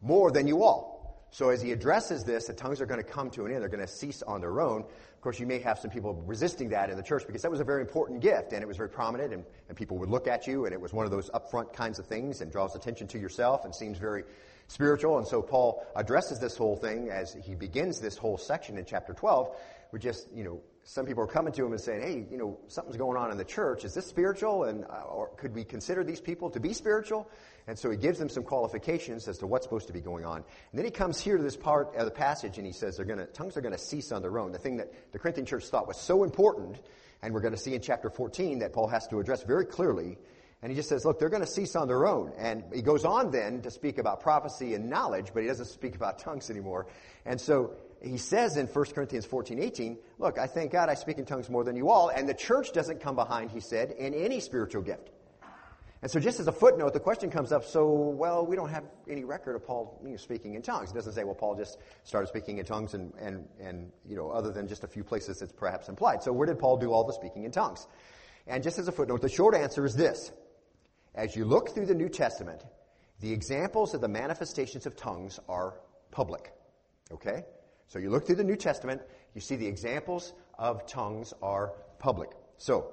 more 0.00 0.30
than 0.30 0.46
you 0.46 0.62
all. 0.62 0.98
So 1.30 1.50
as 1.50 1.60
he 1.60 1.72
addresses 1.72 2.24
this, 2.24 2.46
the 2.46 2.54
tongues 2.54 2.80
are 2.80 2.86
going 2.86 3.02
to 3.02 3.08
come 3.08 3.30
to 3.30 3.44
an 3.44 3.52
end. 3.52 3.60
They're 3.60 3.68
going 3.68 3.86
to 3.86 3.92
cease 3.92 4.22
on 4.22 4.40
their 4.40 4.60
own. 4.60 4.80
Of 4.80 5.20
course, 5.20 5.38
you 5.38 5.46
may 5.46 5.58
have 5.58 5.78
some 5.78 5.90
people 5.90 6.14
resisting 6.26 6.70
that 6.70 6.90
in 6.90 6.96
the 6.96 7.02
church 7.02 7.26
because 7.26 7.42
that 7.42 7.50
was 7.50 7.60
a 7.60 7.64
very 7.64 7.82
important 7.82 8.20
gift 8.20 8.52
and 8.52 8.62
it 8.62 8.66
was 8.66 8.76
very 8.76 8.88
prominent 8.88 9.32
and, 9.32 9.44
and 9.68 9.76
people 9.76 9.98
would 9.98 10.08
look 10.08 10.26
at 10.26 10.46
you 10.46 10.64
and 10.64 10.72
it 10.72 10.80
was 10.80 10.92
one 10.92 11.04
of 11.04 11.10
those 11.10 11.28
upfront 11.30 11.72
kinds 11.72 11.98
of 11.98 12.06
things 12.06 12.40
and 12.40 12.50
draws 12.50 12.74
attention 12.74 13.08
to 13.08 13.18
yourself 13.18 13.64
and 13.64 13.74
seems 13.74 13.98
very 13.98 14.24
spiritual. 14.68 15.18
And 15.18 15.26
so 15.26 15.42
Paul 15.42 15.84
addresses 15.96 16.38
this 16.38 16.56
whole 16.56 16.76
thing 16.76 17.10
as 17.10 17.34
he 17.44 17.54
begins 17.54 18.00
this 18.00 18.16
whole 18.16 18.38
section 18.38 18.78
in 18.78 18.84
chapter 18.84 19.12
12 19.12 19.54
with 19.92 20.02
just, 20.02 20.28
you 20.32 20.44
know, 20.44 20.60
some 20.90 21.04
people 21.04 21.22
are 21.22 21.26
coming 21.26 21.52
to 21.52 21.66
him 21.66 21.72
and 21.72 21.80
saying, 21.80 22.00
hey, 22.00 22.26
you 22.30 22.38
know, 22.38 22.58
something's 22.66 22.96
going 22.96 23.18
on 23.18 23.30
in 23.30 23.36
the 23.36 23.44
church. 23.44 23.84
Is 23.84 23.92
this 23.92 24.06
spiritual? 24.06 24.64
And, 24.64 24.86
uh, 24.86 25.02
or 25.02 25.28
could 25.36 25.54
we 25.54 25.62
consider 25.62 26.02
these 26.02 26.18
people 26.18 26.48
to 26.48 26.60
be 26.60 26.72
spiritual? 26.72 27.30
And 27.66 27.78
so 27.78 27.90
he 27.90 27.98
gives 27.98 28.18
them 28.18 28.30
some 28.30 28.42
qualifications 28.42 29.28
as 29.28 29.36
to 29.38 29.46
what's 29.46 29.66
supposed 29.66 29.86
to 29.88 29.92
be 29.92 30.00
going 30.00 30.24
on. 30.24 30.36
And 30.36 30.78
then 30.78 30.86
he 30.86 30.90
comes 30.90 31.20
here 31.20 31.36
to 31.36 31.42
this 31.42 31.58
part 31.58 31.94
of 31.94 32.06
the 32.06 32.10
passage 32.10 32.56
and 32.56 32.66
he 32.66 32.72
says 32.72 32.96
they're 32.96 33.04
gonna, 33.04 33.26
tongues 33.26 33.58
are 33.58 33.60
gonna 33.60 33.76
cease 33.76 34.12
on 34.12 34.22
their 34.22 34.38
own. 34.38 34.50
The 34.50 34.58
thing 34.58 34.78
that 34.78 35.12
the 35.12 35.18
Corinthian 35.18 35.44
church 35.44 35.66
thought 35.66 35.86
was 35.86 36.00
so 36.00 36.24
important, 36.24 36.80
and 37.20 37.34
we're 37.34 37.42
gonna 37.42 37.58
see 37.58 37.74
in 37.74 37.82
chapter 37.82 38.08
14 38.08 38.60
that 38.60 38.72
Paul 38.72 38.88
has 38.88 39.06
to 39.08 39.20
address 39.20 39.42
very 39.42 39.66
clearly. 39.66 40.16
And 40.62 40.72
he 40.72 40.76
just 40.76 40.88
says, 40.88 41.04
look, 41.04 41.20
they're 41.20 41.28
going 41.28 41.44
to 41.44 41.48
cease 41.48 41.76
on 41.76 41.86
their 41.86 42.04
own. 42.04 42.32
And 42.36 42.64
he 42.74 42.82
goes 42.82 43.04
on 43.04 43.30
then 43.30 43.62
to 43.62 43.70
speak 43.70 43.98
about 43.98 44.18
prophecy 44.18 44.74
and 44.74 44.90
knowledge, 44.90 45.30
but 45.32 45.44
he 45.44 45.48
doesn't 45.48 45.66
speak 45.66 45.94
about 45.94 46.18
tongues 46.18 46.50
anymore. 46.50 46.88
And 47.24 47.40
so 47.40 47.76
he 48.02 48.18
says 48.18 48.56
in 48.56 48.66
1 48.66 48.84
Corinthians 48.94 49.26
14, 49.26 49.58
18, 49.58 49.98
look, 50.18 50.38
I 50.38 50.46
thank 50.46 50.72
God 50.72 50.88
I 50.88 50.94
speak 50.94 51.18
in 51.18 51.24
tongues 51.24 51.50
more 51.50 51.64
than 51.64 51.76
you 51.76 51.90
all, 51.90 52.08
and 52.08 52.28
the 52.28 52.34
church 52.34 52.72
doesn't 52.72 53.00
come 53.00 53.16
behind, 53.16 53.50
he 53.50 53.60
said, 53.60 53.90
in 53.92 54.14
any 54.14 54.40
spiritual 54.40 54.82
gift. 54.82 55.10
And 56.00 56.08
so 56.08 56.20
just 56.20 56.38
as 56.38 56.46
a 56.46 56.52
footnote, 56.52 56.92
the 56.92 57.00
question 57.00 57.28
comes 57.28 57.50
up, 57.50 57.64
so, 57.64 57.88
well, 57.90 58.46
we 58.46 58.54
don't 58.54 58.68
have 58.68 58.84
any 59.08 59.24
record 59.24 59.56
of 59.56 59.66
Paul 59.66 60.00
you 60.04 60.10
know, 60.10 60.16
speaking 60.16 60.54
in 60.54 60.62
tongues. 60.62 60.92
It 60.92 60.94
doesn't 60.94 61.12
say, 61.12 61.24
well, 61.24 61.34
Paul 61.34 61.56
just 61.56 61.78
started 62.04 62.28
speaking 62.28 62.58
in 62.58 62.64
tongues 62.64 62.94
and, 62.94 63.12
and, 63.18 63.48
and, 63.60 63.90
you 64.08 64.14
know, 64.14 64.30
other 64.30 64.52
than 64.52 64.68
just 64.68 64.84
a 64.84 64.86
few 64.86 65.02
places 65.02 65.42
it's 65.42 65.52
perhaps 65.52 65.88
implied. 65.88 66.22
So 66.22 66.32
where 66.32 66.46
did 66.46 66.60
Paul 66.60 66.76
do 66.76 66.92
all 66.92 67.02
the 67.02 67.12
speaking 67.12 67.42
in 67.42 67.50
tongues? 67.50 67.88
And 68.46 68.62
just 68.62 68.78
as 68.78 68.86
a 68.86 68.92
footnote, 68.92 69.22
the 69.22 69.28
short 69.28 69.56
answer 69.56 69.84
is 69.84 69.96
this. 69.96 70.30
As 71.16 71.34
you 71.34 71.44
look 71.44 71.74
through 71.74 71.86
the 71.86 71.96
New 71.96 72.08
Testament, 72.08 72.62
the 73.18 73.32
examples 73.32 73.92
of 73.92 74.00
the 74.00 74.08
manifestations 74.08 74.86
of 74.86 74.94
tongues 74.94 75.40
are 75.48 75.80
public. 76.12 76.52
Okay? 77.10 77.42
So 77.88 77.98
you 77.98 78.10
look 78.10 78.26
through 78.26 78.36
the 78.36 78.44
New 78.44 78.56
Testament, 78.56 79.00
you 79.34 79.40
see 79.40 79.56
the 79.56 79.66
examples 79.66 80.34
of 80.58 80.86
tongues 80.86 81.32
are 81.42 81.72
public. 81.98 82.30
So, 82.58 82.92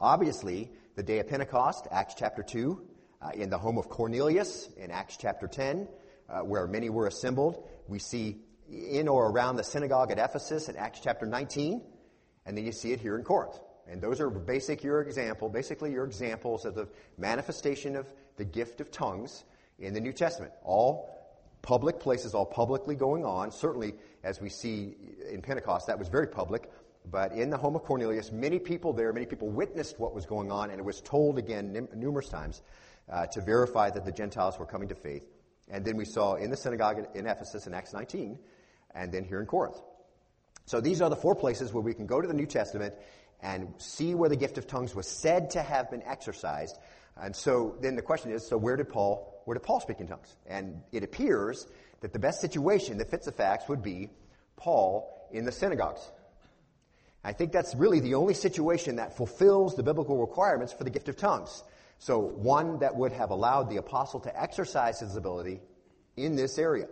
obviously, 0.00 0.70
the 0.94 1.02
day 1.02 1.18
of 1.18 1.28
Pentecost, 1.28 1.86
Acts 1.90 2.14
chapter 2.16 2.42
2, 2.42 2.80
uh, 3.20 3.30
in 3.34 3.50
the 3.50 3.58
home 3.58 3.76
of 3.76 3.90
Cornelius 3.90 4.68
in 4.78 4.90
Acts 4.90 5.18
chapter 5.18 5.46
10, 5.46 5.86
uh, 6.28 6.40
where 6.40 6.66
many 6.66 6.88
were 6.88 7.06
assembled. 7.06 7.68
We 7.88 7.98
see 7.98 8.38
in 8.70 9.06
or 9.06 9.30
around 9.30 9.56
the 9.56 9.64
synagogue 9.64 10.10
at 10.10 10.18
Ephesus 10.18 10.70
in 10.70 10.76
Acts 10.76 11.00
chapter 11.02 11.26
19, 11.26 11.82
and 12.46 12.56
then 12.56 12.64
you 12.64 12.72
see 12.72 12.92
it 12.92 13.00
here 13.00 13.16
in 13.16 13.22
Corinth. 13.22 13.58
And 13.86 14.00
those 14.00 14.20
are 14.20 14.30
basic 14.30 14.82
your 14.82 15.02
example, 15.02 15.50
basically 15.50 15.92
your 15.92 16.04
examples 16.04 16.64
of 16.64 16.74
the 16.74 16.88
manifestation 17.18 17.96
of 17.96 18.06
the 18.36 18.44
gift 18.44 18.80
of 18.80 18.90
tongues 18.90 19.44
in 19.78 19.92
the 19.94 20.00
New 20.00 20.12
Testament. 20.12 20.52
All 20.64 21.15
public 21.66 21.98
places, 21.98 22.32
all 22.32 22.46
publicly 22.46 22.94
going 22.94 23.24
on. 23.24 23.50
Certainly, 23.50 23.94
as 24.22 24.40
we 24.40 24.48
see 24.48 24.94
in 25.30 25.42
Pentecost, 25.42 25.88
that 25.88 25.98
was 25.98 26.08
very 26.08 26.28
public. 26.28 26.70
But 27.10 27.32
in 27.32 27.50
the 27.50 27.56
home 27.56 27.74
of 27.74 27.82
Cornelius, 27.82 28.30
many 28.30 28.60
people 28.60 28.92
there, 28.92 29.12
many 29.12 29.26
people 29.26 29.48
witnessed 29.48 29.98
what 29.98 30.14
was 30.14 30.26
going 30.26 30.52
on, 30.52 30.70
and 30.70 30.78
it 30.78 30.84
was 30.84 31.00
told 31.00 31.38
again 31.38 31.88
numerous 31.94 32.28
times 32.28 32.62
uh, 33.10 33.26
to 33.26 33.40
verify 33.40 33.90
that 33.90 34.04
the 34.04 34.12
Gentiles 34.12 34.58
were 34.60 34.66
coming 34.66 34.88
to 34.88 34.94
faith. 34.94 35.24
And 35.68 35.84
then 35.84 35.96
we 35.96 36.04
saw 36.04 36.34
in 36.34 36.50
the 36.50 36.56
synagogue 36.56 37.04
in 37.14 37.26
Ephesus 37.26 37.66
in 37.66 37.74
Acts 37.74 37.92
19, 37.92 38.38
and 38.94 39.10
then 39.10 39.24
here 39.24 39.40
in 39.40 39.46
Corinth. 39.46 39.80
So 40.66 40.80
these 40.80 41.00
are 41.00 41.10
the 41.10 41.16
four 41.16 41.34
places 41.34 41.72
where 41.72 41.82
we 41.82 41.94
can 41.94 42.06
go 42.06 42.20
to 42.20 42.28
the 42.28 42.34
New 42.34 42.46
Testament 42.46 42.94
and 43.42 43.74
see 43.78 44.14
where 44.14 44.28
the 44.28 44.36
gift 44.36 44.56
of 44.56 44.68
tongues 44.68 44.94
was 44.94 45.08
said 45.08 45.50
to 45.50 45.62
have 45.62 45.90
been 45.90 46.02
exercised. 46.04 46.78
And 47.16 47.34
so 47.34 47.76
then 47.80 47.96
the 47.96 48.02
question 48.02 48.30
is, 48.30 48.46
so 48.46 48.56
where 48.56 48.76
did 48.76 48.88
Paul 48.88 49.35
where 49.46 49.54
did 49.54 49.62
Paul 49.62 49.80
speak 49.80 50.00
in 50.00 50.08
tongues? 50.08 50.34
And 50.46 50.82
it 50.90 51.04
appears 51.04 51.68
that 52.00 52.12
the 52.12 52.18
best 52.18 52.40
situation 52.40 52.98
that 52.98 53.10
fits 53.10 53.26
the 53.26 53.32
facts 53.32 53.68
would 53.68 53.80
be 53.80 54.10
Paul 54.56 55.28
in 55.30 55.44
the 55.44 55.52
synagogues. 55.52 56.00
I 57.22 57.32
think 57.32 57.52
that's 57.52 57.74
really 57.76 58.00
the 58.00 58.14
only 58.14 58.34
situation 58.34 58.96
that 58.96 59.16
fulfills 59.16 59.76
the 59.76 59.84
biblical 59.84 60.18
requirements 60.18 60.72
for 60.72 60.82
the 60.82 60.90
gift 60.90 61.08
of 61.08 61.16
tongues. 61.16 61.62
So 62.00 62.18
one 62.18 62.80
that 62.80 62.96
would 62.96 63.12
have 63.12 63.30
allowed 63.30 63.70
the 63.70 63.76
apostle 63.76 64.18
to 64.20 64.40
exercise 64.40 64.98
his 64.98 65.14
ability 65.14 65.60
in 66.16 66.34
this 66.34 66.58
area. 66.58 66.88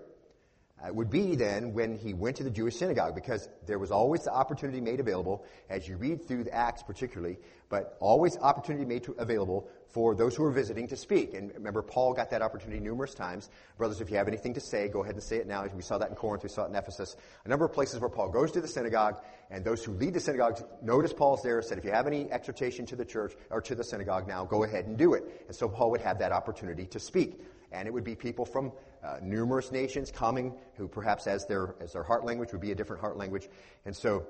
Uh, 0.84 0.92
would 0.92 1.10
be 1.10 1.34
then 1.34 1.72
when 1.72 1.96
he 1.96 2.12
went 2.12 2.36
to 2.36 2.44
the 2.44 2.50
Jewish 2.50 2.76
synagogue 2.76 3.14
because 3.14 3.48
there 3.66 3.78
was 3.78 3.90
always 3.90 4.22
the 4.24 4.32
opportunity 4.32 4.80
made 4.80 5.00
available 5.00 5.44
as 5.70 5.88
you 5.88 5.96
read 5.96 6.26
through 6.26 6.44
the 6.44 6.54
Acts 6.54 6.82
particularly, 6.82 7.38
but 7.68 7.96
always 8.00 8.36
opportunity 8.38 8.84
made 8.84 9.04
to, 9.04 9.12
available 9.12 9.68
for 9.88 10.14
those 10.14 10.34
who 10.34 10.42
were 10.42 10.50
visiting 10.50 10.88
to 10.88 10.96
speak. 10.96 11.34
And 11.34 11.52
remember, 11.54 11.80
Paul 11.80 12.12
got 12.12 12.30
that 12.30 12.42
opportunity 12.42 12.80
numerous 12.80 13.14
times. 13.14 13.48
Brothers, 13.78 14.00
if 14.00 14.10
you 14.10 14.16
have 14.16 14.28
anything 14.28 14.54
to 14.54 14.60
say, 14.60 14.88
go 14.88 15.02
ahead 15.02 15.14
and 15.14 15.22
say 15.22 15.36
it 15.36 15.46
now. 15.46 15.64
We 15.74 15.82
saw 15.82 15.98
that 15.98 16.10
in 16.10 16.16
Corinth, 16.16 16.42
we 16.42 16.48
saw 16.48 16.64
it 16.64 16.70
in 16.70 16.74
Ephesus. 16.74 17.16
A 17.44 17.48
number 17.48 17.64
of 17.64 17.72
places 17.72 18.00
where 18.00 18.10
Paul 18.10 18.28
goes 18.30 18.50
to 18.52 18.60
the 18.60 18.68
synagogue, 18.68 19.22
and 19.50 19.64
those 19.64 19.84
who 19.84 19.92
lead 19.92 20.14
the 20.14 20.20
synagogues 20.20 20.62
notice 20.82 21.12
Paul's 21.12 21.42
there, 21.42 21.62
said, 21.62 21.78
if 21.78 21.84
you 21.84 21.92
have 21.92 22.06
any 22.06 22.30
exhortation 22.30 22.86
to 22.86 22.96
the 22.96 23.04
church 23.04 23.34
or 23.50 23.60
to 23.62 23.74
the 23.74 23.84
synagogue 23.84 24.26
now, 24.26 24.44
go 24.44 24.64
ahead 24.64 24.86
and 24.86 24.96
do 24.96 25.14
it. 25.14 25.44
And 25.46 25.56
so 25.56 25.68
Paul 25.68 25.92
would 25.92 26.00
have 26.00 26.18
that 26.18 26.32
opportunity 26.32 26.86
to 26.86 26.98
speak. 26.98 27.40
And 27.72 27.88
it 27.88 27.92
would 27.92 28.04
be 28.04 28.14
people 28.14 28.44
from 28.44 28.72
uh, 29.04 29.18
numerous 29.23 29.70
nations 29.70 30.11
coming 30.11 30.54
who 30.76 30.88
perhaps 30.88 31.26
as 31.26 31.46
their, 31.46 31.75
as 31.80 31.92
their 31.92 32.02
heart 32.02 32.25
language 32.25 32.52
would 32.52 32.61
be 32.61 32.73
a 32.73 32.75
different 32.75 33.00
heart 33.00 33.16
language. 33.16 33.49
And 33.84 33.94
so 33.94 34.26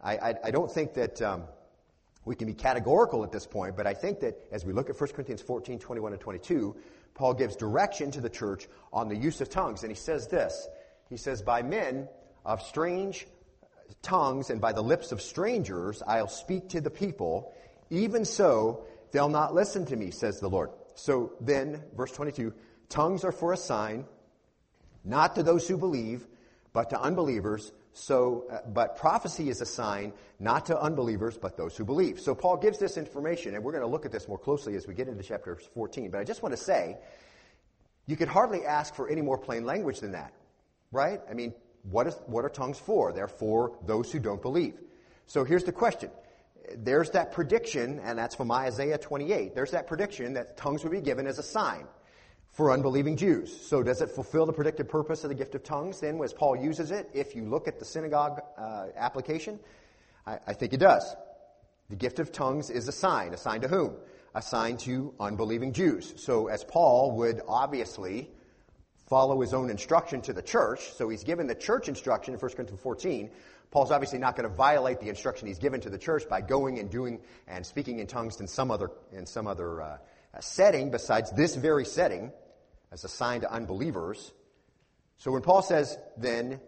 I, 0.00 0.16
I, 0.16 0.34
I 0.44 0.50
don't 0.50 0.70
think 0.70 0.94
that, 0.94 1.22
um, 1.22 1.44
we 2.28 2.36
can 2.36 2.46
be 2.46 2.52
categorical 2.52 3.24
at 3.24 3.32
this 3.32 3.46
point, 3.46 3.74
but 3.74 3.86
I 3.86 3.94
think 3.94 4.20
that 4.20 4.38
as 4.52 4.62
we 4.62 4.74
look 4.74 4.90
at 4.90 5.00
1 5.00 5.10
Corinthians 5.12 5.40
14, 5.40 5.78
21 5.78 6.12
and 6.12 6.20
22, 6.20 6.76
Paul 7.14 7.32
gives 7.32 7.56
direction 7.56 8.10
to 8.10 8.20
the 8.20 8.28
church 8.28 8.68
on 8.92 9.08
the 9.08 9.16
use 9.16 9.40
of 9.40 9.48
tongues. 9.48 9.82
And 9.82 9.90
he 9.90 9.96
says 9.96 10.28
this. 10.28 10.68
He 11.08 11.16
says, 11.16 11.40
by 11.40 11.62
men 11.62 12.06
of 12.44 12.60
strange 12.60 13.26
tongues 14.02 14.50
and 14.50 14.60
by 14.60 14.72
the 14.72 14.82
lips 14.82 15.10
of 15.10 15.22
strangers 15.22 16.02
I'll 16.06 16.28
speak 16.28 16.68
to 16.70 16.82
the 16.82 16.90
people. 16.90 17.54
Even 17.88 18.26
so, 18.26 18.84
they'll 19.10 19.30
not 19.30 19.54
listen 19.54 19.86
to 19.86 19.96
me, 19.96 20.10
says 20.10 20.38
the 20.38 20.50
Lord. 20.50 20.68
So 20.96 21.32
then, 21.40 21.82
verse 21.96 22.12
22, 22.12 22.52
tongues 22.88 23.24
are 23.24 23.32
for 23.32 23.52
a 23.52 23.56
sign, 23.56 24.04
not 25.04 25.34
to 25.36 25.42
those 25.42 25.68
who 25.68 25.76
believe, 25.76 26.26
but 26.72 26.90
to 26.90 27.00
unbelievers. 27.00 27.72
So, 27.92 28.44
uh, 28.50 28.60
but 28.68 28.96
prophecy 28.96 29.48
is 29.48 29.60
a 29.60 29.66
sign 29.66 30.12
not 30.38 30.66
to 30.66 30.80
unbelievers, 30.80 31.36
but 31.36 31.56
those 31.56 31.76
who 31.76 31.84
believe. 31.84 32.20
So 32.20 32.34
Paul 32.34 32.56
gives 32.56 32.78
this 32.78 32.96
information, 32.96 33.54
and 33.54 33.64
we're 33.64 33.72
going 33.72 33.82
to 33.82 33.88
look 33.88 34.06
at 34.06 34.12
this 34.12 34.28
more 34.28 34.38
closely 34.38 34.76
as 34.76 34.86
we 34.86 34.94
get 34.94 35.08
into 35.08 35.22
chapter 35.22 35.56
14. 35.74 36.10
But 36.10 36.20
I 36.20 36.24
just 36.24 36.42
want 36.42 36.54
to 36.54 36.62
say, 36.62 36.96
you 38.06 38.16
could 38.16 38.28
hardly 38.28 38.64
ask 38.64 38.94
for 38.94 39.08
any 39.08 39.20
more 39.20 39.36
plain 39.36 39.64
language 39.64 40.00
than 40.00 40.12
that, 40.12 40.32
right? 40.92 41.20
I 41.28 41.34
mean, 41.34 41.52
what, 41.82 42.06
is, 42.06 42.14
what 42.26 42.44
are 42.44 42.48
tongues 42.48 42.78
for? 42.78 43.12
They're 43.12 43.28
for 43.28 43.76
those 43.84 44.12
who 44.12 44.18
don't 44.18 44.40
believe. 44.40 44.74
So 45.26 45.44
here's 45.44 45.64
the 45.64 45.72
question. 45.72 46.10
There's 46.76 47.10
that 47.10 47.32
prediction, 47.32 47.98
and 48.00 48.18
that's 48.18 48.34
from 48.34 48.52
Isaiah 48.52 48.98
28. 48.98 49.54
There's 49.54 49.72
that 49.72 49.86
prediction 49.86 50.34
that 50.34 50.56
tongues 50.56 50.84
would 50.84 50.92
be 50.92 51.00
given 51.00 51.26
as 51.26 51.38
a 51.38 51.42
sign 51.42 51.86
for 52.52 52.72
unbelieving 52.72 53.16
Jews. 53.16 53.66
So 53.66 53.82
does 53.82 54.00
it 54.00 54.10
fulfill 54.10 54.46
the 54.46 54.52
predicted 54.52 54.88
purpose 54.88 55.24
of 55.24 55.28
the 55.28 55.34
gift 55.34 55.54
of 55.54 55.62
tongues 55.62 56.00
then 56.00 56.20
as 56.22 56.32
Paul 56.32 56.56
uses 56.56 56.90
it? 56.90 57.10
If 57.14 57.36
you 57.36 57.44
look 57.44 57.68
at 57.68 57.78
the 57.78 57.84
synagogue 57.84 58.40
uh, 58.56 58.86
application, 58.96 59.60
I, 60.26 60.38
I 60.46 60.52
think 60.54 60.72
it 60.72 60.80
does. 60.80 61.14
The 61.88 61.96
gift 61.96 62.18
of 62.18 62.32
tongues 62.32 62.70
is 62.70 62.88
a 62.88 62.92
sign. 62.92 63.32
A 63.32 63.36
sign 63.36 63.62
to 63.62 63.68
whom? 63.68 63.94
A 64.34 64.42
sign 64.42 64.76
to 64.78 65.14
unbelieving 65.18 65.72
Jews. 65.72 66.14
So 66.16 66.48
as 66.48 66.64
Paul 66.64 67.16
would 67.16 67.40
obviously 67.48 68.30
follow 69.06 69.40
his 69.40 69.54
own 69.54 69.70
instruction 69.70 70.20
to 70.22 70.34
the 70.34 70.42
church, 70.42 70.92
so 70.92 71.08
he's 71.08 71.24
given 71.24 71.46
the 71.46 71.54
church 71.54 71.88
instruction 71.88 72.34
in 72.34 72.40
1 72.40 72.52
Corinthians 72.52 72.82
14, 72.82 73.30
Paul's 73.70 73.90
obviously 73.90 74.18
not 74.18 74.36
going 74.36 74.48
to 74.48 74.54
violate 74.54 75.00
the 75.00 75.08
instruction 75.08 75.46
he's 75.46 75.58
given 75.58 75.80
to 75.82 75.90
the 75.90 75.98
church 75.98 76.28
by 76.28 76.40
going 76.40 76.78
and 76.78 76.90
doing 76.90 77.20
and 77.46 77.64
speaking 77.64 77.98
in 77.98 78.06
tongues 78.06 78.40
in 78.40 78.46
some 78.46 78.70
other, 78.70 78.90
in 79.12 79.26
some 79.26 79.46
other 79.46 79.82
uh, 79.82 79.98
setting 80.40 80.90
besides 80.90 81.30
this 81.32 81.54
very 81.54 81.84
setting 81.84 82.32
as 82.92 83.04
a 83.04 83.08
sign 83.08 83.40
to 83.42 83.52
unbelievers. 83.52 84.32
So 85.18 85.32
when 85.32 85.42
Paul 85.42 85.62
says, 85.62 85.98
then, 86.16 86.60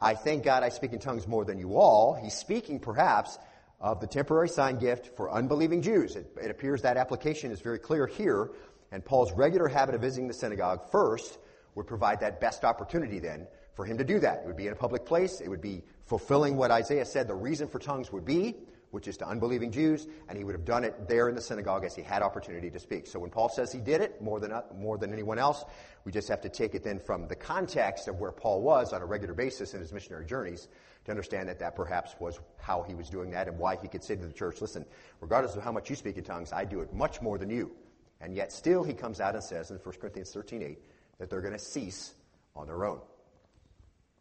I 0.00 0.14
thank 0.14 0.44
God 0.44 0.62
I 0.62 0.68
speak 0.68 0.92
in 0.92 0.98
tongues 0.98 1.26
more 1.26 1.44
than 1.44 1.58
you 1.58 1.76
all, 1.76 2.14
he's 2.14 2.34
speaking 2.34 2.80
perhaps 2.80 3.38
of 3.80 4.00
the 4.00 4.06
temporary 4.06 4.48
sign 4.48 4.78
gift 4.78 5.16
for 5.16 5.30
unbelieving 5.30 5.82
Jews. 5.82 6.16
It, 6.16 6.32
it 6.40 6.50
appears 6.50 6.82
that 6.82 6.96
application 6.96 7.50
is 7.50 7.60
very 7.60 7.78
clear 7.78 8.06
here, 8.06 8.50
and 8.92 9.04
Paul's 9.04 9.32
regular 9.32 9.68
habit 9.68 9.94
of 9.94 10.00
visiting 10.00 10.28
the 10.28 10.34
synagogue 10.34 10.90
first 10.90 11.38
would 11.74 11.86
provide 11.86 12.20
that 12.20 12.40
best 12.40 12.64
opportunity 12.64 13.18
then 13.18 13.46
for 13.74 13.84
him 13.84 13.98
to 13.98 14.04
do 14.04 14.20
that. 14.20 14.42
It 14.42 14.46
would 14.46 14.56
be 14.56 14.66
in 14.66 14.72
a 14.72 14.76
public 14.76 15.06
place. 15.06 15.40
It 15.40 15.48
would 15.48 15.62
be 15.62 15.82
fulfilling 16.06 16.56
what 16.56 16.70
Isaiah 16.70 17.04
said 17.04 17.26
the 17.26 17.34
reason 17.34 17.68
for 17.68 17.78
tongues 17.78 18.12
would 18.12 18.24
be 18.24 18.56
which 18.92 19.08
is 19.08 19.16
to 19.16 19.26
unbelieving 19.26 19.72
Jews, 19.72 20.06
and 20.28 20.36
he 20.36 20.44
would 20.44 20.54
have 20.54 20.66
done 20.66 20.84
it 20.84 21.08
there 21.08 21.28
in 21.30 21.34
the 21.34 21.40
synagogue 21.40 21.84
as 21.84 21.96
he 21.96 22.02
had 22.02 22.20
opportunity 22.22 22.70
to 22.70 22.78
speak. 22.78 23.06
So 23.06 23.18
when 23.18 23.30
Paul 23.30 23.48
says 23.48 23.72
he 23.72 23.80
did 23.80 24.02
it 24.02 24.20
more 24.20 24.38
than, 24.38 24.52
more 24.76 24.98
than 24.98 25.14
anyone 25.14 25.38
else, 25.38 25.64
we 26.04 26.12
just 26.12 26.28
have 26.28 26.42
to 26.42 26.50
take 26.50 26.74
it 26.74 26.84
then 26.84 26.98
from 26.98 27.26
the 27.26 27.34
context 27.34 28.06
of 28.06 28.20
where 28.20 28.32
Paul 28.32 28.60
was 28.60 28.92
on 28.92 29.00
a 29.00 29.06
regular 29.06 29.32
basis 29.32 29.72
in 29.72 29.80
his 29.80 29.94
missionary 29.94 30.26
journeys 30.26 30.68
to 31.06 31.10
understand 31.10 31.48
that 31.48 31.58
that 31.58 31.74
perhaps 31.74 32.14
was 32.20 32.38
how 32.58 32.82
he 32.82 32.94
was 32.94 33.08
doing 33.08 33.30
that 33.30 33.48
and 33.48 33.58
why 33.58 33.76
he 33.76 33.88
could 33.88 34.04
say 34.04 34.14
to 34.14 34.26
the 34.26 34.32
church, 34.32 34.60
listen, 34.60 34.84
regardless 35.22 35.56
of 35.56 35.62
how 35.62 35.72
much 35.72 35.88
you 35.88 35.96
speak 35.96 36.18
in 36.18 36.24
tongues, 36.24 36.52
I 36.52 36.66
do 36.66 36.80
it 36.80 36.92
much 36.92 37.22
more 37.22 37.38
than 37.38 37.48
you. 37.48 37.72
And 38.20 38.36
yet 38.36 38.52
still 38.52 38.84
he 38.84 38.92
comes 38.92 39.20
out 39.20 39.34
and 39.34 39.42
says 39.42 39.70
in 39.70 39.78
1 39.78 39.94
Corinthians 40.00 40.30
13, 40.32 40.62
8, 40.62 40.78
that 41.18 41.30
they're 41.30 41.40
going 41.40 41.54
to 41.54 41.58
cease 41.58 42.12
on 42.54 42.66
their 42.66 42.84
own. 42.84 43.00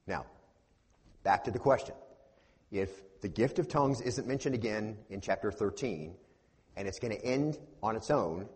Now, 0.07 0.25
back 1.23 1.43
to 1.43 1.51
the 1.51 1.59
question. 1.59 1.93
If 2.71 3.19
the 3.21 3.27
gift 3.27 3.59
of 3.59 3.67
tongues 3.67 4.01
isn't 4.01 4.27
mentioned 4.27 4.55
again 4.55 4.97
in 5.09 5.19
chapter 5.21 5.51
13, 5.51 6.15
and 6.77 6.87
it's 6.87 6.99
going 6.99 7.13
to 7.13 7.23
end 7.23 7.57
on 7.83 7.95
its 7.95 8.09
own, 8.09 8.47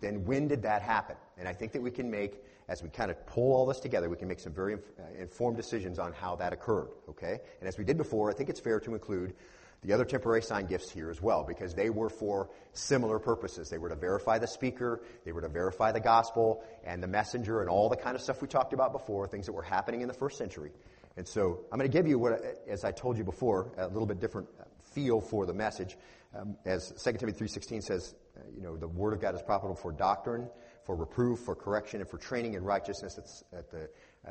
then 0.00 0.24
when 0.26 0.48
did 0.48 0.62
that 0.62 0.82
happen? 0.82 1.16
And 1.38 1.48
I 1.48 1.54
think 1.54 1.72
that 1.72 1.82
we 1.82 1.90
can 1.90 2.10
make, 2.10 2.42
as 2.68 2.82
we 2.82 2.90
kind 2.90 3.10
of 3.10 3.26
pull 3.26 3.54
all 3.54 3.64
this 3.64 3.80
together, 3.80 4.10
we 4.10 4.16
can 4.16 4.28
make 4.28 4.40
some 4.40 4.52
very 4.52 4.74
uh, 4.74 4.78
informed 5.18 5.56
decisions 5.56 5.98
on 5.98 6.12
how 6.12 6.36
that 6.36 6.52
occurred, 6.52 6.90
okay? 7.08 7.40
And 7.60 7.68
as 7.68 7.78
we 7.78 7.84
did 7.84 7.96
before, 7.96 8.30
I 8.30 8.34
think 8.34 8.50
it's 8.50 8.60
fair 8.60 8.80
to 8.80 8.92
include 8.92 9.34
the 9.82 9.92
other 9.92 10.04
temporary 10.04 10.42
sign 10.42 10.66
gifts 10.66 10.90
here 10.90 11.10
as 11.10 11.20
well, 11.20 11.44
because 11.44 11.74
they 11.74 11.90
were 11.90 12.08
for 12.08 12.50
similar 12.72 13.18
purposes. 13.18 13.68
They 13.68 13.78
were 13.78 13.90
to 13.90 13.96
verify 13.96 14.38
the 14.38 14.46
speaker, 14.46 15.02
they 15.24 15.32
were 15.32 15.42
to 15.42 15.48
verify 15.48 15.92
the 15.92 16.00
gospel 16.00 16.64
and 16.84 17.02
the 17.02 17.06
messenger 17.06 17.60
and 17.60 17.68
all 17.68 17.88
the 17.88 17.96
kind 17.96 18.14
of 18.14 18.22
stuff 18.22 18.40
we 18.40 18.48
talked 18.48 18.72
about 18.72 18.92
before, 18.92 19.26
things 19.26 19.46
that 19.46 19.52
were 19.52 19.62
happening 19.62 20.02
in 20.02 20.08
the 20.08 20.14
first 20.14 20.38
century. 20.38 20.70
And 21.16 21.26
so 21.26 21.64
I'm 21.70 21.78
going 21.78 21.90
to 21.90 21.96
give 21.96 22.08
you 22.08 22.18
what, 22.18 22.40
as 22.68 22.84
I 22.84 22.90
told 22.90 23.16
you 23.16 23.24
before, 23.24 23.72
a 23.76 23.86
little 23.86 24.06
bit 24.06 24.20
different 24.20 24.48
feel 24.94 25.20
for 25.20 25.46
the 25.46 25.54
message. 25.54 25.96
Um, 26.36 26.56
as 26.64 26.92
2 27.02 27.12
Timothy 27.12 27.44
3.16 27.44 27.82
says, 27.82 28.14
uh, 28.36 28.40
you 28.54 28.62
know, 28.62 28.76
the 28.76 28.88
Word 28.88 29.12
of 29.12 29.20
God 29.20 29.34
is 29.34 29.42
profitable 29.42 29.76
for 29.76 29.92
doctrine, 29.92 30.48
for 30.84 30.96
reproof, 30.96 31.40
for 31.40 31.54
correction, 31.54 32.00
and 32.00 32.10
for 32.10 32.18
training 32.18 32.54
in 32.54 32.64
righteousness 32.64 33.14
that 33.52 33.70
the, 33.70 33.88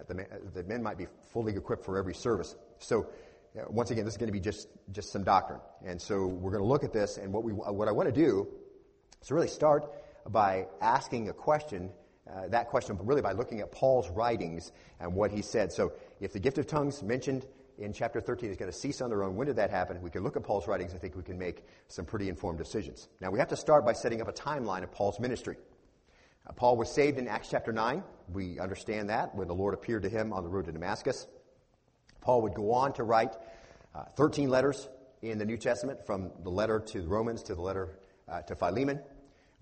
the, 0.08 0.28
the, 0.54 0.64
men 0.64 0.84
might 0.84 0.98
be 0.98 1.08
fully 1.32 1.56
equipped 1.56 1.86
for 1.86 1.98
every 1.98 2.14
service. 2.14 2.56
So, 2.80 3.08
uh, 3.58 3.64
once 3.70 3.92
again, 3.92 4.04
this 4.04 4.16
is 4.16 4.18
going 4.18 4.28
to 4.28 4.34
be 4.34 4.40
just, 4.40 4.68
just 4.92 5.12
some 5.12 5.24
doctrine. 5.24 5.60
And 5.86 6.02
so 6.02 6.26
we're 6.26 6.52
going 6.52 6.64
to 6.64 6.68
look 6.68 6.84
at 6.84 6.92
this, 6.92 7.18
and 7.18 7.32
what, 7.32 7.44
we, 7.44 7.54
what 7.54 7.88
I 7.88 7.92
want 7.92 8.14
to 8.14 8.16
do 8.16 8.48
is 9.22 9.32
really 9.32 9.48
start 9.48 9.86
by 10.28 10.68
asking 10.82 11.30
a 11.30 11.34
question 11.34 11.92
uh, 12.30 12.48
that 12.48 12.70
question, 12.70 12.98
really 13.02 13.22
by 13.22 13.34
looking 13.34 13.60
at 13.60 13.72
Paul's 13.72 14.10
writings 14.10 14.72
and 15.00 15.14
what 15.14 15.32
he 15.32 15.42
said. 15.42 15.72
So, 15.72 15.94
if 16.22 16.32
the 16.32 16.40
gift 16.40 16.58
of 16.58 16.68
tongues 16.68 17.04
mentioned 17.04 17.46
in 17.78 17.92
chapter 17.92 18.22
13 18.22 18.50
is 18.50 18.56
going 18.56 18.72
to 18.72 18.78
cease 18.78 19.02
on 19.02 19.10
their 19.10 19.24
own, 19.24 19.36
when 19.36 19.48
did 19.48 19.58
that 19.58 19.70
happen? 19.70 20.02
We 20.02 20.10
can 20.10 20.24
look 20.24 20.38
at 20.38 20.44
Paul's 20.44 20.68
writings. 20.68 20.94
I 20.94 20.98
think 20.98 21.16
we 21.18 21.24
can 21.24 21.38
make 21.38 21.66
some 21.90 22.06
pretty 22.06 22.30
informed 22.30 22.60
decisions. 22.60 23.10
Now, 23.20 23.30
we 23.30 23.40
have 23.40 23.50
to 23.50 23.58
start 23.58 23.86
by 23.86 23.92
setting 23.92 24.22
up 24.22 24.30
a 24.30 24.34
timeline 24.34 24.84
of 24.84 24.92
Paul's 24.92 25.20
ministry. 25.20 25.58
Uh, 26.48 26.54
Paul 26.54 26.78
was 26.78 26.90
saved 26.90 27.18
in 27.18 27.28
Acts 27.28 27.50
chapter 27.50 27.74
9. 27.74 28.02
We 28.32 28.58
understand 28.58 29.10
that 29.10 29.36
when 29.36 29.50
the 29.50 29.56
Lord 29.56 29.74
appeared 29.74 30.04
to 30.04 30.10
him 30.10 30.32
on 30.32 30.44
the 30.44 30.50
road 30.50 30.66
to 30.66 30.72
Damascus. 30.72 31.28
Paul 32.22 32.42
would 32.44 32.54
go 32.54 32.72
on 32.72 32.94
to 32.94 33.04
write 33.04 33.36
uh, 33.94 34.06
13 34.16 34.50
letters 34.50 34.88
in 35.22 35.38
the 35.38 35.46
New 35.46 35.58
Testament, 35.58 36.06
from 36.06 36.32
the 36.44 36.50
letter 36.50 36.80
to 36.80 37.02
the 37.02 37.08
Romans 37.08 37.44
to 37.44 37.56
the 37.56 37.62
letter 37.62 38.00
uh, 38.30 38.42
to 38.44 38.56
Philemon 38.56 39.02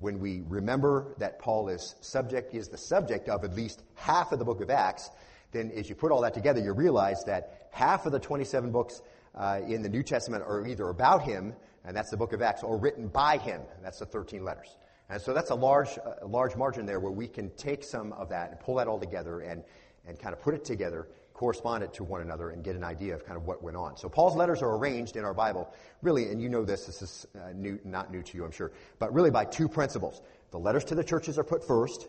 when 0.02 0.20
we 0.20 0.42
remember 0.48 1.14
that 1.20 1.40
Paul 1.40 1.70
is 1.70 1.96
subject, 2.02 2.54
is 2.54 2.68
the 2.68 2.78
subject 2.78 3.30
of 3.30 3.44
at 3.44 3.56
least 3.56 3.84
half 3.96 4.32
of 4.32 4.40
the 4.40 4.46
book 4.46 4.62
of 4.62 4.70
Acts, 4.70 5.10
then 5.52 5.72
as 5.76 5.88
you 5.88 5.96
put 5.96 6.12
all 6.12 6.22
that 6.22 6.34
together, 6.34 6.60
you 6.60 6.74
realize 6.74 7.24
that 7.26 7.68
half 7.72 8.06
of 8.06 8.12
the 8.12 8.20
27 8.20 8.72
books 8.72 9.02
uh, 9.36 9.60
in 9.66 9.82
the 9.82 9.90
New 9.90 10.04
Testament 10.04 10.44
are 10.46 10.66
either 10.66 10.90
about 10.90 11.22
him, 11.24 11.54
and 11.86 11.96
that's 11.96 12.10
the 12.10 12.18
book 12.18 12.34
of 12.34 12.42
Acts, 12.42 12.64
or 12.64 12.78
written 12.78 13.08
by 13.08 13.38
him, 13.38 13.62
that's 13.82 14.00
the 14.00 14.06
13 14.06 14.44
letters. 14.44 14.76
And 15.10 15.22
so 15.22 15.34
that's 15.34 15.52
a 15.52 15.56
large, 15.56 16.00
large 16.26 16.56
margin 16.56 16.86
there 16.86 17.00
where 17.00 17.12
we 17.12 17.28
can 17.28 17.50
take 17.52 17.84
some 17.84 18.14
of 18.14 18.30
that 18.30 18.52
and 18.52 18.60
pull 18.60 18.76
that 18.76 18.88
all 18.88 19.00
together 19.00 19.42
and, 19.42 19.64
and 20.08 20.18
kind 20.18 20.34
of 20.34 20.42
put 20.42 20.54
it 20.54 20.64
together 20.64 21.08
correspond 21.42 21.84
it 21.84 21.92
to 21.92 22.04
one 22.04 22.22
another 22.22 22.52
and 22.52 22.64
get 22.64 22.76
an 22.76 22.84
idea 22.84 23.16
of 23.16 23.26
kind 23.26 23.36
of 23.36 23.48
what 23.48 23.64
went 23.64 23.76
on. 23.76 23.98
So 23.98 24.08
Paul's 24.08 24.36
letters 24.36 24.62
are 24.62 24.76
arranged 24.78 25.16
in 25.16 25.26
our 25.26 25.34
Bible, 25.34 25.74
really, 26.04 26.30
and 26.30 26.40
you 26.40 26.50
know 26.50 26.64
this, 26.64 26.86
this 26.86 27.02
is 27.02 27.26
uh, 27.36 27.52
new, 27.56 27.80
not 27.84 28.12
new 28.12 28.22
to 28.22 28.38
you, 28.38 28.46
I'm 28.46 28.52
sure, 28.52 28.72
but 29.00 29.12
really 29.12 29.32
by 29.32 29.46
two 29.46 29.68
principles. 29.68 30.22
The 30.52 30.60
letters 30.60 30.84
to 30.86 30.96
the 30.96 31.04
churches 31.04 31.40
are 31.40 31.44
put 31.44 31.66
first, 31.66 32.08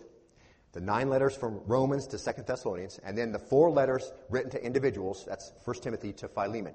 the 0.72 0.82
nine 0.82 1.08
letters 1.08 1.34
from 1.34 1.62
Romans 1.64 2.08
to 2.08 2.18
Second 2.18 2.46
Thessalonians, 2.46 3.00
and 3.02 3.16
then 3.16 3.32
the 3.32 3.38
four 3.38 3.70
letters 3.70 4.12
written 4.28 4.50
to 4.50 4.62
individuals, 4.62 5.24
that's 5.26 5.50
First 5.64 5.82
Timothy 5.82 6.12
to 6.12 6.28
Philemon. 6.28 6.74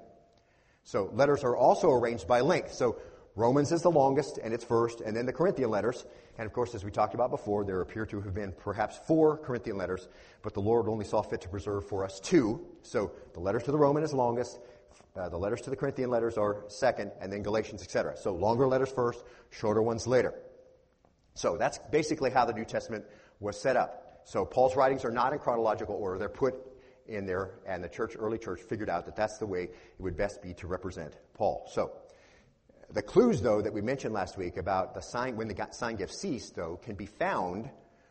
So 0.82 1.12
letters 1.14 1.44
are 1.44 1.56
also 1.56 1.92
arranged 1.92 2.26
by 2.26 2.40
length. 2.40 2.72
So 2.72 2.96
Romans 3.38 3.70
is 3.70 3.82
the 3.82 3.90
longest, 3.90 4.40
and 4.42 4.52
it's 4.52 4.64
first, 4.64 5.00
and 5.00 5.16
then 5.16 5.24
the 5.24 5.32
Corinthian 5.32 5.70
letters. 5.70 6.04
And 6.38 6.44
of 6.44 6.52
course, 6.52 6.74
as 6.74 6.84
we 6.84 6.90
talked 6.90 7.14
about 7.14 7.30
before, 7.30 7.64
there 7.64 7.80
appear 7.80 8.04
to 8.06 8.20
have 8.20 8.34
been 8.34 8.50
perhaps 8.50 8.98
four 9.06 9.36
Corinthian 9.36 9.76
letters, 9.76 10.08
but 10.42 10.54
the 10.54 10.60
Lord 10.60 10.88
only 10.88 11.04
saw 11.04 11.22
fit 11.22 11.40
to 11.42 11.48
preserve 11.48 11.86
for 11.86 12.04
us 12.04 12.18
two. 12.18 12.66
So 12.82 13.12
the 13.34 13.40
letters 13.40 13.62
to 13.62 13.70
the 13.70 13.78
Roman 13.78 14.02
is 14.02 14.12
longest, 14.12 14.58
uh, 15.16 15.28
the 15.28 15.36
letters 15.36 15.60
to 15.62 15.70
the 15.70 15.76
Corinthian 15.76 16.10
letters 16.10 16.36
are 16.36 16.64
second, 16.66 17.12
and 17.20 17.32
then 17.32 17.44
Galatians, 17.44 17.80
etc. 17.80 18.16
So 18.16 18.34
longer 18.34 18.66
letters 18.66 18.90
first, 18.90 19.22
shorter 19.50 19.82
ones 19.82 20.08
later. 20.08 20.34
So 21.34 21.56
that's 21.56 21.78
basically 21.92 22.30
how 22.30 22.44
the 22.44 22.54
New 22.54 22.64
Testament 22.64 23.04
was 23.38 23.56
set 23.60 23.76
up. 23.76 24.22
So 24.24 24.44
Paul's 24.44 24.74
writings 24.74 25.04
are 25.04 25.12
not 25.12 25.32
in 25.32 25.38
chronological 25.38 25.94
order. 25.94 26.18
They're 26.18 26.28
put 26.28 26.56
in 27.06 27.24
there, 27.24 27.52
and 27.68 27.84
the 27.84 27.88
church, 27.88 28.16
early 28.18 28.38
church, 28.38 28.62
figured 28.62 28.90
out 28.90 29.06
that 29.06 29.14
that's 29.14 29.38
the 29.38 29.46
way 29.46 29.62
it 29.62 30.00
would 30.00 30.16
best 30.16 30.42
be 30.42 30.54
to 30.54 30.66
represent 30.66 31.14
Paul. 31.34 31.68
So 31.72 31.92
the 32.90 33.02
clues, 33.02 33.42
though, 33.42 33.60
that 33.60 33.72
we 33.72 33.82
mentioned 33.82 34.14
last 34.14 34.38
week 34.38 34.56
about 34.56 34.94
the 34.94 35.00
sign, 35.00 35.36
when 35.36 35.48
the 35.48 35.68
sign 35.72 35.96
gift 35.96 36.14
ceased, 36.14 36.56
though, 36.56 36.78
can 36.82 36.94
be 36.94 37.06
found 37.06 37.68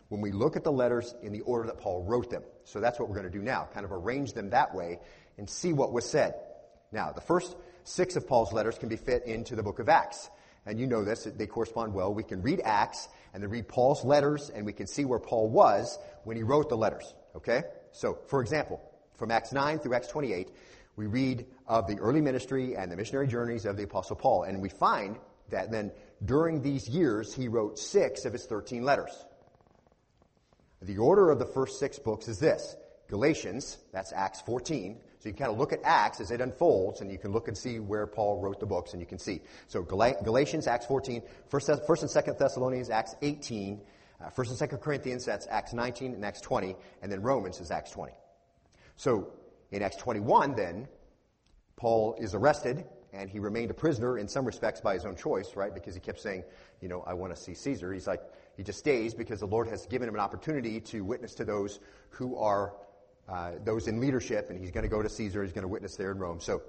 when 0.09 0.21
we 0.21 0.31
look 0.31 0.55
at 0.55 0.63
the 0.63 0.71
letters 0.71 1.15
in 1.21 1.33
the 1.33 1.41
order 1.41 1.67
that 1.67 1.79
Paul 1.79 2.03
wrote 2.03 2.29
them. 2.29 2.43
So 2.63 2.79
that's 2.79 2.99
what 2.99 3.09
we're 3.09 3.15
going 3.15 3.31
to 3.31 3.37
do 3.37 3.43
now, 3.43 3.67
kind 3.73 3.85
of 3.85 3.91
arrange 3.91 4.33
them 4.33 4.51
that 4.51 4.75
way 4.75 4.99
and 5.37 5.49
see 5.49 5.73
what 5.73 5.91
was 5.91 6.05
said. 6.05 6.35
Now, 6.91 7.11
the 7.11 7.21
first 7.21 7.55
six 7.83 8.15
of 8.15 8.27
Paul's 8.27 8.53
letters 8.53 8.77
can 8.77 8.89
be 8.89 8.95
fit 8.97 9.25
into 9.25 9.55
the 9.55 9.63
book 9.63 9.79
of 9.79 9.89
Acts. 9.89 10.29
And 10.65 10.79
you 10.79 10.85
know 10.85 11.03
this, 11.03 11.23
they 11.23 11.47
correspond 11.47 11.93
well. 11.93 12.13
We 12.13 12.23
can 12.23 12.41
read 12.41 12.61
Acts 12.63 13.07
and 13.33 13.41
then 13.41 13.49
read 13.49 13.67
Paul's 13.67 14.03
letters 14.03 14.49
and 14.49 14.65
we 14.65 14.73
can 14.73 14.85
see 14.85 15.05
where 15.05 15.19
Paul 15.19 15.49
was 15.49 15.97
when 16.23 16.37
he 16.37 16.43
wrote 16.43 16.69
the 16.69 16.77
letters. 16.77 17.13
Okay? 17.35 17.63
So, 17.93 18.19
for 18.27 18.41
example, 18.41 18.81
from 19.17 19.31
Acts 19.31 19.51
9 19.51 19.79
through 19.79 19.95
Acts 19.95 20.07
28, 20.07 20.49
we 20.97 21.05
read 21.05 21.45
of 21.67 21.87
the 21.87 21.97
early 21.99 22.19
ministry 22.19 22.75
and 22.75 22.91
the 22.91 22.97
missionary 22.97 23.27
journeys 23.27 23.65
of 23.65 23.77
the 23.77 23.83
apostle 23.83 24.15
Paul. 24.15 24.43
And 24.43 24.61
we 24.61 24.69
find 24.69 25.17
that 25.49 25.71
then 25.71 25.91
during 26.25 26.61
these 26.61 26.89
years, 26.89 27.33
he 27.33 27.47
wrote 27.47 27.79
six 27.79 28.25
of 28.25 28.33
his 28.33 28.45
13 28.45 28.83
letters. 28.83 29.25
The 30.81 30.97
order 30.97 31.29
of 31.29 31.39
the 31.39 31.45
first 31.45 31.79
six 31.79 31.99
books 31.99 32.27
is 32.27 32.39
this. 32.39 32.75
Galatians, 33.07 33.77
that's 33.93 34.11
Acts 34.11 34.41
14, 34.41 34.99
so 35.19 35.29
you 35.29 35.33
can 35.33 35.45
kind 35.45 35.51
of 35.51 35.57
look 35.57 35.71
at 35.71 35.79
Acts 35.83 36.19
as 36.19 36.31
it 36.31 36.41
unfolds, 36.41 36.99
and 36.99 37.09
you 37.09 37.17
can 37.17 37.31
look 37.31 37.47
and 37.47 37.57
see 37.57 37.79
where 37.79 38.05
Paul 38.05 38.41
wrote 38.41 38.59
the 38.59 38.65
books, 38.65 38.91
and 38.91 39.01
you 39.01 39.07
can 39.07 39.17
see. 39.17 39.41
So 39.67 39.81
Galatians, 39.81 40.67
Acts 40.67 40.85
14, 40.87 41.21
First, 41.47 41.69
and 41.69 41.79
2nd 41.79 42.37
Thessalonians, 42.37 42.89
Acts 42.89 43.15
18, 43.21 43.81
uh, 44.19 44.29
1st 44.29 44.61
and 44.61 44.71
2nd 44.71 44.81
Corinthians, 44.81 45.25
that's 45.25 45.47
Acts 45.49 45.73
19 45.73 46.15
and 46.15 46.25
Acts 46.25 46.41
20, 46.41 46.75
and 47.01 47.11
then 47.11 47.21
Romans 47.21 47.61
is 47.61 47.71
Acts 47.71 47.91
20. 47.91 48.13
So 48.97 49.31
in 49.71 49.81
Acts 49.81 49.97
21, 49.97 50.55
then, 50.55 50.87
Paul 51.75 52.15
is 52.19 52.33
arrested, 52.33 52.85
and 53.13 53.29
he 53.29 53.39
remained 53.39 53.71
a 53.71 53.73
prisoner 53.73 54.17
in 54.17 54.27
some 54.27 54.45
respects 54.45 54.81
by 54.81 54.93
his 54.93 55.05
own 55.05 55.15
choice, 55.15 55.55
right? 55.55 55.73
Because 55.73 55.93
he 55.93 55.99
kept 55.99 56.19
saying, 56.19 56.43
you 56.81 56.87
know, 56.87 57.03
I 57.05 57.13
want 57.13 57.35
to 57.35 57.41
see 57.41 57.53
Caesar. 57.53 57.93
He's 57.93 58.07
like, 58.07 58.21
he 58.55 58.63
just 58.63 58.79
stays 58.79 59.13
because 59.13 59.39
the 59.39 59.47
Lord 59.47 59.67
has 59.67 59.85
given 59.85 60.07
him 60.07 60.15
an 60.15 60.21
opportunity 60.21 60.79
to 60.81 61.01
witness 61.01 61.35
to 61.35 61.45
those 61.45 61.79
who 62.09 62.37
are 62.37 62.73
uh, 63.29 63.51
those 63.63 63.87
in 63.87 63.99
leadership, 63.99 64.49
and 64.49 64.59
he's 64.59 64.71
going 64.71 64.83
to 64.83 64.89
go 64.89 65.01
to 65.01 65.09
Caesar. 65.09 65.43
He's 65.43 65.51
going 65.51 65.63
to 65.63 65.67
witness 65.67 65.95
there 65.95 66.11
in 66.11 66.17
Rome. 66.17 66.39
So 66.39 66.61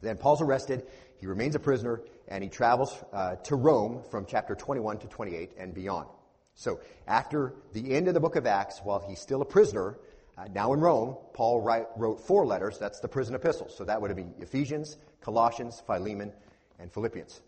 then 0.00 0.16
Paul's 0.16 0.40
arrested. 0.40 0.86
He 1.20 1.26
remains 1.26 1.54
a 1.54 1.58
prisoner, 1.58 2.02
and 2.28 2.42
he 2.42 2.48
travels 2.48 2.96
uh, 3.12 3.36
to 3.36 3.56
Rome 3.56 4.02
from 4.10 4.26
chapter 4.26 4.54
21 4.54 4.98
to 4.98 5.06
28 5.08 5.52
and 5.58 5.74
beyond. 5.74 6.08
So 6.54 6.80
after 7.06 7.54
the 7.72 7.92
end 7.92 8.08
of 8.08 8.14
the 8.14 8.20
book 8.20 8.36
of 8.36 8.46
Acts, 8.46 8.80
while 8.84 9.04
he's 9.06 9.20
still 9.20 9.42
a 9.42 9.44
prisoner, 9.46 9.98
uh, 10.38 10.44
now 10.52 10.72
in 10.72 10.80
Rome, 10.80 11.16
Paul 11.34 11.60
write, 11.60 11.86
wrote 11.96 12.20
four 12.20 12.46
letters. 12.46 12.78
That's 12.78 13.00
the 13.00 13.08
prison 13.08 13.34
epistles. 13.34 13.76
So 13.76 13.84
that 13.84 14.00
would 14.00 14.10
have 14.10 14.16
been 14.16 14.34
Ephesians, 14.40 14.96
Colossians, 15.20 15.82
Philemon, 15.86 16.32
and 16.78 16.92
Philippians. 16.92 17.40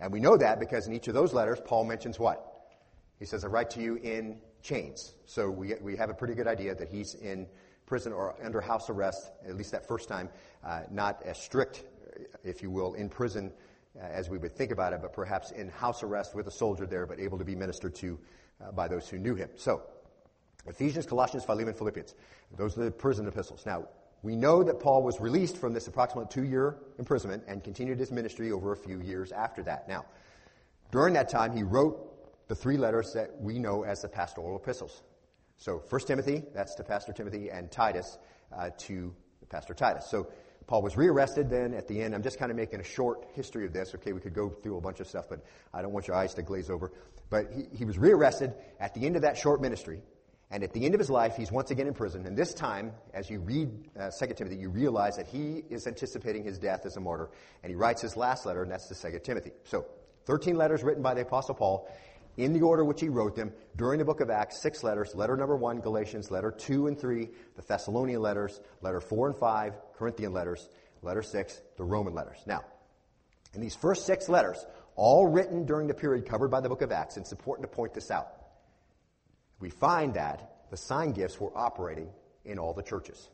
And 0.00 0.12
we 0.12 0.20
know 0.20 0.36
that 0.36 0.58
because 0.58 0.86
in 0.86 0.92
each 0.94 1.08
of 1.08 1.14
those 1.14 1.32
letters, 1.32 1.60
Paul 1.64 1.84
mentions 1.84 2.18
what? 2.18 2.70
He 3.18 3.24
says, 3.24 3.44
I 3.44 3.48
write 3.48 3.70
to 3.70 3.80
you 3.80 3.96
in 3.96 4.38
chains. 4.62 5.14
So 5.26 5.50
we, 5.50 5.74
we 5.80 5.96
have 5.96 6.10
a 6.10 6.14
pretty 6.14 6.34
good 6.34 6.48
idea 6.48 6.74
that 6.74 6.88
he's 6.88 7.14
in 7.14 7.46
prison 7.86 8.12
or 8.12 8.34
under 8.42 8.60
house 8.60 8.88
arrest, 8.88 9.30
at 9.46 9.56
least 9.56 9.72
that 9.72 9.86
first 9.86 10.08
time, 10.08 10.30
uh, 10.64 10.80
not 10.90 11.22
as 11.24 11.38
strict, 11.38 11.84
if 12.42 12.62
you 12.62 12.70
will, 12.70 12.94
in 12.94 13.08
prison 13.08 13.52
uh, 13.96 14.06
as 14.06 14.28
we 14.28 14.38
would 14.38 14.52
think 14.52 14.72
about 14.72 14.92
it, 14.92 15.00
but 15.02 15.12
perhaps 15.12 15.50
in 15.52 15.68
house 15.68 16.02
arrest 16.02 16.34
with 16.34 16.46
a 16.46 16.50
soldier 16.50 16.86
there, 16.86 17.06
but 17.06 17.20
able 17.20 17.38
to 17.38 17.44
be 17.44 17.54
ministered 17.54 17.94
to 17.94 18.18
uh, 18.60 18.72
by 18.72 18.88
those 18.88 19.08
who 19.08 19.18
knew 19.18 19.34
him. 19.34 19.50
So, 19.56 19.82
Ephesians, 20.66 21.06
Colossians, 21.06 21.44
Philemon, 21.44 21.74
Philippians. 21.74 22.14
Those 22.56 22.76
are 22.78 22.84
the 22.84 22.90
prison 22.90 23.26
epistles. 23.26 23.64
Now, 23.66 23.88
we 24.22 24.36
know 24.36 24.62
that 24.62 24.80
Paul 24.80 25.02
was 25.02 25.20
released 25.20 25.58
from 25.58 25.74
this 25.74 25.86
approximate 25.86 26.30
two 26.30 26.44
year 26.44 26.78
imprisonment 26.98 27.44
and 27.46 27.62
continued 27.62 27.98
his 27.98 28.10
ministry 28.10 28.52
over 28.52 28.72
a 28.72 28.76
few 28.76 29.00
years 29.00 29.32
after 29.32 29.62
that. 29.64 29.88
Now, 29.88 30.06
during 30.90 31.14
that 31.14 31.28
time, 31.28 31.54
he 31.54 31.62
wrote 31.62 32.48
the 32.48 32.54
three 32.54 32.76
letters 32.76 33.12
that 33.12 33.40
we 33.40 33.58
know 33.58 33.84
as 33.84 34.00
the 34.00 34.08
pastoral 34.08 34.56
epistles. 34.56 35.02
So, 35.58 35.82
1 35.88 36.00
Timothy, 36.02 36.42
that's 36.54 36.74
to 36.76 36.84
Pastor 36.84 37.12
Timothy, 37.12 37.50
and 37.50 37.70
Titus 37.70 38.18
uh, 38.56 38.70
to 38.78 39.14
Pastor 39.50 39.74
Titus. 39.74 40.06
So, 40.10 40.28
Paul 40.66 40.82
was 40.82 40.96
rearrested 40.96 41.50
then 41.50 41.74
at 41.74 41.86
the 41.88 42.00
end. 42.00 42.14
I'm 42.14 42.22
just 42.22 42.38
kind 42.38 42.50
of 42.50 42.56
making 42.56 42.80
a 42.80 42.84
short 42.84 43.26
history 43.34 43.66
of 43.66 43.72
this. 43.72 43.94
Okay, 43.94 44.12
we 44.12 44.20
could 44.20 44.34
go 44.34 44.48
through 44.48 44.78
a 44.78 44.80
bunch 44.80 45.00
of 45.00 45.06
stuff, 45.06 45.26
but 45.28 45.44
I 45.74 45.82
don't 45.82 45.92
want 45.92 46.08
your 46.08 46.16
eyes 46.16 46.32
to 46.34 46.42
glaze 46.42 46.70
over. 46.70 46.90
But 47.28 47.50
he, 47.54 47.76
he 47.76 47.84
was 47.84 47.98
rearrested 47.98 48.54
at 48.80 48.94
the 48.94 49.04
end 49.04 49.16
of 49.16 49.22
that 49.22 49.36
short 49.36 49.60
ministry. 49.60 50.00
And 50.54 50.62
at 50.62 50.72
the 50.72 50.84
end 50.84 50.94
of 50.94 51.00
his 51.00 51.10
life, 51.10 51.34
he's 51.36 51.50
once 51.50 51.72
again 51.72 51.88
in 51.88 51.94
prison. 51.94 52.26
And 52.26 52.38
this 52.38 52.54
time, 52.54 52.92
as 53.12 53.28
you 53.28 53.40
read 53.40 53.70
uh, 53.98 54.10
2 54.16 54.34
Timothy, 54.34 54.54
you 54.54 54.68
realize 54.68 55.16
that 55.16 55.26
he 55.26 55.64
is 55.68 55.88
anticipating 55.88 56.44
his 56.44 56.60
death 56.60 56.86
as 56.86 56.96
a 56.96 57.00
martyr. 57.00 57.28
And 57.64 57.70
he 57.70 57.74
writes 57.74 58.00
his 58.00 58.16
last 58.16 58.46
letter, 58.46 58.62
and 58.62 58.70
that's 58.70 58.86
to 58.86 58.94
2 58.94 59.18
Timothy. 59.24 59.50
So, 59.64 59.84
13 60.26 60.56
letters 60.56 60.84
written 60.84 61.02
by 61.02 61.14
the 61.14 61.22
Apostle 61.22 61.56
Paul 61.56 61.92
in 62.36 62.52
the 62.52 62.60
order 62.60 62.84
which 62.84 63.00
he 63.00 63.08
wrote 63.08 63.34
them 63.34 63.52
during 63.74 63.98
the 63.98 64.04
book 64.04 64.20
of 64.20 64.30
Acts, 64.30 64.62
six 64.62 64.84
letters. 64.84 65.12
Letter 65.16 65.36
number 65.36 65.56
one, 65.56 65.80
Galatians. 65.80 66.30
Letter 66.30 66.52
two 66.52 66.86
and 66.86 66.96
three, 66.96 67.30
the 67.56 67.62
Thessalonian 67.62 68.22
letters. 68.22 68.60
Letter 68.80 69.00
four 69.00 69.26
and 69.26 69.36
five, 69.36 69.74
Corinthian 69.96 70.32
letters. 70.32 70.68
Letter 71.02 71.22
six, 71.22 71.60
the 71.78 71.84
Roman 71.84 72.14
letters. 72.14 72.38
Now, 72.46 72.62
in 73.54 73.60
these 73.60 73.74
first 73.74 74.06
six 74.06 74.28
letters, 74.28 74.64
all 74.94 75.26
written 75.26 75.66
during 75.66 75.88
the 75.88 75.94
period 75.94 76.28
covered 76.28 76.52
by 76.52 76.60
the 76.60 76.68
book 76.68 76.82
of 76.82 76.92
Acts, 76.92 77.16
it's 77.16 77.32
important 77.32 77.68
to 77.68 77.76
point 77.76 77.92
this 77.92 78.12
out. 78.12 78.43
We 79.60 79.70
find 79.70 80.14
that 80.14 80.70
the 80.70 80.76
sign 80.76 81.12
gifts 81.12 81.40
were 81.40 81.56
operating 81.56 82.08
in 82.44 82.58
all 82.58 82.72
the 82.72 82.82
churches. 82.82 83.28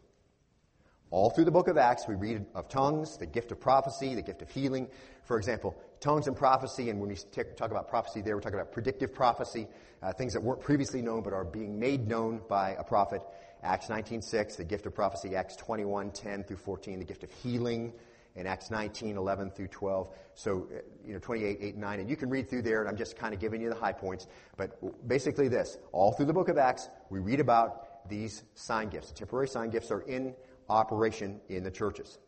All 1.11 1.31
through 1.31 1.47
the 1.47 1.51
book 1.51 1.67
of 1.67 1.77
Acts, 1.77 2.07
we 2.07 2.15
read 2.15 2.47
of 2.55 2.69
tongues, 2.69 3.17
the 3.17 3.27
gift 3.27 3.51
of 3.51 3.59
prophecy, 3.59 4.15
the 4.15 4.23
gift 4.23 4.43
of 4.43 4.51
healing. 4.51 4.87
For 5.25 5.39
example, 5.39 5.77
tongues 5.99 6.29
and 6.29 6.37
prophecy, 6.37 6.89
and 6.89 7.01
when 7.01 7.09
we 7.09 7.17
talk 7.57 7.73
about 7.73 7.89
prophecy 7.89 8.21
there, 8.21 8.37
we're 8.37 8.43
talking 8.43 8.61
about 8.61 8.71
predictive 8.71 9.13
prophecy, 9.13 9.67
uh, 10.03 10.13
things 10.13 10.33
that 10.35 10.43
weren't 10.43 10.61
previously 10.61 11.03
known 11.03 11.23
but 11.23 11.33
are 11.33 11.45
being 11.45 11.81
made 11.81 12.07
known 12.07 12.41
by 12.49 12.77
a 12.79 12.85
prophet. 12.85 13.23
Acts 13.63 13.89
19.6, 13.89 14.57
the 14.57 14.65
gift 14.65 14.87
of 14.87 14.95
prophecy. 14.95 15.35
Acts 15.35 15.57
21.10 15.57 16.47
through 16.47 16.57
14, 16.57 17.01
the 17.01 17.05
gift 17.05 17.25
of 17.25 17.31
healing. 17.33 17.93
In 18.41 18.47
Acts 18.47 18.71
19, 18.71 19.17
11 19.19 19.51
through 19.51 19.69
12. 19.69 20.09
So, 20.35 20.67
uh, 20.73 20.81
you 21.07 21.13
know, 21.13 21.19
28, 21.19 21.59
8, 21.61 21.77
9. 21.77 22.01
And 22.01 22.09
you 22.09 22.17
can 22.17 22.31
read 22.31 22.49
through 22.49 22.63
there, 22.63 22.81
and 22.81 22.89
I'm 22.89 22.97
just 22.97 23.17
kind 23.17 23.35
of 23.35 23.41
giving 23.41 23.61
you 23.61 23.69
the 23.69 23.75
high 23.75 23.93
points. 23.93 24.27
But 24.57 25.07
basically 25.07 25.49
this, 25.49 25.77
all 25.93 26.13
through 26.13 26.27
the 26.27 26.33
book 26.33 26.49
of 26.49 26.57
Acts, 26.57 26.89
we 27.11 27.19
read 27.19 27.39
about 27.39 28.09
these 28.09 28.43
sign 28.55 28.89
gifts. 28.89 29.13
Temporary 29.13 29.47
sign 29.47 29.69
gifts 29.69 29.91
are 29.91 30.01
in 30.01 30.35
operation 30.71 31.41
in 31.51 31.65
the 31.65 31.71
churches. 31.71 32.19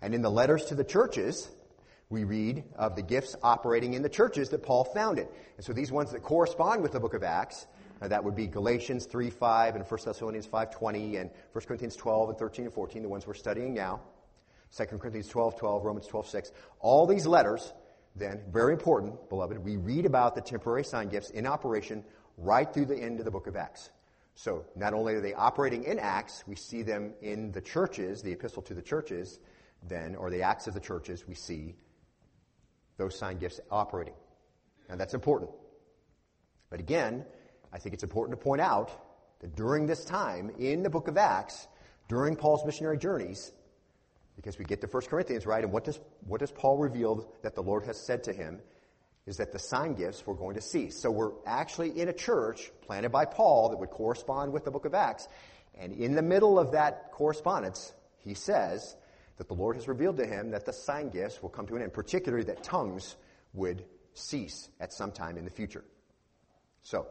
And 0.00 0.14
in 0.14 0.22
the 0.22 0.30
letters 0.30 0.66
to 0.66 0.74
the 0.74 0.84
churches, 0.84 1.50
we 2.10 2.24
read 2.24 2.64
of 2.76 2.96
the 2.96 3.02
gifts 3.02 3.34
operating 3.42 3.94
in 3.94 4.02
the 4.02 4.08
churches 4.08 4.50
that 4.50 4.62
Paul 4.62 4.84
founded. 4.84 5.28
And 5.56 5.66
so 5.66 5.72
these 5.72 5.90
ones 5.90 6.12
that 6.12 6.22
correspond 6.22 6.82
with 6.82 6.92
the 6.92 7.00
book 7.00 7.14
of 7.14 7.22
Acts, 7.22 7.66
uh, 8.00 8.08
that 8.08 8.22
would 8.22 8.34
be 8.34 8.46
Galatians 8.46 9.06
3, 9.06 9.30
5 9.30 9.76
and 9.76 9.84
1 9.84 10.00
Thessalonians 10.04 10.46
5, 10.46 10.70
20 10.70 11.16
and 11.16 11.30
1 11.52 11.64
Corinthians 11.66 11.96
12 11.96 12.30
and 12.30 12.38
13 12.38 12.64
and 12.66 12.74
14, 12.74 13.02
the 13.02 13.08
ones 13.08 13.26
we're 13.26 13.34
studying 13.34 13.74
now. 13.74 14.00
2 14.76 14.84
Corinthians 14.98 15.28
12, 15.28 15.56
12, 15.56 15.84
Romans 15.84 16.06
12, 16.06 16.28
6. 16.28 16.52
All 16.80 17.06
these 17.06 17.26
letters, 17.26 17.72
then, 18.14 18.42
very 18.50 18.72
important, 18.72 19.28
beloved, 19.28 19.58
we 19.58 19.76
read 19.76 20.06
about 20.06 20.34
the 20.34 20.40
temporary 20.40 20.84
sign 20.84 21.08
gifts 21.08 21.30
in 21.30 21.46
operation 21.46 22.04
right 22.36 22.72
through 22.72 22.86
the 22.86 22.96
end 22.96 23.18
of 23.18 23.24
the 23.24 23.30
book 23.30 23.46
of 23.46 23.56
Acts. 23.56 23.90
So 24.34 24.64
not 24.76 24.94
only 24.94 25.14
are 25.14 25.20
they 25.20 25.34
operating 25.34 25.84
in 25.84 25.98
Acts, 25.98 26.44
we 26.46 26.56
see 26.56 26.82
them 26.82 27.12
in 27.20 27.52
the 27.52 27.60
churches, 27.60 28.22
the 28.22 28.32
epistle 28.32 28.62
to 28.62 28.74
the 28.74 28.82
churches, 28.82 29.38
then, 29.86 30.14
or 30.14 30.30
the 30.30 30.42
Acts 30.42 30.66
of 30.66 30.74
the 30.74 30.80
churches, 30.80 31.26
we 31.26 31.34
see 31.34 31.74
those 32.96 33.18
sign 33.18 33.38
gifts 33.38 33.60
operating. 33.70 34.14
And 34.88 35.00
that's 35.00 35.14
important. 35.14 35.50
But 36.68 36.80
again, 36.80 37.24
I 37.72 37.78
think 37.78 37.94
it's 37.94 38.02
important 38.02 38.38
to 38.38 38.44
point 38.44 38.60
out 38.60 38.90
that 39.40 39.56
during 39.56 39.86
this 39.86 40.04
time 40.04 40.50
in 40.58 40.82
the 40.82 40.90
book 40.90 41.08
of 41.08 41.16
Acts, 41.16 41.66
during 42.08 42.36
Paul's 42.36 42.64
missionary 42.64 42.98
journeys, 42.98 43.52
because 44.40 44.58
we 44.58 44.64
get 44.64 44.80
to 44.80 44.86
1 44.86 45.02
Corinthians, 45.02 45.44
right, 45.44 45.62
and 45.62 45.70
what 45.70 45.84
does, 45.84 46.00
what 46.26 46.40
does 46.40 46.50
Paul 46.50 46.78
reveal 46.78 47.30
that 47.42 47.54
the 47.54 47.62
Lord 47.62 47.84
has 47.84 48.00
said 48.00 48.24
to 48.24 48.32
him? 48.32 48.60
is 49.26 49.36
that 49.36 49.52
the 49.52 49.58
sign 49.58 49.94
gifts 49.94 50.26
were 50.26 50.34
going 50.34 50.54
to 50.54 50.62
cease. 50.62 50.98
So 50.98 51.10
we're 51.10 51.32
actually 51.46 52.00
in 52.00 52.08
a 52.08 52.12
church 52.12 52.72
planted 52.80 53.10
by 53.10 53.26
Paul 53.26 53.68
that 53.68 53.76
would 53.76 53.90
correspond 53.90 54.52
with 54.52 54.64
the 54.64 54.70
book 54.70 54.86
of 54.86 54.94
Acts. 54.94 55.28
And 55.78 55.92
in 55.92 56.14
the 56.14 56.22
middle 56.22 56.58
of 56.58 56.72
that 56.72 57.12
correspondence, 57.12 57.92
he 58.16 58.34
says 58.34 58.96
that 59.36 59.46
the 59.46 59.54
Lord 59.54 59.76
has 59.76 59.86
revealed 59.86 60.16
to 60.16 60.26
him 60.26 60.50
that 60.50 60.64
the 60.64 60.72
sign 60.72 61.10
gifts 61.10 61.42
will 61.42 61.50
come 61.50 61.66
to 61.66 61.76
an 61.76 61.82
end, 61.82 61.92
particularly 61.92 62.44
that 62.44 62.62
tongues 62.62 63.14
would 63.52 63.84
cease 64.14 64.68
at 64.80 64.92
some 64.92 65.12
time 65.12 65.36
in 65.36 65.44
the 65.44 65.50
future. 65.50 65.84
So, 66.82 67.06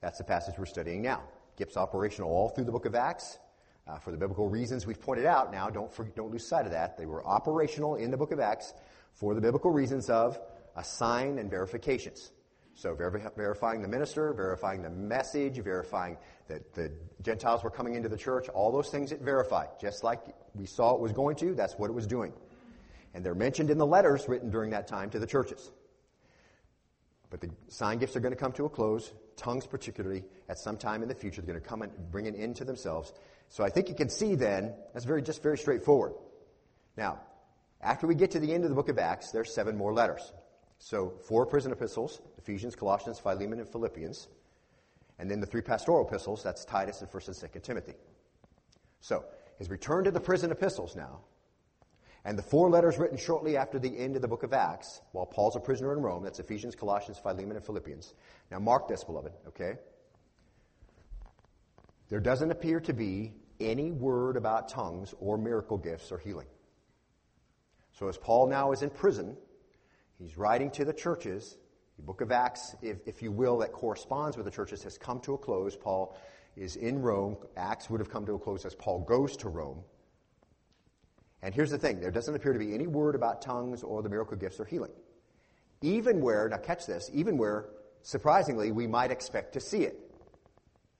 that's 0.00 0.18
the 0.18 0.24
passage 0.24 0.54
we're 0.56 0.66
studying 0.66 1.02
now. 1.02 1.24
Gifts 1.58 1.76
operational 1.76 2.30
all 2.30 2.48
through 2.48 2.64
the 2.64 2.72
book 2.72 2.86
of 2.86 2.94
Acts. 2.94 3.38
Uh, 3.86 3.98
for 3.98 4.10
the 4.10 4.16
biblical 4.16 4.48
reasons 4.48 4.84
we've 4.84 5.00
pointed 5.00 5.26
out 5.26 5.52
now, 5.52 5.70
don't, 5.70 5.92
for, 5.92 6.04
don't 6.16 6.32
lose 6.32 6.46
sight 6.46 6.66
of 6.66 6.72
that. 6.72 6.98
They 6.98 7.06
were 7.06 7.24
operational 7.24 7.94
in 7.94 8.10
the 8.10 8.16
book 8.16 8.32
of 8.32 8.40
Acts 8.40 8.74
for 9.12 9.32
the 9.34 9.40
biblical 9.40 9.70
reasons 9.70 10.10
of 10.10 10.40
a 10.74 10.82
sign 10.82 11.38
and 11.38 11.48
verifications. 11.48 12.32
So 12.74 12.94
ver- 12.94 13.32
verifying 13.36 13.82
the 13.82 13.88
minister, 13.88 14.32
verifying 14.34 14.82
the 14.82 14.90
message, 14.90 15.62
verifying 15.62 16.18
that 16.48 16.74
the 16.74 16.92
Gentiles 17.22 17.62
were 17.62 17.70
coming 17.70 17.94
into 17.94 18.08
the 18.08 18.16
church, 18.16 18.48
all 18.48 18.72
those 18.72 18.90
things 18.90 19.12
it 19.12 19.22
verified. 19.22 19.68
Just 19.80 20.04
like 20.04 20.20
we 20.54 20.66
saw 20.66 20.94
it 20.94 21.00
was 21.00 21.12
going 21.12 21.36
to, 21.36 21.54
that's 21.54 21.74
what 21.74 21.88
it 21.88 21.94
was 21.94 22.06
doing. 22.06 22.32
And 23.14 23.24
they're 23.24 23.34
mentioned 23.34 23.70
in 23.70 23.78
the 23.78 23.86
letters 23.86 24.28
written 24.28 24.50
during 24.50 24.70
that 24.70 24.86
time 24.86 25.10
to 25.10 25.18
the 25.18 25.26
churches. 25.26 25.70
But 27.30 27.40
the 27.40 27.50
sign 27.68 27.98
gifts 27.98 28.14
are 28.16 28.20
going 28.20 28.34
to 28.34 28.38
come 28.38 28.52
to 28.52 28.66
a 28.66 28.68
close, 28.68 29.12
tongues 29.36 29.66
particularly, 29.66 30.24
at 30.48 30.58
some 30.58 30.76
time 30.76 31.02
in 31.02 31.08
the 31.08 31.14
future. 31.14 31.40
They're 31.40 31.54
going 31.54 31.62
to 31.62 31.68
come 31.68 31.82
and 31.82 31.92
bring 32.10 32.26
an 32.26 32.34
end 32.34 32.56
to 32.56 32.64
themselves. 32.64 33.14
So 33.48 33.64
I 33.64 33.70
think 33.70 33.88
you 33.88 33.94
can 33.94 34.08
see 34.08 34.34
then, 34.34 34.74
that's 34.92 35.04
very, 35.04 35.22
just 35.22 35.42
very 35.42 35.58
straightforward. 35.58 36.14
Now, 36.96 37.20
after 37.80 38.06
we 38.06 38.14
get 38.14 38.32
to 38.32 38.40
the 38.40 38.52
end 38.52 38.64
of 38.64 38.70
the 38.70 38.76
book 38.76 38.88
of 38.88 38.98
Acts, 38.98 39.30
there's 39.30 39.54
seven 39.54 39.76
more 39.76 39.92
letters. 39.92 40.32
So 40.78 41.14
four 41.26 41.46
prison 41.46 41.72
epistles, 41.72 42.20
Ephesians, 42.38 42.74
Colossians, 42.74 43.18
Philemon, 43.18 43.60
and 43.60 43.68
Philippians. 43.68 44.28
And 45.18 45.30
then 45.30 45.40
the 45.40 45.46
three 45.46 45.62
pastoral 45.62 46.06
epistles, 46.06 46.42
that's 46.42 46.64
Titus 46.64 47.00
and 47.00 47.10
1st 47.10 47.42
and 47.42 47.52
2nd 47.52 47.62
Timothy. 47.62 47.94
So, 49.00 49.24
his 49.58 49.70
return 49.70 50.04
to 50.04 50.10
the 50.10 50.20
prison 50.20 50.50
epistles 50.50 50.94
now, 50.94 51.20
and 52.24 52.36
the 52.36 52.42
four 52.42 52.68
letters 52.68 52.98
written 52.98 53.16
shortly 53.16 53.56
after 53.56 53.78
the 53.78 53.96
end 53.96 54.16
of 54.16 54.22
the 54.22 54.28
book 54.28 54.42
of 54.42 54.52
Acts, 54.52 55.00
while 55.12 55.24
Paul's 55.24 55.56
a 55.56 55.60
prisoner 55.60 55.92
in 55.92 56.00
Rome, 56.00 56.24
that's 56.24 56.40
Ephesians, 56.40 56.74
Colossians, 56.74 57.18
Philemon, 57.18 57.56
and 57.56 57.64
Philippians. 57.64 58.14
Now 58.50 58.58
mark 58.58 58.88
this, 58.88 59.04
beloved, 59.04 59.32
okay? 59.48 59.74
There 62.08 62.20
doesn't 62.20 62.50
appear 62.50 62.80
to 62.80 62.92
be 62.92 63.34
any 63.58 63.90
word 63.90 64.36
about 64.36 64.68
tongues 64.68 65.14
or 65.18 65.36
miracle 65.36 65.78
gifts 65.78 66.12
or 66.12 66.18
healing. 66.18 66.46
So 67.92 68.08
as 68.08 68.18
Paul 68.18 68.48
now 68.48 68.72
is 68.72 68.82
in 68.82 68.90
prison, 68.90 69.36
he's 70.18 70.36
writing 70.36 70.70
to 70.72 70.84
the 70.84 70.92
churches. 70.92 71.56
The 71.96 72.02
book 72.02 72.20
of 72.20 72.30
Acts, 72.30 72.76
if, 72.82 72.98
if 73.06 73.22
you 73.22 73.32
will, 73.32 73.58
that 73.58 73.72
corresponds 73.72 74.36
with 74.36 74.44
the 74.44 74.52
churches, 74.52 74.82
has 74.82 74.98
come 74.98 75.20
to 75.20 75.34
a 75.34 75.38
close. 75.38 75.76
Paul 75.76 76.16
is 76.56 76.76
in 76.76 77.00
Rome. 77.00 77.36
Acts 77.56 77.88
would 77.88 78.00
have 78.00 78.10
come 78.10 78.26
to 78.26 78.34
a 78.34 78.38
close 78.38 78.64
as 78.64 78.74
Paul 78.74 79.00
goes 79.00 79.36
to 79.38 79.48
Rome. 79.48 79.82
And 81.42 81.54
here's 81.54 81.70
the 81.70 81.78
thing 81.78 82.00
there 82.00 82.10
doesn't 82.10 82.34
appear 82.34 82.52
to 82.52 82.58
be 82.58 82.74
any 82.74 82.86
word 82.86 83.14
about 83.14 83.42
tongues 83.42 83.82
or 83.82 84.02
the 84.02 84.08
miracle 84.08 84.36
gifts 84.36 84.60
or 84.60 84.64
healing. 84.64 84.92
Even 85.82 86.20
where, 86.20 86.48
now 86.48 86.56
catch 86.56 86.86
this, 86.86 87.10
even 87.12 87.36
where, 87.38 87.68
surprisingly, 88.02 88.72
we 88.72 88.86
might 88.86 89.10
expect 89.10 89.52
to 89.54 89.60
see 89.60 89.82
it. 89.82 90.05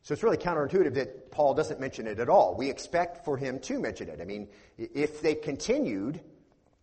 So 0.06 0.12
it's 0.12 0.22
really 0.22 0.36
counterintuitive 0.36 0.94
that 0.94 1.32
Paul 1.32 1.54
doesn't 1.54 1.80
mention 1.80 2.06
it 2.06 2.20
at 2.20 2.28
all. 2.28 2.54
We 2.56 2.70
expect 2.70 3.24
for 3.24 3.36
him 3.36 3.58
to 3.58 3.80
mention 3.80 4.08
it. 4.08 4.20
I 4.20 4.24
mean, 4.24 4.46
if 4.78 5.20
they 5.20 5.34
continued, 5.34 6.20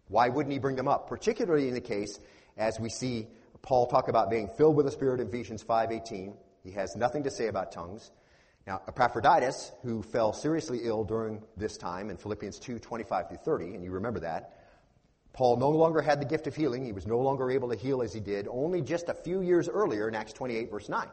why 0.10 0.28
wouldn't 0.28 0.52
he 0.52 0.60
bring 0.60 0.76
them 0.76 0.90
up? 0.90 1.08
Particularly 1.08 1.70
in 1.70 1.74
the 1.74 1.80
case 1.80 2.20
as 2.58 2.82
we 2.82 2.90
see 2.90 3.30
Paul 3.62 3.88
talk 3.88 4.10
about 4.10 4.30
being 4.30 4.50
filled 4.58 4.76
with 4.76 4.86
the 4.86 4.92
Spirit 4.92 5.22
in 5.22 5.30
Ephesians 5.30 5.64
5.18. 5.64 6.36
He 6.66 6.72
has 6.72 6.98
nothing 6.98 7.24
to 7.24 7.32
say 7.32 7.48
about 7.48 7.72
tongues. 7.72 8.12
Now, 8.68 8.82
Epaphroditus, 8.90 9.72
who 9.84 10.04
fell 10.04 10.34
seriously 10.34 10.82
ill 10.84 11.06
during 11.06 11.42
this 11.56 11.78
time 11.78 12.10
in 12.10 12.18
Philippians 12.18 12.60
2, 12.60 12.78
25 12.78 13.30
through 13.30 13.38
30, 13.38 13.76
and 13.76 13.86
you 13.86 13.92
remember 13.92 14.20
that, 14.20 14.60
Paul 15.32 15.56
no 15.56 15.70
longer 15.70 16.02
had 16.02 16.20
the 16.20 16.26
gift 16.26 16.46
of 16.48 16.58
healing. 16.58 16.84
He 16.84 16.92
was 16.92 17.08
no 17.08 17.20
longer 17.20 17.50
able 17.50 17.70
to 17.70 17.78
heal 17.78 18.02
as 18.02 18.14
he 18.14 18.20
did 18.20 18.50
only 18.52 18.82
just 18.82 19.08
a 19.08 19.14
few 19.14 19.40
years 19.40 19.70
earlier 19.70 20.10
in 20.10 20.14
Acts 20.14 20.34
28, 20.34 20.70
verse 20.70 20.90
9. 20.90 21.08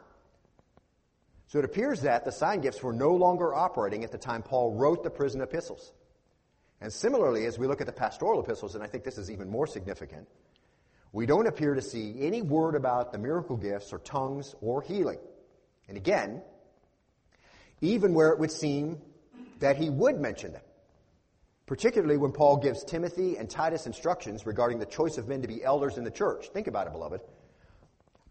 So 1.50 1.58
it 1.58 1.64
appears 1.64 2.02
that 2.02 2.24
the 2.24 2.30
sign 2.30 2.60
gifts 2.60 2.80
were 2.80 2.92
no 2.92 3.10
longer 3.10 3.52
operating 3.52 4.04
at 4.04 4.12
the 4.12 4.18
time 4.18 4.40
Paul 4.40 4.76
wrote 4.76 5.02
the 5.02 5.10
prison 5.10 5.40
epistles. 5.40 5.92
And 6.80 6.92
similarly, 6.92 7.44
as 7.46 7.58
we 7.58 7.66
look 7.66 7.80
at 7.80 7.88
the 7.88 7.92
pastoral 7.92 8.40
epistles, 8.40 8.76
and 8.76 8.84
I 8.84 8.86
think 8.86 9.02
this 9.02 9.18
is 9.18 9.32
even 9.32 9.50
more 9.50 9.66
significant, 9.66 10.28
we 11.12 11.26
don't 11.26 11.48
appear 11.48 11.74
to 11.74 11.82
see 11.82 12.14
any 12.20 12.40
word 12.40 12.76
about 12.76 13.10
the 13.10 13.18
miracle 13.18 13.56
gifts 13.56 13.92
or 13.92 13.98
tongues 13.98 14.54
or 14.60 14.80
healing. 14.80 15.18
And 15.88 15.96
again, 15.96 16.40
even 17.80 18.14
where 18.14 18.28
it 18.28 18.38
would 18.38 18.52
seem 18.52 18.98
that 19.58 19.76
he 19.76 19.90
would 19.90 20.20
mention 20.20 20.52
them. 20.52 20.62
Particularly 21.66 22.16
when 22.16 22.30
Paul 22.30 22.58
gives 22.58 22.84
Timothy 22.84 23.38
and 23.38 23.50
Titus 23.50 23.86
instructions 23.86 24.46
regarding 24.46 24.78
the 24.78 24.86
choice 24.86 25.18
of 25.18 25.26
men 25.26 25.42
to 25.42 25.48
be 25.48 25.64
elders 25.64 25.98
in 25.98 26.04
the 26.04 26.12
church. 26.12 26.48
Think 26.50 26.68
about 26.68 26.86
it, 26.86 26.92
beloved. 26.92 27.22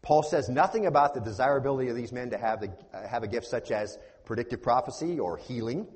Paul 0.02 0.24
says 0.24 0.50
nothing 0.50 0.86
about 0.86 1.14
the 1.14 1.20
desirability 1.20 1.90
of 1.90 1.96
these 1.96 2.12
men 2.12 2.30
to 2.32 2.38
have, 2.38 2.62
the, 2.62 2.72
uh, 2.94 3.08
have 3.08 3.24
a 3.24 3.28
gift 3.28 3.48
such 3.48 3.72
as 3.72 3.98
predictive 4.26 4.62
prophecy 4.62 5.20
or 5.20 5.38
healing. 5.38 5.88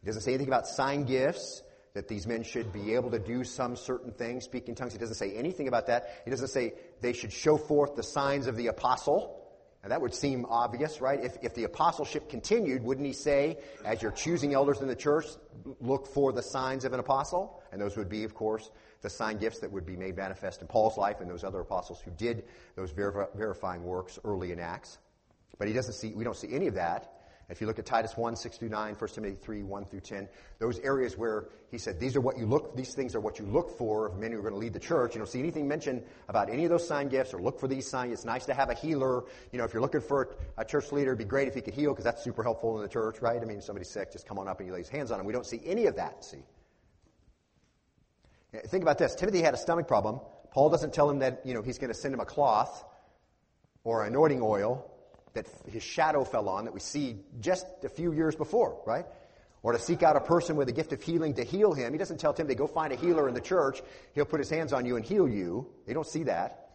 He 0.00 0.06
doesn't 0.06 0.22
say 0.22 0.32
anything 0.32 0.48
about 0.48 0.66
sign 0.66 1.04
gifts, 1.04 1.62
that 1.94 2.08
these 2.08 2.26
men 2.26 2.42
should 2.42 2.72
be 2.72 2.94
able 2.94 3.10
to 3.10 3.18
do 3.18 3.44
some 3.44 3.76
certain 3.76 4.12
things, 4.12 4.44
speak 4.44 4.68
in 4.68 4.74
tongues. 4.74 4.92
He 4.92 4.98
doesn't 4.98 5.16
say 5.16 5.34
anything 5.34 5.68
about 5.68 5.88
that. 5.88 6.22
He 6.24 6.30
doesn't 6.30 6.48
say 6.48 6.74
they 7.00 7.12
should 7.12 7.32
show 7.32 7.56
forth 7.56 7.96
the 7.96 8.02
signs 8.02 8.46
of 8.46 8.56
the 8.56 8.68
apostle. 8.68 9.36
And 9.82 9.92
that 9.92 10.00
would 10.00 10.14
seem 10.14 10.44
obvious, 10.44 11.00
right? 11.00 11.22
If, 11.22 11.38
if 11.42 11.54
the 11.54 11.64
apostleship 11.64 12.28
continued, 12.28 12.82
wouldn't 12.82 13.06
he 13.06 13.14
say, 13.14 13.58
as 13.84 14.02
you're 14.02 14.12
choosing 14.12 14.52
elders 14.54 14.80
in 14.80 14.88
the 14.88 14.94
church, 14.94 15.24
look 15.80 16.06
for 16.06 16.32
the 16.32 16.42
signs 16.42 16.84
of 16.84 16.92
an 16.92 17.00
apostle? 17.00 17.62
And 17.72 17.80
those 17.80 17.96
would 17.96 18.10
be, 18.10 18.24
of 18.24 18.34
course, 18.34 18.70
the 19.02 19.10
sign 19.10 19.38
gifts 19.38 19.60
that 19.60 19.72
would 19.72 19.86
be 19.86 19.96
made 19.96 20.16
manifest 20.16 20.60
in 20.60 20.66
Paul's 20.66 20.96
life 20.96 21.20
and 21.20 21.30
those 21.30 21.44
other 21.44 21.60
apostles 21.60 22.00
who 22.04 22.10
did 22.12 22.44
those 22.76 22.90
verifying 22.92 23.84
works 23.84 24.18
early 24.24 24.52
in 24.52 24.60
Acts. 24.60 24.98
But 25.58 25.68
he 25.68 25.74
doesn't 25.74 25.94
see, 25.94 26.12
we 26.14 26.24
don't 26.24 26.36
see 26.36 26.52
any 26.52 26.66
of 26.66 26.74
that. 26.74 27.12
If 27.50 27.60
you 27.60 27.66
look 27.66 27.80
at 27.80 27.86
Titus 27.86 28.16
1, 28.16 28.36
6 28.36 28.58
through 28.58 28.68
9, 28.68 28.94
1 28.94 29.10
Timothy 29.10 29.34
3, 29.34 29.62
1 29.64 29.84
through 29.86 30.00
10, 30.00 30.28
those 30.60 30.78
areas 30.78 31.18
where 31.18 31.48
he 31.72 31.78
said, 31.78 31.98
these 31.98 32.14
are 32.14 32.20
what 32.20 32.38
you 32.38 32.46
look, 32.46 32.76
these 32.76 32.94
things 32.94 33.16
are 33.16 33.20
what 33.20 33.40
you 33.40 33.44
look 33.44 33.76
for 33.76 34.06
of 34.06 34.16
men 34.16 34.30
who 34.30 34.38
are 34.38 34.42
going 34.42 34.54
to 34.54 34.58
lead 34.58 34.72
the 34.72 34.78
church. 34.78 35.16
You 35.16 35.18
don't 35.18 35.28
see 35.28 35.40
anything 35.40 35.66
mentioned 35.66 36.04
about 36.28 36.48
any 36.48 36.62
of 36.64 36.70
those 36.70 36.86
sign 36.86 37.08
gifts 37.08 37.34
or 37.34 37.42
look 37.42 37.58
for 37.58 37.66
these 37.66 37.90
signs. 37.90 38.12
It's 38.12 38.24
nice 38.24 38.46
to 38.46 38.54
have 38.54 38.70
a 38.70 38.74
healer. 38.74 39.24
You 39.50 39.58
know, 39.58 39.64
if 39.64 39.74
you're 39.74 39.82
looking 39.82 40.00
for 40.00 40.36
a 40.58 40.64
church 40.64 40.92
leader, 40.92 41.10
it'd 41.10 41.18
be 41.18 41.24
great 41.24 41.48
if 41.48 41.54
he 41.54 41.60
could 41.60 41.74
heal 41.74 41.90
because 41.90 42.04
that's 42.04 42.22
super 42.22 42.44
helpful 42.44 42.76
in 42.76 42.82
the 42.82 42.88
church, 42.88 43.20
right? 43.20 43.42
I 43.42 43.44
mean, 43.44 43.60
somebody's 43.60 43.90
sick, 43.90 44.12
just 44.12 44.28
come 44.28 44.38
on 44.38 44.46
up 44.46 44.60
and 44.60 44.68
he 44.68 44.72
lays 44.72 44.88
hands 44.88 45.10
on 45.10 45.18
him. 45.18 45.26
We 45.26 45.32
don't 45.32 45.46
see 45.46 45.60
any 45.66 45.86
of 45.86 45.96
that, 45.96 46.24
see. 46.24 46.44
Think 48.52 48.82
about 48.82 48.98
this. 48.98 49.14
Timothy 49.14 49.42
had 49.42 49.54
a 49.54 49.56
stomach 49.56 49.86
problem. 49.86 50.20
Paul 50.52 50.70
doesn't 50.70 50.92
tell 50.92 51.08
him 51.08 51.20
that, 51.20 51.42
you 51.44 51.54
know, 51.54 51.62
he's 51.62 51.78
going 51.78 51.92
to 51.92 51.98
send 51.98 52.12
him 52.12 52.20
a 52.20 52.24
cloth 52.24 52.84
or 53.84 54.04
anointing 54.04 54.40
oil 54.42 54.90
that 55.34 55.46
his 55.68 55.82
shadow 55.82 56.24
fell 56.24 56.48
on 56.48 56.64
that 56.64 56.74
we 56.74 56.80
see 56.80 57.20
just 57.40 57.66
a 57.84 57.88
few 57.88 58.12
years 58.12 58.34
before, 58.34 58.82
right? 58.84 59.06
Or 59.62 59.72
to 59.72 59.78
seek 59.78 60.02
out 60.02 60.16
a 60.16 60.20
person 60.20 60.56
with 60.56 60.68
a 60.68 60.72
gift 60.72 60.92
of 60.92 61.02
healing 61.02 61.34
to 61.34 61.44
heal 61.44 61.72
him. 61.72 61.92
He 61.92 61.98
doesn't 61.98 62.18
tell 62.18 62.32
Timothy, 62.32 62.56
go 62.56 62.66
find 62.66 62.92
a 62.92 62.96
healer 62.96 63.28
in 63.28 63.34
the 63.34 63.40
church. 63.40 63.80
He'll 64.14 64.24
put 64.24 64.40
his 64.40 64.50
hands 64.50 64.72
on 64.72 64.86
you 64.86 64.96
and 64.96 65.04
heal 65.04 65.28
you. 65.28 65.68
They 65.86 65.92
don't 65.92 66.06
see 66.06 66.24
that. 66.24 66.70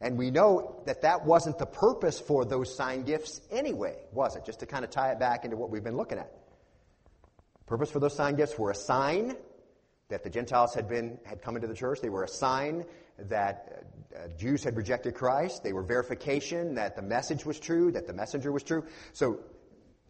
And 0.00 0.18
we 0.18 0.30
know 0.30 0.82
that 0.86 1.02
that 1.02 1.24
wasn't 1.24 1.58
the 1.58 1.66
purpose 1.66 2.20
for 2.20 2.44
those 2.44 2.74
sign 2.74 3.04
gifts 3.04 3.40
anyway, 3.50 3.96
was 4.12 4.36
it? 4.36 4.44
Just 4.44 4.60
to 4.60 4.66
kind 4.66 4.84
of 4.84 4.90
tie 4.90 5.12
it 5.12 5.18
back 5.18 5.44
into 5.44 5.56
what 5.56 5.70
we've 5.70 5.84
been 5.84 5.96
looking 5.96 6.18
at. 6.18 6.30
Purpose 7.66 7.90
for 7.90 8.00
those 8.00 8.14
sign 8.14 8.36
gifts 8.36 8.58
were 8.58 8.70
a 8.70 8.74
sign 8.74 9.36
that 10.08 10.24
the 10.24 10.30
Gentiles 10.30 10.74
had 10.74 10.88
been 10.88 11.18
had 11.24 11.42
come 11.42 11.56
into 11.56 11.68
the 11.68 11.74
church. 11.74 12.00
They 12.00 12.10
were 12.10 12.24
a 12.24 12.28
sign 12.28 12.84
that 13.18 13.84
uh, 14.14 14.28
Jews 14.38 14.64
had 14.64 14.76
rejected 14.76 15.14
Christ. 15.14 15.62
They 15.62 15.72
were 15.72 15.82
verification 15.82 16.74
that 16.74 16.96
the 16.96 17.02
message 17.02 17.46
was 17.46 17.58
true, 17.58 17.92
that 17.92 18.06
the 18.06 18.12
messenger 18.12 18.52
was 18.52 18.62
true. 18.62 18.84
So 19.12 19.40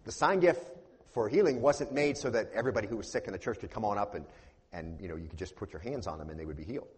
the 0.05 0.13
sign 0.13 0.41
gift 0.41 0.71
for 1.13 1.29
healing 1.29 1.61
wasn't 1.61 1.93
made 1.93 2.17
so 2.17 2.31
that 2.31 2.51
everybody 2.55 2.89
who 2.89 2.97
was 2.97 3.11
sick 3.11 3.27
in 3.27 3.33
the 3.33 3.39
church 3.39 3.61
could 3.61 3.71
come 3.71 3.85
on 3.85 3.99
up 3.99 4.15
and, 4.15 4.25
and 4.73 5.01
you 5.01 5.09
know 5.09 5.17
you 5.17 5.29
could 5.29 5.39
just 5.39 5.57
put 5.57 5.73
your 5.73 5.81
hands 5.81 6.07
on 6.07 6.19
them 6.19 6.31
and 6.31 6.39
they 6.39 6.47
would 6.47 6.57
be 6.57 6.65
healed. 6.65 6.89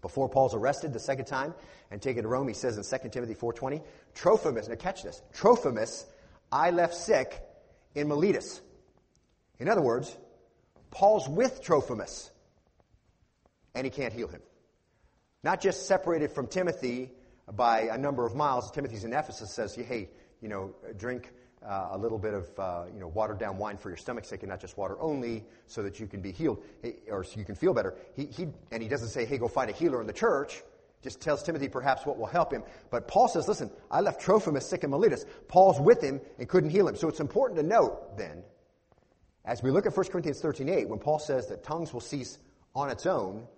Before 0.00 0.28
Paul's 0.28 0.54
arrested 0.54 0.92
the 0.92 1.00
second 1.00 1.24
time 1.24 1.54
and 1.90 2.00
taken 2.00 2.22
to 2.22 2.28
Rome, 2.28 2.46
he 2.46 2.54
says 2.54 2.76
in 2.76 3.00
2 3.00 3.08
Timothy 3.08 3.34
4.20, 3.34 3.82
Trophimus, 4.14 4.68
now 4.68 4.76
catch 4.76 5.02
this, 5.02 5.22
Trophimus 5.32 6.06
I 6.52 6.70
left 6.70 6.94
sick 6.94 7.42
in 7.94 8.08
Miletus. 8.08 8.60
In 9.58 9.68
other 9.68 9.82
words, 9.82 10.16
Paul's 10.90 11.28
with 11.28 11.62
Trophimus, 11.62 12.30
and 13.74 13.84
he 13.84 13.90
can't 13.90 14.12
heal 14.12 14.28
him. 14.28 14.42
Not 15.42 15.60
just 15.60 15.86
separated 15.86 16.32
from 16.32 16.46
Timothy 16.46 17.10
by 17.52 17.82
a 17.82 17.98
number 17.98 18.26
of 18.26 18.34
miles. 18.34 18.70
Timothy's 18.70 19.04
in 19.04 19.12
Ephesus 19.12 19.52
says, 19.52 19.74
hey, 19.74 20.08
you 20.40 20.48
know, 20.48 20.74
drink 20.96 21.32
uh, 21.66 21.88
a 21.92 21.98
little 21.98 22.18
bit 22.18 22.34
of, 22.34 22.58
uh, 22.58 22.84
you 22.92 23.00
know, 23.00 23.08
watered 23.08 23.38
down 23.38 23.58
wine 23.58 23.76
for 23.76 23.88
your 23.88 23.96
stomach's 23.96 24.28
sake 24.28 24.42
and 24.42 24.50
not 24.50 24.60
just 24.60 24.76
water 24.76 24.96
only 25.00 25.44
so 25.66 25.82
that 25.82 25.98
you 25.98 26.06
can 26.06 26.20
be 26.20 26.32
healed 26.32 26.62
or 27.10 27.24
so 27.24 27.38
you 27.38 27.44
can 27.44 27.54
feel 27.54 27.74
better. 27.74 27.96
He, 28.14 28.26
he, 28.26 28.48
and 28.70 28.82
he 28.82 28.88
doesn't 28.88 29.08
say, 29.08 29.24
hey, 29.24 29.38
go 29.38 29.48
find 29.48 29.70
a 29.70 29.72
healer 29.72 30.00
in 30.00 30.06
the 30.06 30.12
church. 30.12 30.62
Just 31.02 31.20
tells 31.20 31.44
Timothy 31.44 31.68
perhaps 31.68 32.04
what 32.04 32.18
will 32.18 32.26
help 32.26 32.52
him. 32.52 32.64
But 32.90 33.06
Paul 33.06 33.28
says, 33.28 33.46
listen, 33.46 33.70
I 33.90 34.00
left 34.00 34.20
Trophimus 34.20 34.68
sick 34.68 34.82
in 34.82 34.90
Miletus. 34.90 35.24
Paul's 35.46 35.80
with 35.80 36.02
him 36.02 36.20
and 36.38 36.48
couldn't 36.48 36.70
heal 36.70 36.88
him. 36.88 36.96
So 36.96 37.08
it's 37.08 37.20
important 37.20 37.60
to 37.60 37.66
note 37.66 38.16
then 38.18 38.42
as 39.48 39.62
we 39.62 39.70
look 39.70 39.86
at 39.86 39.96
1 39.96 40.10
Corinthians 40.10 40.42
13:8, 40.42 40.88
when 40.88 40.98
Paul 40.98 41.18
says 41.18 41.46
that 41.46 41.64
tongues 41.64 41.92
will 41.92 42.02
cease 42.02 42.38
on 42.74 42.90
its 42.90 43.06
own, 43.06 43.48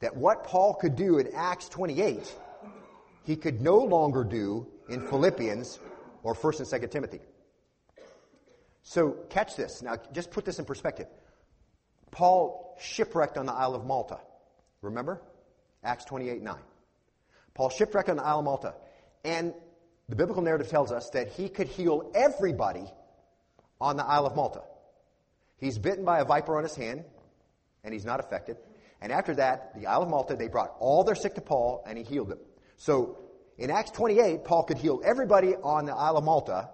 that 0.00 0.16
what 0.16 0.42
Paul 0.42 0.74
could 0.74 0.96
do 0.96 1.18
in 1.18 1.32
Acts 1.32 1.68
28, 1.68 2.34
he 3.22 3.36
could 3.36 3.60
no 3.60 3.78
longer 3.78 4.24
do 4.24 4.66
in 4.88 5.06
Philippians 5.06 5.78
or 6.24 6.34
1st 6.34 6.58
and 6.58 6.68
2nd 6.68 6.90
Timothy. 6.90 7.20
So 8.82 9.12
catch 9.30 9.54
this. 9.54 9.80
Now 9.80 9.96
just 10.12 10.32
put 10.32 10.44
this 10.44 10.58
in 10.58 10.64
perspective. 10.64 11.06
Paul 12.10 12.76
shipwrecked 12.80 13.38
on 13.38 13.46
the 13.46 13.52
Isle 13.52 13.76
of 13.76 13.86
Malta. 13.86 14.18
Remember? 14.82 15.22
Acts 15.84 16.04
28 16.04 16.42
9. 16.42 16.56
Paul 17.54 17.70
shipwrecked 17.70 18.08
on 18.08 18.16
the 18.16 18.24
Isle 18.24 18.40
of 18.40 18.44
Malta. 18.44 18.74
And 19.24 19.54
the 20.08 20.16
biblical 20.16 20.42
narrative 20.42 20.68
tells 20.68 20.90
us 20.90 21.10
that 21.10 21.28
he 21.28 21.48
could 21.48 21.68
heal 21.68 22.10
everybody 22.12 22.90
on 23.80 23.96
the 23.96 24.04
Isle 24.04 24.26
of 24.26 24.36
Malta. 24.36 24.62
He's 25.58 25.78
bitten 25.78 26.04
by 26.04 26.20
a 26.20 26.24
viper 26.24 26.56
on 26.56 26.62
his 26.62 26.74
hand, 26.74 27.04
and 27.84 27.92
he's 27.92 28.04
not 28.04 28.20
affected. 28.20 28.56
And 29.00 29.12
after 29.12 29.34
that, 29.36 29.78
the 29.78 29.86
Isle 29.86 30.02
of 30.02 30.08
Malta, 30.08 30.36
they 30.36 30.48
brought 30.48 30.74
all 30.78 31.04
their 31.04 31.14
sick 31.14 31.34
to 31.34 31.40
Paul, 31.40 31.84
and 31.86 31.96
he 31.96 32.04
healed 32.04 32.28
them. 32.28 32.38
So 32.76 33.18
in 33.56 33.70
Acts 33.70 33.90
28, 33.92 34.44
Paul 34.44 34.64
could 34.64 34.78
heal 34.78 35.00
everybody 35.04 35.54
on 35.56 35.84
the 35.84 35.92
Isle 35.94 36.16
of 36.16 36.24
Malta, 36.24 36.70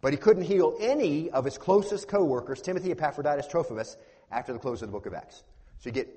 but 0.00 0.12
he 0.12 0.18
couldn't 0.18 0.44
heal 0.44 0.76
any 0.80 1.30
of 1.30 1.44
his 1.44 1.58
closest 1.58 2.08
co-workers, 2.08 2.62
Timothy, 2.62 2.90
Epaphroditus, 2.90 3.46
Trophimus, 3.46 3.96
after 4.30 4.52
the 4.52 4.58
close 4.58 4.80
of 4.82 4.88
the 4.88 4.92
book 4.92 5.06
of 5.06 5.12
Acts. 5.12 5.42
So 5.78 5.88
you 5.88 5.92
get, 5.92 6.08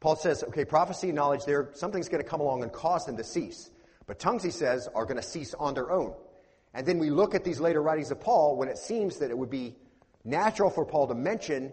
Paul 0.00 0.16
says, 0.16 0.42
okay, 0.44 0.64
prophecy, 0.64 1.12
knowledge, 1.12 1.44
there, 1.44 1.70
something's 1.74 2.08
going 2.08 2.22
to 2.22 2.28
come 2.28 2.40
along 2.40 2.62
and 2.62 2.72
cause 2.72 3.04
them 3.04 3.16
to 3.18 3.24
cease. 3.24 3.70
But 4.06 4.18
tongues, 4.18 4.42
he 4.42 4.50
says, 4.50 4.88
are 4.94 5.04
going 5.04 5.16
to 5.16 5.22
cease 5.22 5.52
on 5.54 5.74
their 5.74 5.90
own. 5.90 6.14
And 6.74 6.86
then 6.86 6.98
we 6.98 7.10
look 7.10 7.34
at 7.34 7.44
these 7.44 7.60
later 7.60 7.82
writings 7.82 8.10
of 8.10 8.20
Paul 8.20 8.56
when 8.56 8.68
it 8.68 8.78
seems 8.78 9.18
that 9.18 9.30
it 9.30 9.38
would 9.38 9.50
be 9.50 9.76
natural 10.24 10.70
for 10.70 10.84
Paul 10.84 11.08
to 11.08 11.14
mention 11.14 11.72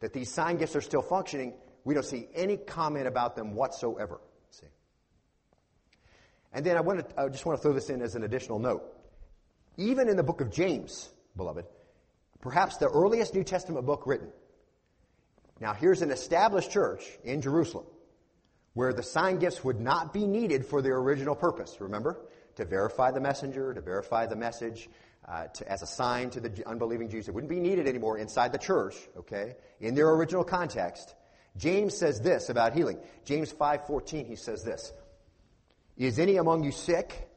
that 0.00 0.12
these 0.12 0.32
sign 0.32 0.56
gifts 0.56 0.76
are 0.76 0.80
still 0.80 1.02
functioning. 1.02 1.54
We 1.84 1.94
don't 1.94 2.04
see 2.04 2.28
any 2.34 2.56
comment 2.56 3.06
about 3.06 3.34
them 3.34 3.54
whatsoever. 3.54 4.20
See? 4.50 4.66
And 6.52 6.64
then 6.64 6.76
I, 6.76 6.80
want 6.80 7.08
to, 7.08 7.20
I 7.20 7.28
just 7.28 7.44
want 7.44 7.58
to 7.58 7.62
throw 7.62 7.72
this 7.72 7.90
in 7.90 8.00
as 8.00 8.14
an 8.14 8.24
additional 8.24 8.58
note. 8.58 8.84
Even 9.76 10.08
in 10.08 10.16
the 10.16 10.22
book 10.22 10.40
of 10.40 10.50
James, 10.50 11.08
beloved, 11.36 11.64
perhaps 12.40 12.76
the 12.76 12.88
earliest 12.88 13.34
New 13.34 13.44
Testament 13.44 13.86
book 13.86 14.06
written. 14.06 14.28
Now, 15.60 15.72
here's 15.72 16.02
an 16.02 16.10
established 16.10 16.70
church 16.70 17.04
in 17.24 17.42
Jerusalem 17.42 17.86
where 18.74 18.92
the 18.92 19.02
sign 19.02 19.38
gifts 19.38 19.64
would 19.64 19.80
not 19.80 20.12
be 20.12 20.24
needed 20.24 20.64
for 20.64 20.80
their 20.82 20.98
original 20.98 21.34
purpose, 21.34 21.76
remember? 21.80 22.20
To 22.58 22.64
verify 22.64 23.12
the 23.12 23.20
messenger, 23.20 23.72
to 23.72 23.80
verify 23.80 24.26
the 24.26 24.34
message, 24.34 24.90
uh, 25.28 25.46
to, 25.46 25.70
as 25.70 25.82
a 25.82 25.86
sign 25.86 26.30
to 26.30 26.40
the 26.40 26.66
unbelieving 26.66 27.08
Jews. 27.08 27.28
It 27.28 27.34
wouldn't 27.34 27.50
be 27.50 27.60
needed 27.60 27.86
anymore 27.86 28.18
inside 28.18 28.50
the 28.50 28.58
church, 28.58 28.96
okay, 29.16 29.54
in 29.78 29.94
their 29.94 30.10
original 30.10 30.42
context. 30.42 31.14
James 31.56 31.96
says 31.96 32.20
this 32.20 32.48
about 32.48 32.72
healing. 32.72 32.98
James 33.24 33.52
5:14 33.52 34.26
he 34.26 34.34
says 34.34 34.64
this. 34.64 34.92
Is 35.96 36.18
any 36.18 36.36
among 36.36 36.64
you 36.64 36.72
sick? 36.72 37.28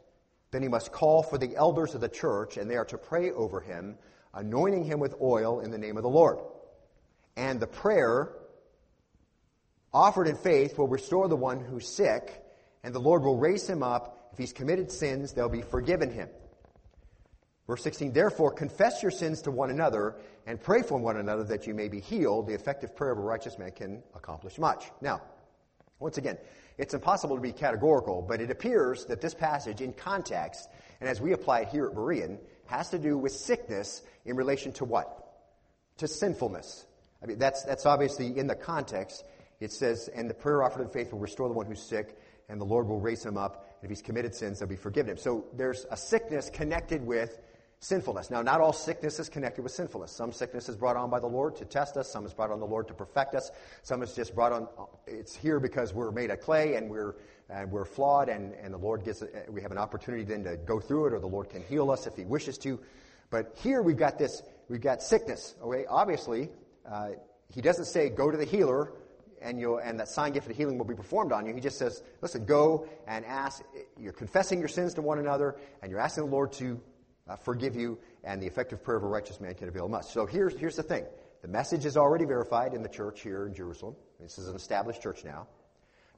Then 0.50 0.64
he 0.64 0.68
must 0.68 0.92
call 0.92 1.22
for 1.22 1.38
the 1.38 1.56
elders 1.56 1.94
of 1.94 2.02
the 2.02 2.10
church 2.10 2.58
and 2.58 2.68
they 2.68 2.76
are 2.76 2.86
to 2.86 2.98
pray 2.98 3.30
over 3.30 3.60
him, 3.60 4.00
anointing 4.34 4.86
him 4.86 5.00
with 5.00 5.14
oil 5.22 5.60
in 5.60 5.70
the 5.70 5.78
name 5.78 5.98
of 5.98 6.04
the 6.04 6.10
Lord. 6.10 6.40
And 7.36 7.60
the 7.60 7.68
prayer 7.68 8.34
offered 9.94 10.28
in 10.28 10.36
faith 10.36 10.80
will 10.80 10.88
restore 10.88 11.28
the 11.28 11.36
one 11.36 11.60
who's 11.60 11.88
sick, 11.88 12.44
and 12.84 12.96
the 12.96 13.00
Lord 13.00 13.22
will 13.22 13.38
raise 13.38 13.70
him 13.70 13.84
up. 13.84 14.18
If 14.32 14.38
he's 14.38 14.54
committed 14.54 14.92
sins, 14.92 15.34
they'll 15.34 15.50
be 15.50 15.62
forgiven 15.62 16.12
him. 16.12 16.30
Verse 17.68 17.84
16, 17.84 18.12
therefore 18.12 18.52
confess 18.52 19.02
your 19.02 19.12
sins 19.12 19.42
to 19.44 19.52
one 19.52 19.70
another 19.70 20.16
and 20.46 20.62
pray 20.62 20.82
for 20.82 20.98
one 20.98 21.18
another 21.18 21.44
that 21.46 21.68
you 21.68 21.74
may 21.74 21.88
be 21.88 22.00
healed. 22.00 22.48
The 22.48 22.54
effective 22.54 22.96
prayer 22.96 23.12
of 23.12 23.18
a 23.18 23.22
righteous 23.22 23.58
man 23.58 23.72
can 23.72 24.04
accomplish 24.16 24.58
much. 24.58 24.86
Now, 25.00 25.22
once 26.00 26.18
again, 26.18 26.38
it's 26.78 26.94
impossible 26.94 27.36
to 27.36 27.42
be 27.42 27.52
categorical, 27.54 28.26
but 28.28 28.42
it 28.42 28.50
appears 28.50 29.06
that 29.06 29.22
this 29.22 29.34
passage 29.34 29.82
in 29.82 29.94
context, 29.94 30.68
and 31.00 31.08
as 31.08 31.22
we 31.22 31.34
apply 31.34 31.62
it 31.62 31.70
here 31.70 31.86
at 31.86 31.94
Berean, 31.94 32.40
has 32.66 32.90
to 32.90 33.00
do 33.00 33.18
with 33.18 33.32
sickness 33.32 34.02
in 34.26 34.36
relation 34.36 34.72
to 34.74 34.86
what? 34.86 35.08
To 35.98 36.08
sinfulness. 36.08 36.86
I 37.22 37.28
mean, 37.28 37.38
that's, 37.38 37.64
that's 37.64 37.86
obviously 37.86 38.38
in 38.38 38.48
the 38.48 38.56
context. 38.56 39.24
It 39.60 39.72
says, 39.72 40.10
and 40.14 40.30
the 40.30 40.34
prayer 40.34 40.64
offered 40.64 40.82
in 40.82 40.90
faith 40.90 41.12
will 41.12 41.20
restore 41.20 41.48
the 41.48 41.54
one 41.54 41.68
who's 41.68 41.84
sick, 41.84 42.18
and 42.50 42.60
the 42.60 42.66
Lord 42.66 42.88
will 42.88 43.00
raise 43.00 43.24
him 43.24 43.38
up. 43.38 43.68
If 43.82 43.90
he's 43.90 44.02
committed 44.02 44.36
sins, 44.36 44.60
they'll 44.60 44.68
be 44.68 44.76
forgiven 44.76 45.12
him. 45.12 45.18
So 45.18 45.46
there's 45.54 45.86
a 45.90 45.98
sickness 45.98 46.50
connected 46.50 47.06
with 47.06 47.40
sinfulness. 47.80 48.30
Now, 48.30 48.44
not 48.44 48.62
all 48.62 48.74
sickness 48.74 49.20
is 49.20 49.28
connected 49.28 49.64
with 49.64 49.72
sinfulness. 49.72 50.12
Some 50.12 50.32
sickness 50.32 50.70
is 50.70 50.76
brought 50.76 50.96
on 50.96 51.10
by 51.10 51.20
the 51.20 51.28
Lord 51.28 51.56
to 51.58 51.66
test 51.66 51.98
us. 51.98 52.12
Some 52.12 52.26
is 52.26 52.34
brought 52.34 52.52
on 52.52 52.60
the 52.60 52.66
Lord 52.66 52.88
to 52.90 52.94
perfect 52.94 53.34
us. 53.34 53.50
Some 53.82 54.04
is 54.04 54.14
just 54.14 54.36
brought 54.36 54.52
on, 54.52 54.68
it's 55.08 55.36
here 55.36 55.60
because 55.60 55.92
we're 55.92 56.12
made 56.12 56.30
of 56.30 56.40
clay 56.42 56.76
and 56.76 56.92
we're, 56.92 57.16
and 57.50 57.72
we're 57.72 57.86
flawed 57.86 58.30
and, 58.30 58.54
and 58.54 58.72
the 58.72 58.78
Lord 58.78 59.04
gets, 59.04 59.24
we 59.50 59.64
have 59.64 59.72
an 59.72 59.80
opportunity 59.80 60.24
then 60.24 60.44
to 60.44 60.58
go 60.58 60.80
through 60.80 61.08
it 61.08 61.14
or 61.14 61.20
the 61.20 61.28
Lord 61.28 61.50
can 61.50 61.64
heal 61.64 61.90
us 61.90 62.06
if 62.06 62.16
he 62.16 62.24
wishes 62.24 62.60
to. 62.60 62.80
But 63.32 63.58
here 63.64 63.82
we've 63.82 63.98
got 63.98 64.20
this, 64.20 64.44
we've 64.70 64.82
got 64.82 65.02
sickness. 65.02 65.56
Okay, 65.64 65.86
obviously, 65.88 66.50
uh, 66.90 67.10
he 67.50 67.62
doesn't 67.62 67.86
say 67.86 68.10
go 68.10 68.30
to 68.30 68.38
the 68.38 68.46
healer 68.46 68.94
and 69.42 69.60
you 69.60 69.80
and 69.80 70.00
that 70.00 70.08
sign 70.08 70.32
gift 70.32 70.50
of 70.50 70.56
healing 70.56 70.78
will 70.78 70.86
be 70.86 70.96
performed 70.96 71.32
on 71.32 71.46
you. 71.46 71.54
He 71.54 71.62
just 71.62 71.78
says, 71.78 72.04
listen, 72.22 72.46
go 72.46 72.88
and 73.08 73.26
ask. 73.26 73.64
You're 74.00 74.14
confessing 74.14 74.60
your 74.60 74.68
sins 74.68 74.94
to 74.96 75.02
one 75.02 75.20
another, 75.20 75.58
and 75.82 75.92
you're 75.92 76.00
asking 76.00 76.26
the 76.26 76.32
Lord 76.32 76.52
to 76.54 76.80
uh, 77.28 77.36
forgive 77.36 77.76
you, 77.76 78.00
and 78.24 78.42
the 78.42 78.48
effective 78.48 78.84
prayer 78.84 78.98
of 78.98 79.04
a 79.04 79.08
righteous 79.08 79.40
man 79.40 79.54
can 79.56 79.68
avail 79.68 79.88
much. 79.88 80.06
So 80.06 80.26
here's, 80.26 80.58
here's 80.58 80.76
the 80.76 80.84
thing. 80.84 81.06
The 81.42 81.48
message 81.48 81.86
is 81.86 81.98
already 81.98 82.26
verified 82.26 82.74
in 82.74 82.84
the 82.84 82.90
church 82.90 83.22
here 83.22 83.48
in 83.48 83.54
Jerusalem. 83.54 83.96
This 84.20 84.38
is 84.38 84.48
an 84.48 84.56
established 84.56 85.02
church 85.02 85.24
now. 85.26 85.48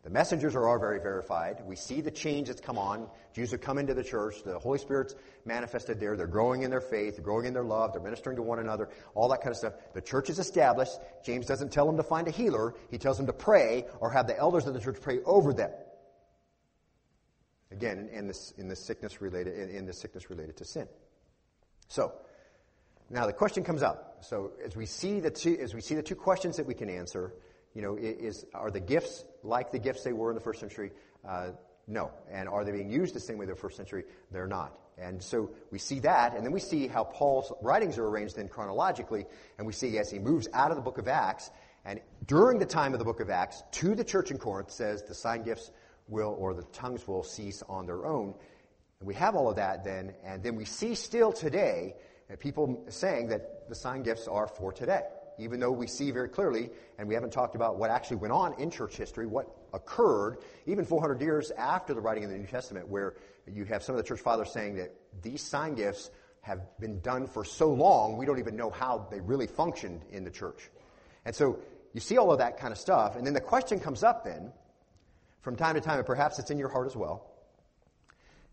The 0.03 0.09
messengers 0.09 0.53
are 0.55 0.67
all 0.67 0.79
very 0.79 0.99
verified. 0.99 1.63
We 1.65 1.77
see 1.77 2.01
the 2.01 2.11
change 2.11 2.49
that's 2.49 2.59
come 2.59 2.77
on. 2.77 3.07
Jews 3.33 3.51
have 3.51 3.61
come 3.61 3.77
into 3.77 3.93
the 3.93 4.03
church. 4.03 4.43
The 4.43 4.59
Holy 4.59 4.77
Spirit's 4.77 5.15
manifested 5.45 6.01
there. 6.01 6.17
They're 6.17 6.27
growing 6.27 6.63
in 6.63 6.69
their 6.69 6.81
faith. 6.81 7.15
They're 7.15 7.23
growing 7.23 7.45
in 7.45 7.53
their 7.53 7.63
love. 7.63 7.93
They're 7.93 8.01
ministering 8.01 8.35
to 8.35 8.41
one 8.41 8.59
another. 8.59 8.89
All 9.15 9.29
that 9.29 9.39
kind 9.39 9.51
of 9.51 9.57
stuff. 9.57 9.73
The 9.93 10.01
church 10.01 10.29
is 10.29 10.39
established. 10.39 10.91
James 11.23 11.45
doesn't 11.45 11.71
tell 11.71 11.85
them 11.85 11.95
to 11.95 12.03
find 12.03 12.27
a 12.27 12.31
healer. 12.31 12.75
He 12.91 12.97
tells 12.97 13.15
them 13.15 13.27
to 13.27 13.33
pray 13.33 13.85
or 14.01 14.11
have 14.11 14.27
the 14.27 14.37
elders 14.37 14.67
of 14.67 14.73
the 14.73 14.81
church 14.81 14.97
pray 14.99 15.19
over 15.25 15.53
them. 15.53 15.71
Again, 17.71 18.09
in 18.11 18.27
this, 18.27 18.53
in 18.57 18.73
sickness 18.75 19.21
related, 19.21 19.57
in, 19.57 19.87
in 19.87 19.93
sickness 19.93 20.29
related 20.29 20.57
to 20.57 20.65
sin. 20.65 20.87
So, 21.87 22.11
now 23.09 23.25
the 23.25 23.33
question 23.33 23.63
comes 23.63 23.83
up. 23.83 24.17
So 24.21 24.51
as 24.65 24.75
we 24.75 24.85
see 24.85 25.21
the 25.21 25.31
two, 25.31 25.57
as 25.61 25.73
we 25.73 25.81
see 25.81 25.95
the 25.95 26.03
two 26.03 26.15
questions 26.15 26.57
that 26.57 26.65
we 26.65 26.73
can 26.73 26.89
answer, 26.89 27.33
you 27.73 27.81
know, 27.81 27.95
is, 27.95 28.45
are 28.53 28.69
the 28.69 28.79
gifts 28.79 29.23
like 29.43 29.71
the 29.71 29.79
gifts 29.79 30.03
they 30.03 30.13
were 30.13 30.29
in 30.29 30.35
the 30.35 30.41
first 30.41 30.59
century? 30.59 30.91
Uh, 31.27 31.51
no. 31.87 32.11
And 32.31 32.47
are 32.47 32.63
they 32.63 32.71
being 32.71 32.89
used 32.89 33.13
the 33.13 33.19
same 33.19 33.37
way 33.37 33.45
the 33.45 33.55
first 33.55 33.77
century? 33.77 34.03
They're 34.31 34.47
not. 34.47 34.77
And 34.97 35.21
so 35.21 35.49
we 35.71 35.79
see 35.79 35.99
that, 36.01 36.35
and 36.35 36.45
then 36.45 36.51
we 36.51 36.59
see 36.59 36.87
how 36.87 37.03
Paul's 37.03 37.51
writings 37.61 37.97
are 37.97 38.05
arranged 38.05 38.35
then 38.35 38.47
chronologically, 38.47 39.25
and 39.57 39.65
we 39.65 39.73
see 39.73 39.97
as 39.97 40.11
he 40.11 40.19
moves 40.19 40.47
out 40.53 40.69
of 40.69 40.77
the 40.77 40.83
book 40.83 40.99
of 40.99 41.07
Acts, 41.07 41.49
and 41.83 41.99
during 42.27 42.59
the 42.59 42.65
time 42.65 42.93
of 42.93 42.99
the 42.99 43.05
book 43.05 43.19
of 43.19 43.29
Acts, 43.29 43.63
to 43.71 43.95
the 43.95 44.03
church 44.03 44.29
in 44.29 44.37
Corinth 44.37 44.71
says 44.71 45.03
the 45.03 45.15
sign 45.15 45.43
gifts 45.43 45.71
will, 46.07 46.35
or 46.37 46.53
the 46.53 46.63
tongues 46.73 47.07
will 47.07 47.23
cease 47.23 47.63
on 47.67 47.87
their 47.87 48.05
own. 48.05 48.35
And 48.99 49.07
we 49.07 49.15
have 49.15 49.35
all 49.35 49.49
of 49.49 49.55
that 49.55 49.83
then, 49.83 50.13
and 50.23 50.43
then 50.43 50.55
we 50.55 50.65
see 50.65 50.93
still 50.93 51.33
today 51.33 51.95
people 52.39 52.85
saying 52.89 53.27
that 53.29 53.67
the 53.69 53.75
sign 53.75 54.03
gifts 54.03 54.27
are 54.27 54.47
for 54.47 54.71
today 54.71 55.03
even 55.37 55.59
though 55.59 55.71
we 55.71 55.87
see 55.87 56.11
very 56.11 56.29
clearly, 56.29 56.69
and 56.97 57.07
we 57.07 57.13
haven't 57.13 57.31
talked 57.31 57.55
about 57.55 57.77
what 57.77 57.89
actually 57.89 58.17
went 58.17 58.33
on 58.33 58.59
in 58.59 58.69
church 58.69 58.95
history, 58.95 59.25
what 59.25 59.47
occurred 59.73 60.37
even 60.65 60.85
400 60.85 61.21
years 61.21 61.51
after 61.51 61.93
the 61.93 62.01
writing 62.01 62.23
of 62.23 62.29
the 62.29 62.37
New 62.37 62.47
Testament, 62.47 62.87
where 62.87 63.15
you 63.51 63.65
have 63.65 63.83
some 63.83 63.95
of 63.95 64.01
the 64.01 64.07
church 64.07 64.21
fathers 64.21 64.51
saying 64.51 64.75
that 64.75 64.93
these 65.21 65.41
sign 65.41 65.75
gifts 65.75 66.11
have 66.41 66.59
been 66.79 66.99
done 66.99 67.25
for 67.25 67.45
so 67.45 67.71
long, 67.71 68.17
we 68.17 68.25
don't 68.25 68.39
even 68.39 68.55
know 68.55 68.69
how 68.69 69.07
they 69.09 69.19
really 69.21 69.47
functioned 69.47 70.01
in 70.11 70.23
the 70.23 70.31
church. 70.31 70.69
And 71.25 71.33
so 71.33 71.59
you 71.93 72.01
see 72.01 72.17
all 72.17 72.31
of 72.31 72.39
that 72.39 72.57
kind 72.57 72.71
of 72.71 72.77
stuff, 72.77 73.15
and 73.15 73.25
then 73.25 73.33
the 73.33 73.41
question 73.41 73.79
comes 73.79 74.03
up 74.03 74.25
then, 74.25 74.51
from 75.41 75.55
time 75.55 75.75
to 75.75 75.81
time, 75.81 75.97
and 75.97 76.05
perhaps 76.05 76.39
it's 76.39 76.51
in 76.51 76.57
your 76.57 76.69
heart 76.69 76.87
as 76.87 76.95
well. 76.95 77.29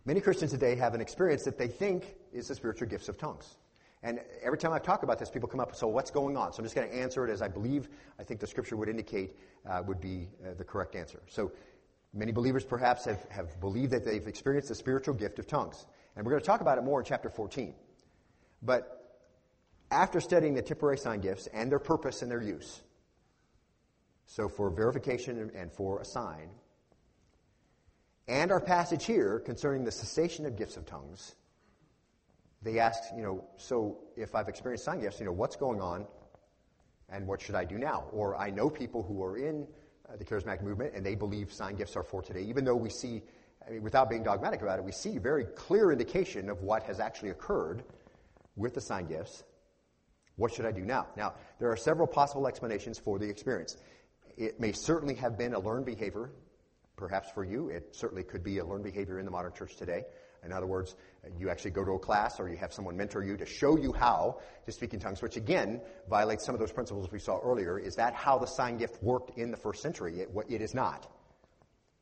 Many 0.04 0.20
Christians 0.20 0.50
today 0.50 0.76
have 0.76 0.94
an 0.94 1.00
experience 1.00 1.44
that 1.44 1.58
they 1.58 1.68
think 1.68 2.14
is 2.32 2.48
the 2.48 2.54
spiritual 2.54 2.88
gifts 2.88 3.08
of 3.08 3.18
tongues. 3.18 3.56
And 4.02 4.20
every 4.42 4.56
time 4.56 4.72
I 4.72 4.78
talk 4.78 5.02
about 5.02 5.18
this, 5.18 5.30
people 5.30 5.48
come 5.48 5.60
up, 5.60 5.76
so 5.76 5.86
what's 5.86 6.10
going 6.10 6.36
on? 6.36 6.52
So 6.52 6.60
I'm 6.60 6.64
just 6.64 6.74
going 6.74 6.88
to 6.88 6.96
answer 6.96 7.26
it 7.26 7.30
as 7.30 7.42
I 7.42 7.48
believe, 7.48 7.88
I 8.18 8.24
think 8.24 8.40
the 8.40 8.46
scripture 8.46 8.76
would 8.76 8.88
indicate 8.88 9.36
uh, 9.68 9.82
would 9.86 10.00
be 10.00 10.28
uh, 10.42 10.54
the 10.56 10.64
correct 10.64 10.96
answer. 10.96 11.20
So 11.28 11.52
many 12.14 12.32
believers 12.32 12.64
perhaps 12.64 13.04
have, 13.04 13.24
have 13.28 13.60
believed 13.60 13.92
that 13.92 14.04
they've 14.04 14.26
experienced 14.26 14.68
the 14.68 14.74
spiritual 14.74 15.14
gift 15.14 15.38
of 15.38 15.46
tongues. 15.46 15.84
And 16.16 16.24
we're 16.24 16.32
going 16.32 16.42
to 16.42 16.46
talk 16.46 16.62
about 16.62 16.78
it 16.78 16.84
more 16.84 17.00
in 17.00 17.04
chapter 17.04 17.28
14. 17.28 17.74
But 18.62 19.20
after 19.90 20.20
studying 20.20 20.54
the 20.54 20.62
temporary 20.62 20.98
sign 20.98 21.20
gifts 21.20 21.46
and 21.48 21.70
their 21.70 21.78
purpose 21.78 22.22
and 22.22 22.30
their 22.30 22.42
use, 22.42 22.80
so 24.24 24.48
for 24.48 24.70
verification 24.70 25.50
and 25.54 25.72
for 25.72 26.00
a 26.00 26.04
sign, 26.04 26.48
and 28.28 28.52
our 28.52 28.60
passage 28.60 29.04
here 29.04 29.40
concerning 29.40 29.84
the 29.84 29.90
cessation 29.90 30.46
of 30.46 30.56
gifts 30.56 30.76
of 30.76 30.86
tongues, 30.86 31.34
they 32.62 32.78
ask, 32.78 33.02
you 33.16 33.22
know, 33.22 33.44
so 33.56 33.98
if 34.16 34.34
I've 34.34 34.48
experienced 34.48 34.84
sign 34.84 35.00
gifts, 35.00 35.18
you 35.18 35.26
know, 35.26 35.32
what's 35.32 35.56
going 35.56 35.80
on 35.80 36.06
and 37.08 37.26
what 37.26 37.40
should 37.40 37.54
I 37.54 37.64
do 37.64 37.78
now? 37.78 38.04
Or 38.12 38.36
I 38.36 38.50
know 38.50 38.68
people 38.68 39.02
who 39.02 39.22
are 39.24 39.36
in 39.36 39.66
uh, 40.08 40.16
the 40.16 40.24
charismatic 40.24 40.62
movement, 40.62 40.92
and 40.94 41.04
they 41.04 41.14
believe 41.14 41.52
sign 41.52 41.76
gifts 41.76 41.96
are 41.96 42.02
for 42.02 42.22
today, 42.22 42.42
even 42.42 42.64
though 42.64 42.76
we 42.76 42.90
see, 42.90 43.22
I 43.66 43.70
mean, 43.70 43.82
without 43.82 44.10
being 44.10 44.22
dogmatic 44.22 44.62
about 44.62 44.78
it, 44.78 44.84
we 44.84 44.92
see 44.92 45.18
very 45.18 45.44
clear 45.44 45.92
indication 45.92 46.50
of 46.50 46.62
what 46.62 46.82
has 46.84 47.00
actually 47.00 47.30
occurred 47.30 47.82
with 48.56 48.74
the 48.74 48.80
sign 48.80 49.06
gifts. 49.06 49.44
What 50.36 50.52
should 50.52 50.66
I 50.66 50.72
do 50.72 50.82
now? 50.82 51.06
Now, 51.16 51.34
there 51.58 51.70
are 51.70 51.76
several 51.76 52.06
possible 52.06 52.46
explanations 52.46 52.98
for 52.98 53.18
the 53.18 53.28
experience. 53.28 53.76
It 54.36 54.60
may 54.60 54.72
certainly 54.72 55.14
have 55.14 55.36
been 55.36 55.54
a 55.54 55.58
learned 55.58 55.86
behavior, 55.86 56.30
perhaps 56.96 57.30
for 57.30 57.44
you. 57.44 57.68
It 57.68 57.94
certainly 57.94 58.22
could 58.22 58.42
be 58.42 58.58
a 58.58 58.64
learned 58.64 58.84
behavior 58.84 59.18
in 59.18 59.24
the 59.24 59.30
modern 59.30 59.52
church 59.52 59.76
today. 59.76 60.04
In 60.44 60.52
other 60.52 60.66
words, 60.66 60.94
you 61.38 61.50
actually 61.50 61.72
go 61.72 61.84
to 61.84 61.92
a 61.92 61.98
class 61.98 62.40
or 62.40 62.48
you 62.48 62.56
have 62.56 62.72
someone 62.72 62.96
mentor 62.96 63.22
you 63.22 63.36
to 63.36 63.46
show 63.46 63.76
you 63.76 63.92
how 63.92 64.40
to 64.64 64.72
speak 64.72 64.94
in 64.94 65.00
tongues, 65.00 65.20
which 65.20 65.36
again 65.36 65.80
violates 66.08 66.44
some 66.44 66.54
of 66.54 66.60
those 66.60 66.72
principles 66.72 67.10
we 67.12 67.18
saw 67.18 67.38
earlier. 67.40 67.78
Is 67.78 67.96
that 67.96 68.14
how 68.14 68.38
the 68.38 68.46
sign 68.46 68.78
gift 68.78 69.02
worked 69.02 69.38
in 69.38 69.50
the 69.50 69.56
first 69.56 69.82
century? 69.82 70.20
It, 70.20 70.30
it 70.48 70.62
is 70.62 70.74
not. 70.74 71.10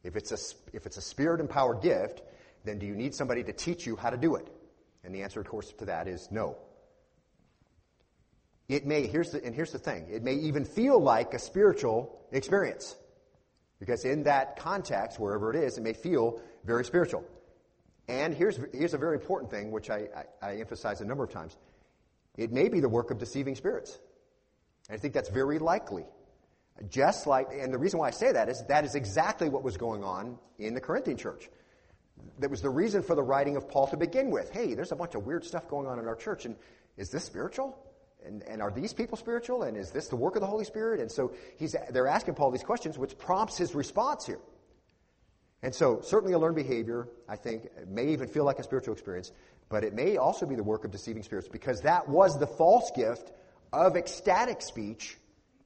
If 0.04 0.14
it's 0.14 0.32
a, 0.32 0.38
if 0.76 0.86
it's 0.86 0.96
a 0.96 1.02
spirit 1.02 1.40
empowered 1.40 1.82
gift, 1.82 2.22
then 2.64 2.78
do 2.78 2.86
you 2.86 2.94
need 2.94 3.14
somebody 3.14 3.42
to 3.42 3.52
teach 3.52 3.86
you 3.86 3.96
how 3.96 4.10
to 4.10 4.16
do 4.16 4.36
it? 4.36 4.48
And 5.02 5.14
the 5.14 5.22
answer, 5.22 5.40
of 5.40 5.46
course, 5.46 5.72
to 5.78 5.86
that 5.86 6.06
is 6.06 6.28
no. 6.30 6.56
It 8.68 8.86
may, 8.86 9.06
here's 9.06 9.30
the, 9.30 9.42
and 9.42 9.54
here's 9.54 9.72
the 9.72 9.78
thing, 9.78 10.08
it 10.10 10.22
may 10.22 10.34
even 10.34 10.64
feel 10.64 11.00
like 11.00 11.34
a 11.34 11.38
spiritual 11.38 12.20
experience. 12.30 12.94
Because 13.80 14.04
in 14.04 14.24
that 14.24 14.56
context, 14.56 15.18
wherever 15.18 15.54
it 15.54 15.64
is, 15.64 15.78
it 15.78 15.82
may 15.82 15.92
feel 15.92 16.40
very 16.64 16.84
spiritual. 16.84 17.24
And 18.08 18.34
here's, 18.34 18.58
here's 18.72 18.94
a 18.94 18.98
very 18.98 19.16
important 19.16 19.50
thing, 19.50 19.70
which 19.70 19.90
I, 19.90 20.08
I, 20.42 20.50
I 20.50 20.56
emphasize 20.56 21.00
a 21.00 21.04
number 21.04 21.24
of 21.24 21.30
times. 21.30 21.56
It 22.36 22.52
may 22.52 22.68
be 22.68 22.80
the 22.80 22.88
work 22.88 23.10
of 23.10 23.18
deceiving 23.18 23.54
spirits. 23.54 23.98
I 24.90 24.96
think 24.96 25.12
that's 25.12 25.28
very 25.28 25.58
likely. 25.58 26.06
Just 26.88 27.26
like, 27.26 27.48
and 27.52 27.74
the 27.74 27.78
reason 27.78 27.98
why 27.98 28.08
I 28.08 28.12
say 28.12 28.32
that 28.32 28.48
is 28.48 28.64
that 28.68 28.84
is 28.84 28.94
exactly 28.94 29.48
what 29.48 29.62
was 29.62 29.76
going 29.76 30.04
on 30.04 30.38
in 30.58 30.74
the 30.74 30.80
Corinthian 30.80 31.16
church. 31.16 31.50
That 32.38 32.50
was 32.50 32.62
the 32.62 32.70
reason 32.70 33.02
for 33.02 33.14
the 33.14 33.22
writing 33.22 33.56
of 33.56 33.68
Paul 33.68 33.88
to 33.88 33.96
begin 33.96 34.30
with. 34.30 34.50
Hey, 34.50 34.74
there's 34.74 34.92
a 34.92 34.96
bunch 34.96 35.14
of 35.14 35.26
weird 35.26 35.44
stuff 35.44 35.68
going 35.68 35.86
on 35.86 35.98
in 35.98 36.06
our 36.06 36.14
church, 36.14 36.46
and 36.46 36.56
is 36.96 37.10
this 37.10 37.24
spiritual? 37.24 37.76
And, 38.24 38.42
and 38.44 38.62
are 38.62 38.70
these 38.70 38.92
people 38.92 39.16
spiritual? 39.16 39.64
And 39.64 39.76
is 39.76 39.90
this 39.90 40.08
the 40.08 40.16
work 40.16 40.34
of 40.36 40.40
the 40.40 40.46
Holy 40.46 40.64
Spirit? 40.64 41.00
And 41.00 41.10
so 41.10 41.32
he's, 41.56 41.76
they're 41.90 42.08
asking 42.08 42.34
Paul 42.34 42.50
these 42.50 42.62
questions, 42.62 42.98
which 42.98 43.18
prompts 43.18 43.58
his 43.58 43.74
response 43.74 44.26
here. 44.26 44.40
And 45.62 45.74
so, 45.74 46.00
certainly 46.02 46.34
a 46.34 46.38
learned 46.38 46.56
behavior, 46.56 47.08
I 47.28 47.36
think, 47.36 47.68
may 47.88 48.08
even 48.08 48.28
feel 48.28 48.44
like 48.44 48.58
a 48.58 48.62
spiritual 48.62 48.92
experience, 48.94 49.32
but 49.68 49.82
it 49.82 49.92
may 49.92 50.16
also 50.16 50.46
be 50.46 50.54
the 50.54 50.62
work 50.62 50.84
of 50.84 50.90
deceiving 50.90 51.22
spirits 51.22 51.48
because 51.48 51.80
that 51.80 52.08
was 52.08 52.38
the 52.38 52.46
false 52.46 52.90
gift 52.94 53.32
of 53.72 53.96
ecstatic 53.96 54.62
speech 54.62 55.18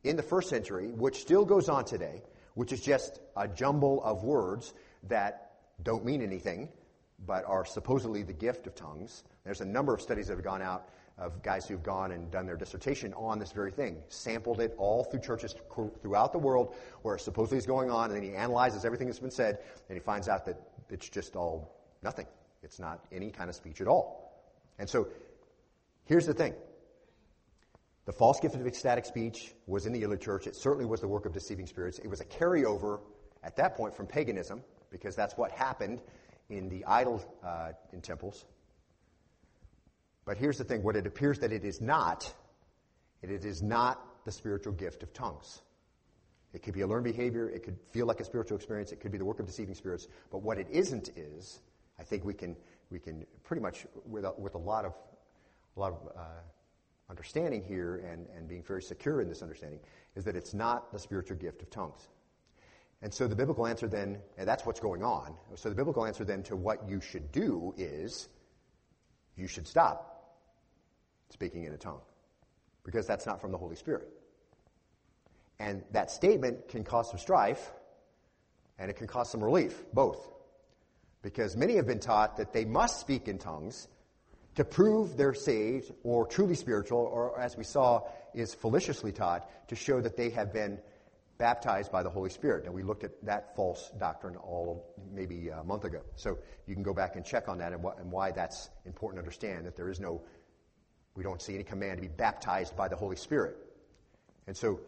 in 0.02 0.16
the 0.16 0.22
first 0.22 0.48
century, 0.48 0.88
which 0.88 1.20
still 1.20 1.44
goes 1.44 1.68
on 1.68 1.84
today, 1.84 2.22
which 2.54 2.72
is 2.72 2.80
just 2.80 3.20
a 3.36 3.46
jumble 3.46 4.02
of 4.02 4.24
words 4.24 4.72
that 5.08 5.52
don't 5.82 6.04
mean 6.04 6.22
anything, 6.22 6.68
but 7.26 7.44
are 7.44 7.64
supposedly 7.64 8.22
the 8.22 8.32
gift 8.32 8.66
of 8.66 8.74
tongues. 8.74 9.22
There's 9.44 9.60
a 9.60 9.66
number 9.66 9.94
of 9.94 10.00
studies 10.00 10.28
that 10.28 10.34
have 10.34 10.44
gone 10.44 10.62
out 10.62 10.88
of 11.18 11.42
guys 11.42 11.66
who've 11.66 11.82
gone 11.82 12.12
and 12.12 12.30
done 12.30 12.46
their 12.46 12.56
dissertation 12.56 13.12
on 13.14 13.38
this 13.38 13.52
very 13.52 13.70
thing, 13.70 14.02
sampled 14.08 14.60
it 14.60 14.74
all 14.78 15.04
through 15.04 15.20
churches 15.20 15.54
throughout 16.02 16.32
the 16.32 16.38
world 16.38 16.74
where 17.02 17.18
supposedly 17.18 17.58
is 17.58 17.66
going 17.66 17.90
on, 17.90 18.10
and 18.10 18.16
then 18.16 18.22
he 18.22 18.34
analyzes 18.34 18.84
everything 18.84 19.06
that's 19.06 19.18
been 19.18 19.30
said, 19.30 19.58
and 19.88 19.96
he 19.96 20.00
finds 20.00 20.28
out 20.28 20.44
that 20.46 20.60
it's 20.88 21.08
just 21.08 21.36
all 21.36 21.74
nothing. 22.02 22.26
It's 22.62 22.78
not 22.78 23.04
any 23.12 23.30
kind 23.30 23.50
of 23.50 23.56
speech 23.56 23.80
at 23.80 23.88
all. 23.88 24.32
And 24.78 24.88
so, 24.88 25.08
here's 26.04 26.26
the 26.26 26.34
thing. 26.34 26.54
The 28.04 28.12
false 28.12 28.40
gift 28.40 28.54
of 28.54 28.66
ecstatic 28.66 29.04
speech 29.04 29.54
was 29.66 29.86
in 29.86 29.92
the 29.92 30.04
early 30.04 30.18
church. 30.18 30.46
It 30.46 30.56
certainly 30.56 30.86
was 30.86 31.00
the 31.00 31.08
work 31.08 31.24
of 31.24 31.32
deceiving 31.32 31.66
spirits. 31.66 31.98
It 31.98 32.08
was 32.08 32.20
a 32.20 32.24
carryover 32.24 33.00
at 33.44 33.56
that 33.56 33.76
point 33.76 33.94
from 33.94 34.06
paganism, 34.06 34.62
because 34.90 35.14
that's 35.14 35.36
what 35.36 35.50
happened 35.52 36.00
in 36.50 36.68
the 36.68 36.84
idol 36.84 37.22
uh, 37.44 37.72
in 37.92 38.00
temples. 38.00 38.44
But 40.24 40.36
here's 40.36 40.58
the 40.58 40.64
thing 40.64 40.82
what 40.82 40.96
it 40.96 41.06
appears 41.06 41.38
that 41.40 41.52
it 41.52 41.64
is 41.64 41.80
not, 41.80 42.32
it 43.22 43.44
is 43.44 43.62
not 43.62 44.24
the 44.24 44.32
spiritual 44.32 44.72
gift 44.72 45.02
of 45.02 45.12
tongues. 45.12 45.62
It 46.52 46.62
could 46.62 46.74
be 46.74 46.82
a 46.82 46.86
learned 46.86 47.04
behavior, 47.04 47.48
it 47.48 47.62
could 47.62 47.78
feel 47.90 48.06
like 48.06 48.20
a 48.20 48.24
spiritual 48.24 48.56
experience, 48.56 48.92
it 48.92 49.00
could 49.00 49.10
be 49.10 49.18
the 49.18 49.24
work 49.24 49.40
of 49.40 49.46
deceiving 49.46 49.74
spirits. 49.74 50.06
But 50.30 50.42
what 50.42 50.58
it 50.58 50.66
isn't 50.70 51.10
is, 51.16 51.60
I 51.98 52.04
think 52.04 52.24
we 52.24 52.34
can, 52.34 52.56
we 52.90 52.98
can 52.98 53.26
pretty 53.42 53.62
much, 53.62 53.86
with 54.04 54.24
a, 54.24 54.32
with 54.38 54.54
a 54.54 54.58
lot 54.58 54.84
of, 54.84 54.94
a 55.76 55.80
lot 55.80 55.92
of 55.92 56.08
uh, 56.16 56.20
understanding 57.08 57.64
here 57.64 58.06
and, 58.10 58.26
and 58.36 58.46
being 58.46 58.62
very 58.62 58.82
secure 58.82 59.22
in 59.22 59.28
this 59.28 59.40
understanding, 59.40 59.80
is 60.14 60.24
that 60.24 60.36
it's 60.36 60.52
not 60.52 60.92
the 60.92 60.98
spiritual 60.98 61.38
gift 61.38 61.62
of 61.62 61.70
tongues. 61.70 62.08
And 63.00 63.12
so 63.12 63.26
the 63.26 63.34
biblical 63.34 63.66
answer 63.66 63.88
then, 63.88 64.18
and 64.36 64.46
that's 64.46 64.64
what's 64.64 64.78
going 64.78 65.02
on. 65.02 65.34
So 65.56 65.68
the 65.70 65.74
biblical 65.74 66.04
answer 66.04 66.24
then 66.24 66.42
to 66.44 66.54
what 66.54 66.88
you 66.88 67.00
should 67.00 67.32
do 67.32 67.74
is 67.76 68.28
you 69.36 69.48
should 69.48 69.66
stop 69.66 70.11
speaking 71.32 71.64
in 71.64 71.72
a 71.72 71.78
tongue 71.78 72.00
because 72.84 73.06
that's 73.06 73.26
not 73.26 73.40
from 73.40 73.52
the 73.52 73.58
Holy 73.58 73.76
Spirit. 73.76 74.08
And 75.58 75.82
that 75.92 76.10
statement 76.10 76.68
can 76.68 76.84
cause 76.84 77.10
some 77.10 77.18
strife 77.18 77.70
and 78.78 78.90
it 78.90 78.94
can 78.94 79.06
cause 79.06 79.30
some 79.30 79.42
relief, 79.42 79.82
both. 79.92 80.28
Because 81.22 81.56
many 81.56 81.76
have 81.76 81.86
been 81.86 82.00
taught 82.00 82.38
that 82.38 82.52
they 82.52 82.64
must 82.64 83.00
speak 83.00 83.28
in 83.28 83.38
tongues 83.38 83.86
to 84.56 84.64
prove 84.64 85.16
they're 85.16 85.34
saved 85.34 85.92
or 86.02 86.26
truly 86.26 86.54
spiritual, 86.54 86.98
or 86.98 87.40
as 87.40 87.56
we 87.56 87.64
saw, 87.64 88.02
is 88.34 88.54
fallaciously 88.54 89.12
taught 89.12 89.48
to 89.68 89.76
show 89.76 90.00
that 90.00 90.16
they 90.16 90.30
have 90.30 90.52
been 90.52 90.78
baptized 91.38 91.90
by 91.90 92.02
the 92.02 92.10
Holy 92.10 92.28
Spirit. 92.28 92.66
And 92.66 92.74
we 92.74 92.82
looked 92.82 93.04
at 93.04 93.12
that 93.24 93.56
false 93.56 93.90
doctrine 93.98 94.36
all 94.36 94.94
maybe 95.12 95.48
a 95.48 95.64
month 95.64 95.84
ago. 95.84 96.00
So 96.16 96.38
you 96.66 96.74
can 96.74 96.82
go 96.82 96.92
back 96.92 97.16
and 97.16 97.24
check 97.24 97.48
on 97.48 97.58
that 97.58 97.72
and, 97.72 97.84
and 97.98 98.10
why 98.10 98.32
that's 98.32 98.68
important 98.84 99.16
to 99.18 99.22
understand 99.22 99.66
that 99.66 99.76
there 99.76 99.88
is 99.88 100.00
no 100.00 100.22
we 101.14 101.22
don't 101.22 101.42
see 101.42 101.54
any 101.54 101.64
command 101.64 101.98
to 101.98 102.02
be 102.02 102.08
baptized 102.08 102.76
by 102.76 102.88
the 102.88 102.96
Holy 102.96 103.16
Spirit. 103.16 103.56
And 104.46 104.56
so 104.56 104.80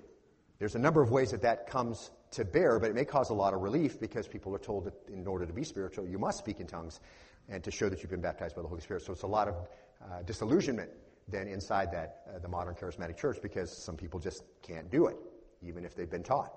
there's 0.59 0.75
a 0.75 0.79
number 0.79 1.03
of 1.03 1.11
ways 1.11 1.31
that 1.33 1.43
that 1.43 1.67
comes 1.69 2.11
to 2.33 2.45
bear, 2.45 2.79
but 2.79 2.91
it 2.91 2.95
may 2.95 3.05
cause 3.05 3.31
a 3.31 3.35
lot 3.35 3.55
of 3.55 3.61
relief 3.61 4.01
because 4.01 4.27
people 4.27 4.55
are 4.55 4.59
told 4.59 4.85
that 4.87 4.95
in 5.13 5.27
order 5.27 5.47
to 5.47 5.53
be 5.53 5.65
spiritual, 5.65 6.07
you 6.07 6.19
must 6.19 6.39
speak 6.39 6.61
in 6.61 6.67
tongues 6.67 7.01
and 7.49 7.63
to 7.63 7.71
show 7.71 7.89
that 7.89 8.03
you've 8.03 8.11
been 8.11 8.21
baptized 8.21 8.57
by 8.57 8.63
the 8.63 8.69
Holy 8.69 8.81
Spirit. 8.81 9.03
So 9.05 9.13
it's 9.13 9.23
a 9.23 9.27
lot 9.29 9.49
of 9.49 9.55
uh, 10.03 10.23
disillusionment 10.23 10.91
then 11.29 11.49
inside 11.49 11.93
that, 11.93 12.23
uh, 12.29 12.39
the 12.39 12.49
modern 12.49 12.75
charismatic 12.75 13.17
church 13.17 13.39
because 13.41 13.75
some 13.75 13.97
people 13.97 14.21
just 14.21 14.43
can't 14.63 14.91
do 14.91 15.07
it, 15.07 15.17
even 15.63 15.85
if 15.85 15.95
they've 15.95 16.11
been 16.11 16.23
taught. 16.23 16.53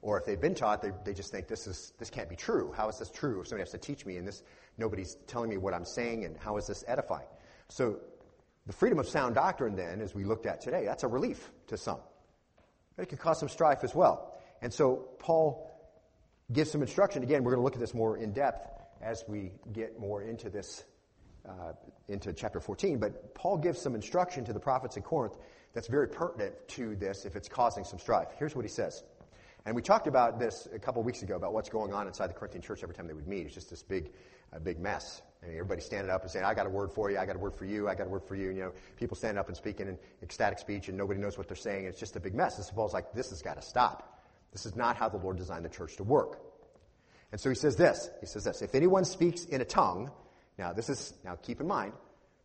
Or 0.00 0.18
if 0.18 0.26
they've 0.26 0.40
been 0.40 0.54
taught, 0.54 0.82
they, 0.82 0.90
they 1.04 1.14
just 1.14 1.30
think 1.30 1.48
this 1.48 1.66
is 1.66 1.94
this 1.98 2.10
can't 2.10 2.28
be 2.28 2.36
true. 2.36 2.72
How 2.76 2.88
is 2.88 2.98
this 2.98 3.10
true? 3.10 3.40
If 3.40 3.48
somebody 3.48 3.62
has 3.62 3.70
to 3.70 3.78
teach 3.78 4.04
me 4.04 4.18
and 4.18 4.28
this 4.28 4.42
nobody's 4.76 5.16
telling 5.26 5.48
me 5.48 5.56
what 5.56 5.72
I'm 5.72 5.86
saying 5.86 6.24
and 6.24 6.36
how 6.36 6.58
is 6.58 6.66
this 6.66 6.84
edifying? 6.86 7.26
So 7.68 8.00
the 8.66 8.72
freedom 8.72 8.98
of 8.98 9.08
sound 9.08 9.34
doctrine, 9.34 9.76
then, 9.76 10.00
as 10.00 10.14
we 10.14 10.24
looked 10.24 10.46
at 10.46 10.60
today, 10.60 10.84
that's 10.86 11.02
a 11.02 11.08
relief 11.08 11.50
to 11.68 11.76
some. 11.76 12.00
But 12.96 13.04
it 13.04 13.08
can 13.08 13.18
cause 13.18 13.38
some 13.38 13.48
strife 13.48 13.84
as 13.84 13.94
well. 13.94 14.34
And 14.62 14.72
so 14.72 15.08
Paul 15.18 15.70
gives 16.52 16.70
some 16.70 16.80
instruction. 16.80 17.22
Again, 17.22 17.44
we're 17.44 17.50
going 17.50 17.60
to 17.60 17.64
look 17.64 17.74
at 17.74 17.80
this 17.80 17.94
more 17.94 18.16
in 18.16 18.32
depth 18.32 18.68
as 19.02 19.22
we 19.28 19.52
get 19.72 19.98
more 19.98 20.22
into 20.22 20.48
this, 20.48 20.84
uh, 21.46 21.72
into 22.08 22.32
chapter 22.32 22.60
14. 22.60 22.98
But 22.98 23.34
Paul 23.34 23.58
gives 23.58 23.80
some 23.80 23.94
instruction 23.94 24.44
to 24.46 24.52
the 24.52 24.60
prophets 24.60 24.96
in 24.96 25.02
Corinth 25.02 25.36
that's 25.74 25.88
very 25.88 26.08
pertinent 26.08 26.54
to 26.68 26.94
this 26.96 27.24
if 27.24 27.36
it's 27.36 27.48
causing 27.48 27.84
some 27.84 27.98
strife. 27.98 28.28
Here's 28.38 28.54
what 28.54 28.64
he 28.64 28.70
says. 28.70 29.02
And 29.66 29.74
we 29.74 29.82
talked 29.82 30.06
about 30.06 30.38
this 30.38 30.68
a 30.74 30.78
couple 30.78 31.02
weeks 31.02 31.22
ago 31.22 31.36
about 31.36 31.54
what's 31.54 31.70
going 31.70 31.92
on 31.92 32.06
inside 32.06 32.28
the 32.28 32.34
Corinthian 32.34 32.62
church 32.62 32.82
every 32.82 32.94
time 32.94 33.06
they 33.06 33.14
would 33.14 33.26
meet. 33.26 33.46
It's 33.46 33.54
just 33.54 33.70
this 33.70 33.82
big, 33.82 34.12
uh, 34.54 34.58
big 34.58 34.78
mess. 34.78 35.22
Mean, 35.46 35.52
everybody 35.56 35.82
standing 35.82 36.10
up 36.10 36.22
and 36.22 36.30
saying, 36.30 36.44
I 36.44 36.54
got 36.54 36.66
a 36.66 36.70
word 36.70 36.90
for 36.92 37.10
you, 37.10 37.18
I 37.18 37.26
got 37.26 37.36
a 37.36 37.38
word 37.38 37.54
for 37.54 37.64
you, 37.64 37.88
I 37.88 37.94
got 37.94 38.06
a 38.06 38.10
word 38.10 38.24
for 38.24 38.34
you. 38.34 38.48
And, 38.48 38.56
you 38.56 38.62
know, 38.64 38.72
people 38.96 39.16
standing 39.16 39.38
up 39.38 39.48
and 39.48 39.56
speaking 39.56 39.88
in 39.88 39.98
ecstatic 40.22 40.58
speech 40.58 40.88
and 40.88 40.96
nobody 40.96 41.20
knows 41.20 41.36
what 41.36 41.48
they're 41.48 41.56
saying. 41.56 41.84
It's 41.84 42.00
just 42.00 42.16
a 42.16 42.20
big 42.20 42.34
mess. 42.34 42.58
It's 42.58 42.70
almost 42.70 42.94
like 42.94 43.12
this 43.12 43.30
has 43.30 43.42
got 43.42 43.54
to 43.54 43.62
stop. 43.62 44.22
This 44.52 44.66
is 44.66 44.76
not 44.76 44.96
how 44.96 45.08
the 45.08 45.18
Lord 45.18 45.36
designed 45.36 45.64
the 45.64 45.68
church 45.68 45.96
to 45.96 46.04
work. 46.04 46.40
And 47.32 47.40
so 47.40 47.48
he 47.48 47.56
says 47.56 47.76
this. 47.76 48.08
He 48.20 48.26
says 48.26 48.44
this. 48.44 48.62
If 48.62 48.74
anyone 48.74 49.04
speaks 49.04 49.44
in 49.44 49.60
a 49.60 49.64
tongue, 49.64 50.10
now 50.56 50.72
this 50.72 50.88
is, 50.88 51.12
now 51.24 51.34
keep 51.34 51.60
in 51.60 51.66
mind, 51.66 51.92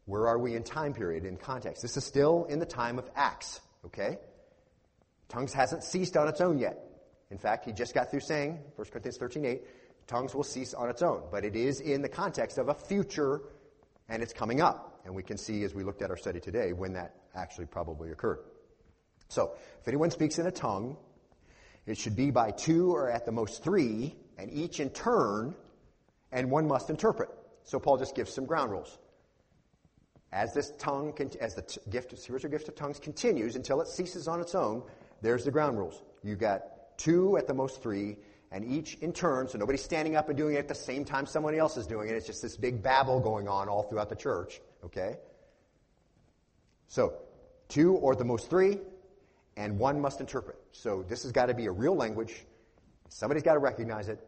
where 0.05 0.27
are 0.27 0.39
we 0.39 0.55
in 0.55 0.63
time 0.63 0.93
period, 0.93 1.23
in 1.23 1.37
context? 1.37 1.83
This 1.83 1.95
is 1.95 2.03
still 2.03 2.45
in 2.49 2.59
the 2.59 2.65
time 2.65 2.97
of 2.97 3.09
Acts, 3.15 3.61
okay? 3.85 4.17
Tongues 5.27 5.53
hasn't 5.53 5.83
ceased 5.83 6.17
on 6.17 6.27
its 6.27 6.41
own 6.41 6.57
yet. 6.57 6.79
In 7.29 7.37
fact, 7.37 7.65
he 7.65 7.71
just 7.71 7.93
got 7.93 8.09
through 8.09 8.21
saying, 8.21 8.59
1 8.75 8.87
Corinthians 8.89 9.17
13, 9.17 9.45
8, 9.45 9.61
tongues 10.09 10.35
will 10.35 10.43
cease 10.43 10.73
on 10.73 10.89
its 10.89 11.01
own. 11.01 11.23
But 11.31 11.45
it 11.45 11.55
is 11.55 11.79
in 11.79 12.01
the 12.01 12.09
context 12.09 12.57
of 12.57 12.67
a 12.67 12.73
future, 12.73 13.41
and 14.09 14.21
it's 14.21 14.33
coming 14.33 14.59
up. 14.59 15.01
And 15.05 15.15
we 15.15 15.23
can 15.23 15.37
see 15.37 15.63
as 15.63 15.73
we 15.73 15.83
looked 15.83 16.01
at 16.01 16.09
our 16.09 16.17
study 16.17 16.39
today 16.41 16.73
when 16.73 16.93
that 16.93 17.15
actually 17.35 17.67
probably 17.67 18.11
occurred. 18.11 18.39
So, 19.29 19.53
if 19.79 19.87
anyone 19.87 20.11
speaks 20.11 20.39
in 20.39 20.47
a 20.47 20.51
tongue, 20.51 20.97
it 21.85 21.97
should 21.97 22.15
be 22.15 22.31
by 22.31 22.51
two 22.51 22.91
or 22.93 23.09
at 23.09 23.25
the 23.25 23.31
most 23.31 23.63
three, 23.63 24.15
and 24.37 24.51
each 24.51 24.79
in 24.79 24.89
turn, 24.89 25.55
and 26.31 26.51
one 26.51 26.67
must 26.67 26.89
interpret. 26.89 27.29
So 27.63 27.79
Paul 27.79 27.97
just 27.97 28.15
gives 28.15 28.33
some 28.33 28.45
ground 28.45 28.71
rules. 28.71 28.97
As 30.31 30.53
this 30.53 30.71
tongue, 30.77 31.13
as 31.41 31.55
the 31.55 31.79
gift, 31.89 32.17
spiritual 32.17 32.51
gift 32.51 32.67
of 32.67 32.75
tongues 32.75 32.99
continues 32.99 33.55
until 33.55 33.81
it 33.81 33.87
ceases 33.87 34.27
on 34.27 34.39
its 34.39 34.53
own, 34.53 34.83
there's 35.21 35.43
the 35.43 35.51
ground 35.51 35.77
rules. 35.77 36.01
You 36.23 36.35
got 36.35 36.97
two 36.97 37.37
at 37.37 37.47
the 37.47 37.53
most 37.53 37.81
three, 37.81 38.17
and 38.51 38.65
each 38.65 38.95
in 38.95 39.13
turn, 39.13 39.47
so 39.47 39.57
nobody's 39.57 39.83
standing 39.83 40.15
up 40.15 40.29
and 40.29 40.37
doing 40.37 40.55
it 40.55 40.59
at 40.59 40.67
the 40.67 40.75
same 40.75 41.05
time 41.05 41.25
somebody 41.25 41.57
else 41.57 41.77
is 41.77 41.85
doing 41.85 42.09
it. 42.09 42.15
It's 42.15 42.25
just 42.25 42.41
this 42.41 42.57
big 42.57 42.81
babble 42.81 43.19
going 43.19 43.47
on 43.47 43.69
all 43.69 43.83
throughout 43.83 44.09
the 44.09 44.15
church, 44.15 44.59
okay? 44.83 45.17
So, 46.87 47.13
two 47.67 47.93
or 47.95 48.15
the 48.15 48.25
most 48.25 48.49
three, 48.49 48.79
and 49.55 49.77
one 49.77 49.99
must 50.01 50.19
interpret. 50.19 50.57
So 50.71 51.03
this 51.07 51.23
has 51.23 51.31
got 51.31 51.47
to 51.47 51.53
be 51.53 51.67
a 51.67 51.71
real 51.71 51.95
language. 51.95 52.45
Somebody's 53.09 53.43
got 53.43 53.53
to 53.53 53.59
recognize 53.59 54.07
it 54.07 54.19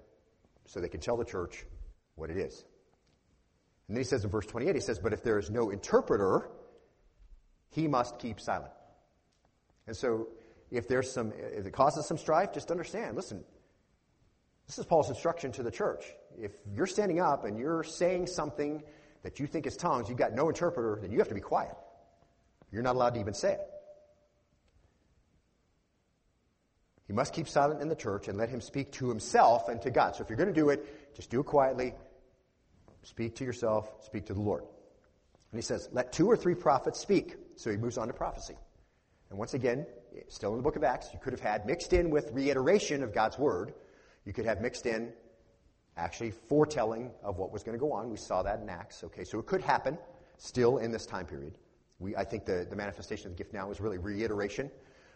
so 0.65 0.79
they 0.79 0.89
can 0.89 0.99
tell 0.99 1.17
the 1.17 1.25
church 1.25 1.65
what 2.15 2.29
it 2.29 2.37
is. 2.37 2.65
And 3.87 3.95
then 3.95 4.01
he 4.01 4.07
says 4.07 4.23
in 4.23 4.29
verse 4.29 4.45
28, 4.45 4.75
he 4.75 4.81
says, 4.81 4.99
But 4.99 5.13
if 5.13 5.23
there 5.23 5.39
is 5.39 5.49
no 5.49 5.69
interpreter, 5.69 6.49
he 7.69 7.87
must 7.87 8.19
keep 8.19 8.39
silent. 8.39 8.71
And 9.87 9.95
so 9.95 10.27
if 10.69 10.87
there's 10.87 11.11
some, 11.11 11.33
if 11.35 11.65
it 11.65 11.73
causes 11.73 12.05
some 12.05 12.17
strife, 12.17 12.53
just 12.53 12.69
understand, 12.69 13.15
listen, 13.15 13.43
this 14.71 14.79
is 14.79 14.85
Paul's 14.85 15.09
instruction 15.09 15.51
to 15.51 15.63
the 15.63 15.71
church. 15.71 16.05
If 16.39 16.53
you're 16.73 16.87
standing 16.87 17.19
up 17.19 17.43
and 17.43 17.59
you're 17.59 17.83
saying 17.83 18.27
something 18.27 18.81
that 19.21 19.37
you 19.37 19.45
think 19.45 19.67
is 19.67 19.75
tongues, 19.75 20.07
you've 20.07 20.17
got 20.17 20.33
no 20.33 20.47
interpreter, 20.47 20.97
then 21.01 21.11
you 21.11 21.17
have 21.17 21.27
to 21.27 21.35
be 21.35 21.41
quiet. 21.41 21.75
You're 22.71 22.81
not 22.81 22.95
allowed 22.95 23.15
to 23.15 23.19
even 23.19 23.33
say 23.33 23.51
it. 23.55 23.59
He 27.05 27.11
must 27.11 27.33
keep 27.33 27.49
silent 27.49 27.81
in 27.81 27.89
the 27.89 27.97
church 27.97 28.29
and 28.29 28.37
let 28.37 28.47
him 28.47 28.61
speak 28.61 28.93
to 28.93 29.09
himself 29.09 29.67
and 29.67 29.81
to 29.81 29.91
God. 29.91 30.15
So 30.15 30.23
if 30.23 30.29
you're 30.29 30.37
going 30.37 30.47
to 30.47 30.55
do 30.55 30.69
it, 30.69 31.15
just 31.17 31.29
do 31.29 31.41
it 31.41 31.47
quietly. 31.47 31.93
Speak 33.03 33.35
to 33.35 33.43
yourself, 33.43 33.91
speak 34.05 34.27
to 34.27 34.33
the 34.33 34.39
Lord. 34.39 34.63
And 35.51 35.57
he 35.57 35.63
says, 35.63 35.89
let 35.91 36.13
two 36.13 36.27
or 36.31 36.37
three 36.37 36.55
prophets 36.55 36.97
speak. 36.97 37.35
So 37.57 37.71
he 37.71 37.75
moves 37.75 37.97
on 37.97 38.07
to 38.07 38.13
prophecy. 38.13 38.55
And 39.31 39.37
once 39.37 39.53
again, 39.53 39.85
still 40.29 40.51
in 40.51 40.57
the 40.59 40.63
book 40.63 40.77
of 40.77 40.85
Acts, 40.85 41.09
you 41.11 41.19
could 41.21 41.33
have 41.33 41.41
had 41.41 41.65
mixed 41.65 41.91
in 41.91 42.09
with 42.09 42.31
reiteration 42.31 43.03
of 43.03 43.13
God's 43.13 43.37
word. 43.37 43.73
You 44.25 44.33
could 44.33 44.45
have 44.45 44.61
mixed 44.61 44.85
in 44.85 45.11
actually 45.97 46.31
foretelling 46.31 47.11
of 47.23 47.37
what 47.37 47.51
was 47.51 47.63
going 47.63 47.77
to 47.77 47.79
go 47.79 47.91
on. 47.91 48.09
We 48.09 48.17
saw 48.17 48.43
that 48.43 48.59
in 48.59 48.69
Acts. 48.69 49.03
Okay, 49.03 49.23
so 49.23 49.39
it 49.39 49.45
could 49.45 49.61
happen 49.61 49.97
still 50.37 50.77
in 50.77 50.91
this 50.91 51.05
time 51.05 51.25
period. 51.25 51.57
We, 51.99 52.15
I 52.15 52.23
think 52.23 52.45
the, 52.45 52.65
the 52.69 52.75
manifestation 52.75 53.27
of 53.27 53.33
the 53.33 53.43
gift 53.43 53.53
now 53.53 53.69
is 53.69 53.79
really 53.79 53.97
reiteration, 53.97 54.71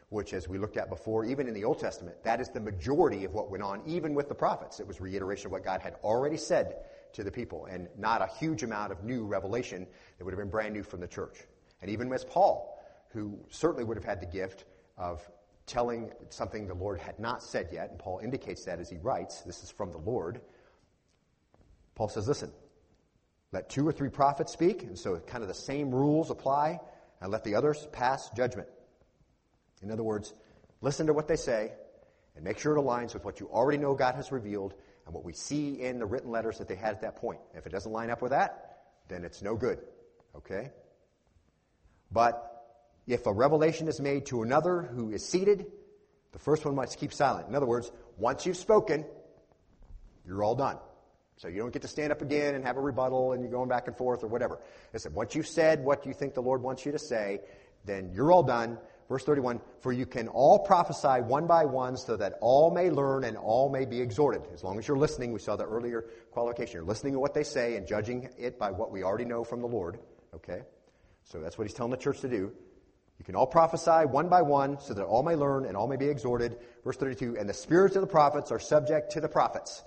which, 0.09 0.33
as 0.33 0.47
we 0.47 0.57
looked 0.57 0.77
at 0.77 0.89
before, 0.89 1.25
even 1.25 1.47
in 1.47 1.53
the 1.53 1.63
Old 1.63 1.79
Testament, 1.79 2.23
that 2.23 2.39
is 2.39 2.49
the 2.49 2.59
majority 2.59 3.25
of 3.25 3.33
what 3.33 3.49
went 3.49 3.63
on, 3.63 3.81
even 3.87 4.13
with 4.13 4.29
the 4.29 4.35
prophets. 4.35 4.79
It 4.79 4.87
was 4.87 5.01
reiteration 5.01 5.47
of 5.47 5.51
what 5.51 5.63
God 5.63 5.81
had 5.81 5.95
already 6.03 6.37
said 6.37 6.75
to 7.13 7.23
the 7.23 7.31
people, 7.31 7.65
and 7.65 7.87
not 7.97 8.21
a 8.21 8.27
huge 8.37 8.61
amount 8.61 8.91
of 8.91 9.03
new 9.03 9.25
revelation 9.25 9.87
that 10.17 10.25
would 10.25 10.31
have 10.31 10.39
been 10.39 10.49
brand 10.49 10.73
new 10.73 10.83
from 10.83 10.99
the 10.99 11.07
church. 11.07 11.37
And 11.81 11.89
even 11.89 12.11
as 12.13 12.23
Paul, 12.25 12.77
who 13.09 13.39
certainly 13.49 13.83
would 13.83 13.97
have 13.97 14.03
had 14.03 14.21
the 14.21 14.27
gift 14.27 14.65
of 14.97 15.27
telling 15.65 16.11
something 16.29 16.67
the 16.67 16.73
Lord 16.73 16.99
had 16.99 17.19
not 17.19 17.41
said 17.41 17.69
yet, 17.71 17.89
and 17.89 17.99
Paul 17.99 18.19
indicates 18.19 18.65
that 18.65 18.79
as 18.79 18.89
he 18.89 18.97
writes, 18.97 19.41
this 19.41 19.63
is 19.63 19.69
from 19.69 19.91
the 19.91 19.97
Lord. 19.97 20.41
Paul 21.95 22.09
says, 22.09 22.27
listen, 22.27 22.51
let 23.51 23.69
two 23.69 23.87
or 23.87 23.91
three 23.91 24.09
prophets 24.09 24.53
speak, 24.53 24.83
and 24.83 24.97
so 24.97 25.17
kind 25.17 25.41
of 25.43 25.47
the 25.47 25.53
same 25.53 25.93
rules 25.93 26.29
apply, 26.29 26.79
and 27.21 27.31
let 27.31 27.43
the 27.43 27.55
others 27.55 27.87
pass 27.91 28.29
judgment. 28.31 28.67
In 29.81 29.91
other 29.91 30.03
words, 30.03 30.33
listen 30.81 31.07
to 31.07 31.13
what 31.13 31.27
they 31.27 31.35
say, 31.35 31.71
and 32.35 32.43
make 32.43 32.59
sure 32.59 32.75
it 32.75 32.79
aligns 32.79 33.13
with 33.13 33.23
what 33.23 33.39
you 33.39 33.47
already 33.47 33.77
know 33.77 33.95
God 33.95 34.15
has 34.15 34.31
revealed 34.31 34.73
and 35.05 35.13
what 35.13 35.23
we 35.23 35.33
see 35.33 35.81
in 35.81 35.99
the 35.99 36.05
written 36.05 36.31
letters 36.31 36.57
that 36.57 36.67
they 36.67 36.75
had 36.75 36.93
at 36.93 37.01
that 37.01 37.15
point. 37.15 37.39
If 37.53 37.65
it 37.65 37.71
doesn't 37.71 37.91
line 37.91 38.09
up 38.09 38.21
with 38.21 38.31
that, 38.31 38.79
then 39.07 39.23
it's 39.23 39.41
no 39.41 39.55
good. 39.55 39.79
Okay? 40.35 40.71
But 42.11 42.54
if 43.07 43.25
a 43.25 43.33
revelation 43.33 43.87
is 43.87 43.99
made 43.99 44.25
to 44.27 44.41
another 44.41 44.81
who 44.81 45.11
is 45.11 45.27
seated, 45.27 45.65
the 46.31 46.39
first 46.39 46.65
one 46.65 46.75
must 46.75 46.97
keep 46.99 47.13
silent. 47.13 47.47
In 47.47 47.55
other 47.55 47.65
words, 47.65 47.91
once 48.17 48.45
you've 48.45 48.57
spoken, 48.57 49.05
you're 50.25 50.43
all 50.43 50.55
done. 50.55 50.77
So 51.37 51.49
you 51.49 51.59
don't 51.59 51.73
get 51.73 51.81
to 51.81 51.87
stand 51.87 52.11
up 52.11 52.21
again 52.21 52.55
and 52.55 52.63
have 52.65 52.77
a 52.77 52.81
rebuttal 52.81 53.33
and 53.33 53.41
you're 53.41 53.51
going 53.51 53.69
back 53.69 53.87
and 53.87 53.97
forth 53.97 54.23
or 54.23 54.27
whatever. 54.27 54.59
Listen, 54.93 55.13
once 55.13 55.35
you've 55.35 55.47
said 55.47 55.83
what 55.83 56.05
you 56.05 56.13
think 56.13 56.33
the 56.33 56.41
Lord 56.41 56.61
wants 56.61 56.85
you 56.85 56.91
to 56.93 56.99
say, 56.99 57.41
then 57.85 58.11
you're 58.13 58.31
all 58.31 58.43
done. 58.43 58.77
Verse 59.07 59.23
31, 59.23 59.61
for 59.81 59.91
you 59.91 60.05
can 60.05 60.27
all 60.29 60.59
prophesy 60.59 61.21
one 61.21 61.45
by 61.45 61.65
one 61.65 61.95
so 61.95 62.17
that 62.17 62.39
all 62.41 62.71
may 62.71 62.89
learn 62.89 63.23
and 63.23 63.37
all 63.37 63.69
may 63.69 63.85
be 63.85 64.01
exhorted. 64.01 64.41
As 64.51 64.63
long 64.63 64.79
as 64.79 64.87
you're 64.87 64.97
listening, 64.97 65.31
we 65.31 65.39
saw 65.39 65.55
the 65.55 65.65
earlier 65.65 66.05
qualification. 66.31 66.73
You're 66.73 66.83
listening 66.85 67.13
to 67.13 67.19
what 67.19 67.35
they 67.35 67.43
say 67.43 67.75
and 67.75 67.85
judging 67.85 68.29
it 68.37 68.57
by 68.57 68.71
what 68.71 68.91
we 68.91 69.03
already 69.03 69.25
know 69.25 69.43
from 69.43 69.61
the 69.61 69.67
Lord. 69.67 69.99
Okay? 70.33 70.61
So 71.23 71.39
that's 71.39 71.57
what 71.57 71.67
he's 71.67 71.75
telling 71.75 71.91
the 71.91 71.97
church 71.97 72.21
to 72.21 72.29
do. 72.29 72.51
You 73.17 73.25
can 73.25 73.35
all 73.35 73.47
prophesy 73.47 74.05
one 74.05 74.29
by 74.29 74.41
one 74.41 74.79
so 74.79 74.93
that 74.93 75.03
all 75.03 75.23
may 75.23 75.35
learn 75.35 75.65
and 75.65 75.77
all 75.77 75.87
may 75.87 75.95
be 75.95 76.07
exhorted. 76.07 76.57
Verse 76.83 76.97
32, 76.97 77.37
and 77.37 77.47
the 77.47 77.53
spirits 77.53 77.95
of 77.95 78.01
the 78.01 78.07
prophets 78.07 78.51
are 78.51 78.59
subject 78.59 79.13
to 79.13 79.21
the 79.21 79.29
prophets. 79.29 79.83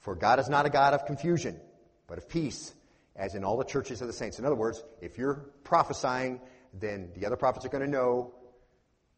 For 0.00 0.14
God 0.14 0.40
is 0.40 0.48
not 0.48 0.66
a 0.66 0.70
God 0.70 0.94
of 0.94 1.06
confusion, 1.06 1.60
but 2.06 2.18
of 2.18 2.28
peace, 2.28 2.74
as 3.14 3.34
in 3.34 3.44
all 3.44 3.56
the 3.56 3.64
churches 3.64 4.00
of 4.00 4.06
the 4.06 4.12
saints. 4.12 4.38
In 4.38 4.44
other 4.44 4.56
words, 4.56 4.82
if 5.00 5.18
you're 5.18 5.50
prophesying, 5.62 6.40
then 6.74 7.10
the 7.14 7.26
other 7.26 7.36
prophets 7.36 7.64
are 7.64 7.68
going 7.68 7.84
to 7.84 7.90
know 7.90 8.34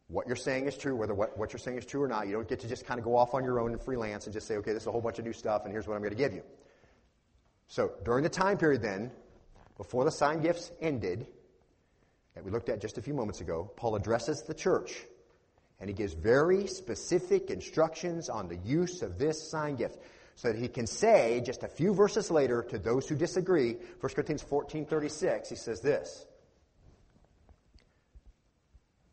what 0.07 0.27
you're 0.27 0.35
saying 0.35 0.67
is 0.67 0.77
true, 0.77 0.95
whether 0.95 1.13
what, 1.13 1.37
what 1.37 1.53
you're 1.53 1.59
saying 1.59 1.77
is 1.77 1.85
true 1.85 2.03
or 2.03 2.07
not. 2.07 2.27
You 2.27 2.33
don't 2.33 2.47
get 2.47 2.59
to 2.59 2.67
just 2.67 2.85
kind 2.85 2.99
of 2.99 3.05
go 3.05 3.15
off 3.15 3.33
on 3.33 3.43
your 3.43 3.59
own 3.59 3.71
and 3.71 3.81
freelance 3.81 4.25
and 4.25 4.33
just 4.33 4.47
say, 4.47 4.57
okay, 4.57 4.73
this 4.73 4.83
is 4.83 4.87
a 4.87 4.91
whole 4.91 5.01
bunch 5.01 5.17
of 5.17 5.25
new 5.25 5.33
stuff, 5.33 5.63
and 5.63 5.71
here's 5.71 5.87
what 5.87 5.95
I'm 5.95 6.01
going 6.01 6.11
to 6.11 6.17
give 6.17 6.33
you. 6.33 6.43
So 7.67 7.93
during 8.03 8.23
the 8.23 8.29
time 8.29 8.57
period 8.57 8.81
then, 8.81 9.11
before 9.77 10.05
the 10.05 10.11
sign 10.11 10.41
gifts 10.41 10.71
ended, 10.79 11.25
that 12.35 12.43
we 12.43 12.51
looked 12.51 12.69
at 12.69 12.81
just 12.81 12.97
a 12.97 13.01
few 13.01 13.13
moments 13.13 13.41
ago, 13.41 13.71
Paul 13.75 13.95
addresses 13.95 14.41
the 14.41 14.53
church 14.53 15.05
and 15.79 15.89
he 15.89 15.93
gives 15.93 16.13
very 16.13 16.67
specific 16.67 17.49
instructions 17.49 18.29
on 18.29 18.47
the 18.47 18.57
use 18.57 19.01
of 19.01 19.17
this 19.17 19.49
sign 19.49 19.75
gift 19.75 19.99
so 20.35 20.51
that 20.51 20.57
he 20.57 20.67
can 20.67 20.87
say 20.87 21.41
just 21.45 21.63
a 21.63 21.67
few 21.67 21.93
verses 21.93 22.31
later 22.31 22.63
to 22.63 22.79
those 22.79 23.07
who 23.07 23.15
disagree 23.15 23.73
1 23.73 24.13
corinthians 24.13 24.43
14.36 24.43 25.49
he 25.49 25.55
says 25.55 25.81
this. 25.81 26.25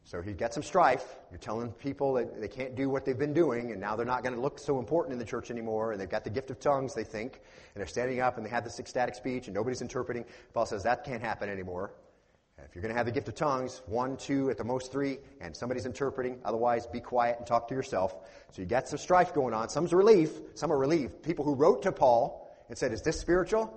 So 0.05 0.23
he 0.23 0.33
got 0.33 0.53
some 0.53 0.65
strife. 0.65 1.05
You're 1.31 1.39
telling 1.39 1.71
people 1.71 2.15
that 2.15 2.41
they 2.41 2.49
can't 2.49 2.75
do 2.75 2.89
what 2.89 3.05
they've 3.05 3.19
been 3.19 3.35
doing 3.35 3.71
and 3.71 3.81
now 3.81 3.95
they're 3.95 4.07
not 4.07 4.23
going 4.25 4.35
to 4.35 4.41
look 4.41 4.59
so 4.59 4.79
important 4.79 5.13
in 5.13 5.19
the 5.19 5.25
church 5.25 5.51
anymore 5.51 5.93
and 5.93 6.01
they've 6.01 6.09
got 6.09 6.25
the 6.25 6.31
gift 6.31 6.51
of 6.51 6.59
tongues 6.59 6.95
they 6.95 7.05
think 7.05 7.35
and 7.35 7.81
they're 7.81 7.87
standing 7.87 8.21
up 8.21 8.37
and 8.37 8.45
they 8.45 8.51
have 8.51 8.65
this 8.65 8.81
ecstatic 8.81 9.15
speech 9.15 9.47
and 9.47 9.55
nobody's 9.55 9.83
interpreting. 9.83 10.25
Paul 10.55 10.67
says 10.67 10.85
that 10.85 11.05
can't 11.05 11.23
happen 11.23 11.49
anymore 11.49 11.93
if 12.69 12.75
you're 12.75 12.83
going 12.83 12.93
to 12.93 12.99
have 12.99 13.07
the 13.07 13.13
gift 13.13 13.29
of 13.29 13.35
tongues, 13.35 13.83
one, 13.87 14.17
two, 14.17 14.51
at 14.51 14.59
the 14.59 14.65
most 14.65 14.93
three, 14.93 15.19
and 15.41 15.57
somebody's 15.57 15.87
interpreting, 15.87 16.41
otherwise 16.45 16.87
be 16.87 17.01
quiet 17.01 17.37
and 17.39 17.47
talk 17.47 17.69
to 17.69 17.75
yourself. 17.75 18.15
So 18.53 18.63
you 18.63 18.67
got 18.67 18.89
some 18.89 18.99
strife 18.99 19.35
going 19.35 19.55
on. 19.55 19.69
Some's 19.69 19.93
relief, 19.93 20.31
some 20.55 20.73
are 20.73 20.79
relieved. 20.79 21.23
People 21.23 21.45
who 21.45 21.55
wrote 21.55 21.83
to 21.83 21.93
Paul 21.93 22.49
and 22.69 22.79
said, 22.79 22.93
Is 22.93 23.03
this 23.03 23.19
spiritual? 23.21 23.77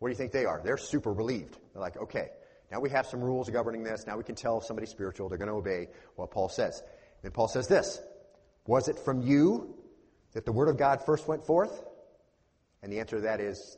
What 0.00 0.08
do 0.08 0.12
you 0.12 0.16
think 0.16 0.32
they 0.32 0.46
are? 0.46 0.60
They're 0.64 0.78
super 0.78 1.12
relieved. 1.12 1.58
They're 1.72 1.82
like, 1.82 1.98
okay, 1.98 2.30
now 2.72 2.80
we 2.80 2.88
have 2.90 3.06
some 3.06 3.20
rules 3.20 3.48
governing 3.50 3.84
this. 3.84 4.06
Now 4.06 4.16
we 4.16 4.24
can 4.24 4.34
tell 4.34 4.58
if 4.58 4.64
somebody's 4.64 4.90
spiritual. 4.90 5.28
They're 5.28 5.38
going 5.38 5.48
to 5.48 5.54
obey 5.54 5.88
what 6.16 6.30
Paul 6.30 6.48
says. 6.48 6.82
Then 7.22 7.32
Paul 7.32 7.48
says 7.48 7.68
this 7.68 8.00
Was 8.66 8.88
it 8.88 8.98
from 8.98 9.20
you 9.20 9.76
that 10.32 10.46
the 10.46 10.52
word 10.52 10.68
of 10.68 10.78
God 10.78 11.04
first 11.04 11.28
went 11.28 11.44
forth? 11.44 11.84
And 12.82 12.90
the 12.90 12.98
answer 12.98 13.16
to 13.16 13.22
that 13.22 13.40
is 13.40 13.76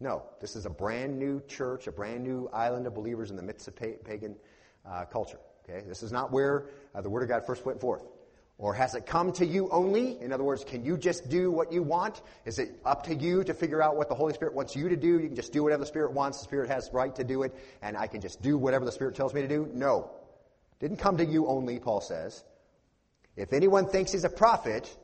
no, 0.00 0.22
this 0.40 0.56
is 0.56 0.64
a 0.64 0.70
brand 0.70 1.18
new 1.18 1.42
church, 1.46 1.86
a 1.86 1.92
brand 1.92 2.24
new 2.24 2.48
island 2.52 2.86
of 2.86 2.94
believers 2.94 3.30
in 3.30 3.36
the 3.36 3.42
midst 3.42 3.68
of 3.68 3.76
pagan 3.76 4.34
uh, 4.88 5.04
culture. 5.04 5.38
Okay, 5.68 5.86
this 5.86 6.02
is 6.02 6.10
not 6.10 6.32
where 6.32 6.66
uh, 6.94 7.02
the 7.02 7.10
Word 7.10 7.22
of 7.22 7.28
God 7.28 7.46
first 7.46 7.64
went 7.66 7.80
forth. 7.80 8.02
Or 8.56 8.74
has 8.74 8.94
it 8.94 9.06
come 9.06 9.32
to 9.32 9.46
you 9.46 9.70
only? 9.70 10.20
In 10.20 10.32
other 10.32 10.44
words, 10.44 10.64
can 10.64 10.84
you 10.84 10.98
just 10.98 11.30
do 11.30 11.50
what 11.50 11.72
you 11.72 11.82
want? 11.82 12.20
Is 12.44 12.58
it 12.58 12.78
up 12.84 13.04
to 13.04 13.14
you 13.14 13.42
to 13.44 13.54
figure 13.54 13.82
out 13.82 13.96
what 13.96 14.10
the 14.10 14.14
Holy 14.14 14.34
Spirit 14.34 14.54
wants 14.54 14.76
you 14.76 14.90
to 14.90 14.96
do? 14.96 15.18
You 15.18 15.28
can 15.28 15.36
just 15.36 15.52
do 15.52 15.62
whatever 15.62 15.80
the 15.80 15.86
Spirit 15.86 16.12
wants. 16.12 16.38
The 16.38 16.44
Spirit 16.44 16.68
has 16.68 16.90
right 16.92 17.14
to 17.16 17.24
do 17.24 17.42
it, 17.42 17.54
and 17.80 17.96
I 17.96 18.06
can 18.06 18.20
just 18.20 18.42
do 18.42 18.58
whatever 18.58 18.84
the 18.84 18.92
Spirit 18.92 19.14
tells 19.14 19.32
me 19.32 19.40
to 19.40 19.48
do? 19.48 19.70
No. 19.72 20.10
Didn't 20.78 20.98
come 20.98 21.16
to 21.18 21.24
you 21.24 21.46
only, 21.46 21.78
Paul 21.78 22.02
says. 22.02 22.44
If 23.34 23.54
anyone 23.54 23.86
thinks 23.86 24.12
he's 24.12 24.24
a 24.24 24.30
prophet, 24.30 24.94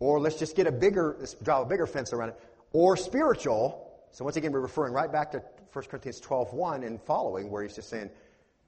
or 0.00 0.18
let's 0.18 0.38
just 0.38 0.56
get 0.56 0.66
a 0.66 0.72
bigger, 0.72 1.24
draw 1.42 1.62
a 1.62 1.66
bigger 1.66 1.86
fence 1.86 2.12
around 2.12 2.30
it, 2.30 2.40
or 2.72 2.96
spiritual, 2.96 3.91
so 4.12 4.24
once 4.24 4.36
again, 4.36 4.52
we're 4.52 4.60
referring 4.60 4.92
right 4.92 5.10
back 5.10 5.32
to 5.32 5.42
1 5.72 5.84
Corinthians 5.86 6.20
12, 6.20 6.52
1 6.52 6.82
and 6.84 7.00
following, 7.02 7.50
where 7.50 7.62
he's 7.62 7.74
just 7.74 7.88
saying, 7.88 8.10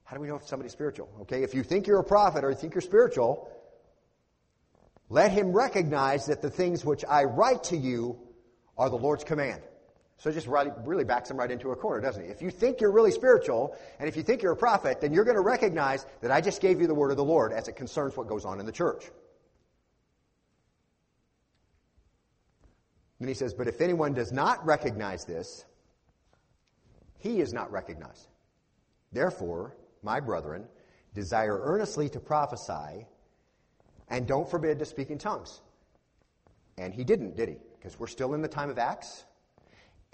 how 0.03 0.15
do 0.15 0.21
we 0.21 0.27
know 0.27 0.35
if 0.35 0.47
somebody's 0.47 0.71
spiritual? 0.71 1.09
Okay, 1.21 1.43
if 1.43 1.53
you 1.53 1.63
think 1.63 1.87
you're 1.87 1.99
a 1.99 2.03
prophet 2.03 2.43
or 2.43 2.49
you 2.49 2.55
think 2.55 2.73
you're 2.73 2.81
spiritual, 2.81 3.49
let 5.09 5.31
him 5.31 5.51
recognize 5.51 6.25
that 6.25 6.41
the 6.41 6.49
things 6.49 6.83
which 6.83 7.05
I 7.07 7.23
write 7.23 7.65
to 7.65 7.77
you 7.77 8.19
are 8.77 8.89
the 8.89 8.97
Lord's 8.97 9.23
command. 9.23 9.61
So 10.17 10.29
it 10.29 10.33
just 10.33 10.47
really 10.47 11.03
backs 11.03 11.29
him 11.29 11.37
right 11.37 11.51
into 11.51 11.71
a 11.71 11.75
corner, 11.75 12.01
doesn't 12.01 12.23
he? 12.23 12.29
If 12.29 12.41
you 12.41 12.49
think 12.49 12.81
you're 12.81 12.91
really 12.91 13.11
spiritual, 13.11 13.77
and 13.99 14.07
if 14.09 14.15
you 14.15 14.23
think 14.23 14.41
you're 14.41 14.53
a 14.53 14.57
prophet, 14.57 15.01
then 15.01 15.13
you're 15.13 15.25
going 15.25 15.35
to 15.35 15.43
recognize 15.43 16.05
that 16.21 16.31
I 16.31 16.41
just 16.41 16.61
gave 16.61 16.81
you 16.81 16.87
the 16.87 16.95
word 16.95 17.11
of 17.11 17.17
the 17.17 17.23
Lord 17.23 17.51
as 17.51 17.67
it 17.67 17.75
concerns 17.75 18.17
what 18.17 18.27
goes 18.27 18.45
on 18.45 18.59
in 18.59 18.65
the 18.65 18.71
church. 18.71 19.03
And 23.19 23.29
he 23.29 23.35
says, 23.35 23.53
But 23.53 23.67
if 23.67 23.81
anyone 23.81 24.13
does 24.13 24.31
not 24.31 24.65
recognize 24.65 25.25
this, 25.25 25.65
he 27.19 27.39
is 27.39 27.53
not 27.53 27.71
recognized. 27.71 28.27
Therefore, 29.11 29.75
my 30.03 30.19
brethren, 30.19 30.65
desire 31.13 31.59
earnestly 31.63 32.09
to 32.09 32.19
prophesy, 32.19 33.07
And 34.09 34.27
don't 34.27 34.49
forbid 34.49 34.79
to 34.79 34.85
speak 34.85 35.09
in 35.09 35.17
tongues. 35.17 35.61
And 36.77 36.93
he 36.93 37.03
didn't, 37.03 37.35
did 37.35 37.49
he? 37.49 37.55
Because 37.77 37.99
we're 37.99 38.07
still 38.07 38.33
in 38.33 38.41
the 38.41 38.47
time 38.47 38.69
of 38.69 38.77
Acts, 38.77 39.23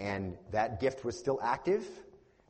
and 0.00 0.36
that 0.52 0.80
gift 0.80 1.04
was 1.04 1.18
still 1.18 1.38
active, 1.42 1.84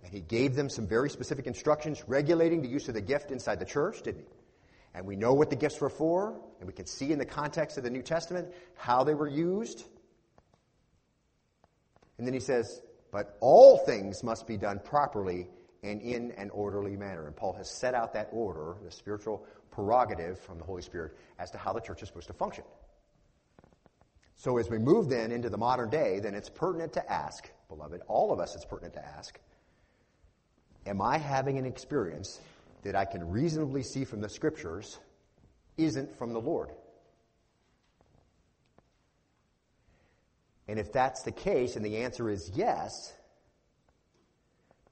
and 0.05 0.13
he 0.13 0.21
gave 0.21 0.55
them 0.55 0.69
some 0.69 0.87
very 0.87 1.09
specific 1.09 1.47
instructions 1.47 2.05
regulating 2.07 2.63
the 2.63 2.69
use 2.69 2.89
of 2.89 2.95
the 2.95 3.01
gift 3.01 3.31
inside 3.31 3.59
the 3.59 3.65
church, 3.65 4.03
didn't 4.03 4.23
he? 4.23 4.37
And 4.95 5.07
we 5.07 5.17
know 5.17 5.33
what 5.33 5.49
the 5.49 5.57
gifts 5.57 5.81
were 5.81 5.91
for, 5.91 6.39
and 6.59 6.67
we 6.67 6.73
can 6.73 6.87
see 6.87 7.13
in 7.13 7.19
the 7.19 7.25
context 7.25 7.79
of 7.79 7.85
the 7.85 7.91
New 7.91 8.03
Testament 8.03 8.49
how 8.77 9.05
they 9.05 9.15
were 9.15 9.29
used. 9.29 9.85
And 12.23 12.27
then 12.29 12.35
he 12.35 12.39
says, 12.39 12.83
but 13.11 13.37
all 13.41 13.79
things 13.79 14.23
must 14.23 14.47
be 14.47 14.57
done 14.57 14.79
properly 14.79 15.49
and 15.83 16.01
in 16.01 16.31
an 16.39 16.51
orderly 16.51 16.97
manner. 16.97 17.27
And 17.27 17.35
Paul 17.35 17.53
has 17.55 17.69
set 17.69 17.95
out 17.97 18.13
that 18.13 18.29
order, 18.31 18.77
the 18.85 18.93
spiritual 18.93 19.45
prerogative 19.73 20.39
from 20.39 20.59
the 20.59 20.63
Holy 20.63 20.83
Spirit, 20.83 21.17
as 21.41 21.51
to 21.51 21.59
how 21.59 21.73
the 21.73 21.81
church 21.81 22.01
is 22.01 22.07
supposed 22.07 22.29
to 22.29 22.33
function. 22.33 22.63
So 24.37 24.57
as 24.59 24.71
we 24.71 24.79
move 24.79 25.09
then 25.09 25.33
into 25.33 25.51
the 25.51 25.59
modern 25.59 25.91
day, 25.91 26.21
then 26.21 26.37
it's 26.37 26.49
pertinent 26.49 26.93
to 26.93 27.13
ask, 27.13 27.51
beloved, 27.69 28.03
all 28.07 28.33
of 28.33 28.39
us 28.39 28.55
it's 28.55 28.65
pertinent 28.65 28.95
to 28.95 29.05
ask, 29.05 29.41
am 30.87 31.03
I 31.03 31.19
having 31.19 31.59
an 31.59 31.67
experience 31.67 32.41
that 32.85 32.95
I 32.95 33.05
can 33.05 33.33
reasonably 33.33 33.83
see 33.83 34.05
from 34.05 34.21
the 34.21 34.29
scriptures 34.29 34.97
isn't 35.77 36.17
from 36.17 36.35
the 36.35 36.41
Lord? 36.41 36.71
And 40.69 40.79
if 40.79 40.93
that's 40.93 41.23
the 41.23 41.33
case, 41.33 41.77
and 41.77 41.85
the 41.85 41.99
answer 41.99 42.31
is 42.31 42.51
yes, 42.55 43.13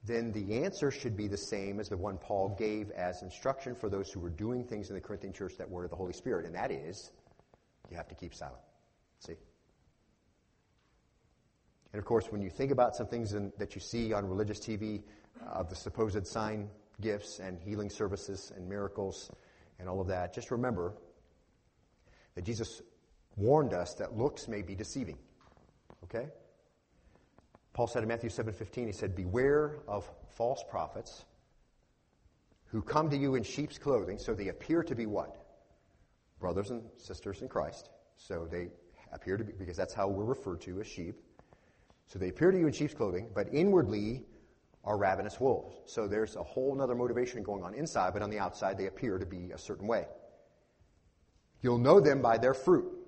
then 0.05 0.33
the 0.33 0.65
answer 0.65 0.91
should 0.91 1.17
be 1.17 1.29
the 1.29 1.37
same 1.37 1.79
as 1.79 1.89
the 1.89 1.97
one 1.97 2.19
Paul 2.19 2.57
gave 2.59 2.91
as 2.91 3.23
instruction 3.23 3.75
for 3.75 3.89
those 3.89 4.11
who 4.11 4.21
were 4.21 4.31
doing 4.31 4.65
things 4.65 4.89
in 4.89 4.95
the 4.95 5.01
Corinthian 5.01 5.33
church 5.33 5.53
that 5.59 5.69
were 5.69 5.85
of 5.85 5.91
the 5.91 5.97
Holy 5.97 6.13
Spirit, 6.13 6.47
and 6.47 6.55
that 6.55 6.71
is, 6.71 7.11
you 7.91 7.97
have 7.97 8.09
to 8.09 8.15
keep 8.15 8.35
silent. 8.35 8.63
See? 9.21 9.35
And 11.93 11.99
of 11.99 12.05
course, 12.05 12.27
when 12.31 12.41
you 12.41 12.51
think 12.51 12.71
about 12.71 12.97
some 12.97 13.07
things 13.07 13.35
in, 13.35 13.53
that 13.59 13.75
you 13.75 13.81
see 13.81 14.13
on 14.13 14.27
religious 14.27 14.59
TV 14.59 15.03
uh, 15.43 15.59
of 15.59 15.69
the 15.69 15.77
supposed 15.77 16.27
sign 16.27 16.69
gifts 17.01 17.39
and 17.39 17.59
healing 17.61 17.91
services 17.91 18.53
and 18.57 18.69
miracles 18.69 19.31
and 19.79 19.89
all 19.89 20.01
of 20.01 20.07
that, 20.09 20.33
just 20.33 20.51
remember 20.51 20.95
that 22.37 22.45
Jesus 22.45 22.81
warned 23.37 23.75
us 23.75 23.95
that 23.95 24.17
looks 24.17 24.49
may 24.49 24.63
be 24.63 24.75
deceiving. 24.75 25.19
Okay? 26.05 26.29
Paul 27.73 27.87
said 27.87 28.03
in 28.03 28.09
Matthew 28.09 28.31
7:15, 28.31 28.87
he 28.87 28.93
said, 28.93 29.15
"Beware 29.15 29.81
of 29.87 30.11
false 30.29 30.63
prophets 30.69 31.25
who 32.71 32.83
come 32.83 33.11
to 33.11 33.17
you 33.17 33.35
in 33.35 33.43
sheep's 33.43 33.79
clothing, 33.79 34.19
so 34.19 34.33
they 34.33 34.49
appear 34.49 34.83
to 34.85 34.95
be 34.95 35.07
what? 35.07 35.37
Brothers 36.39 36.71
and 36.71 36.83
sisters 36.97 37.43
in 37.43 37.49
Christ. 37.49 37.91
So 38.17 38.47
they 38.47 38.71
appear 39.13 39.37
to 39.37 39.45
be 39.45 39.53
because 39.53 39.77
that's 39.77 39.95
how 39.95 40.09
we're 40.09 40.25
referred 40.25 40.61
to 40.63 40.81
as 40.81 40.87
sheep. 40.87 41.21
So 42.07 42.19
they 42.19 42.29
appear 42.29 42.51
to 42.51 42.59
you 42.59 42.67
in 42.67 42.73
sheep's 42.73 42.95
clothing, 42.95 43.31
but 43.35 43.53
inwardly 43.53 44.25
are 44.85 44.97
ravenous 44.97 45.41
wolves. 45.41 45.77
So 45.87 46.07
there's 46.07 46.37
a 46.37 46.43
whole 46.43 46.81
other 46.81 46.95
motivation 46.95 47.43
going 47.43 47.63
on 47.63 47.75
inside, 47.75 48.13
but 48.13 48.23
on 48.23 48.31
the 48.31 48.39
outside 48.39 48.79
they 48.79 48.87
appear 48.87 49.19
to 49.19 49.27
be 49.27 49.51
a 49.51 49.59
certain 49.59 49.87
way. 49.87 50.07
You'll 51.63 51.79
know 51.79 52.01
them 52.01 52.23
by 52.23 52.39
their 52.39 52.55
fruit. 52.55 53.00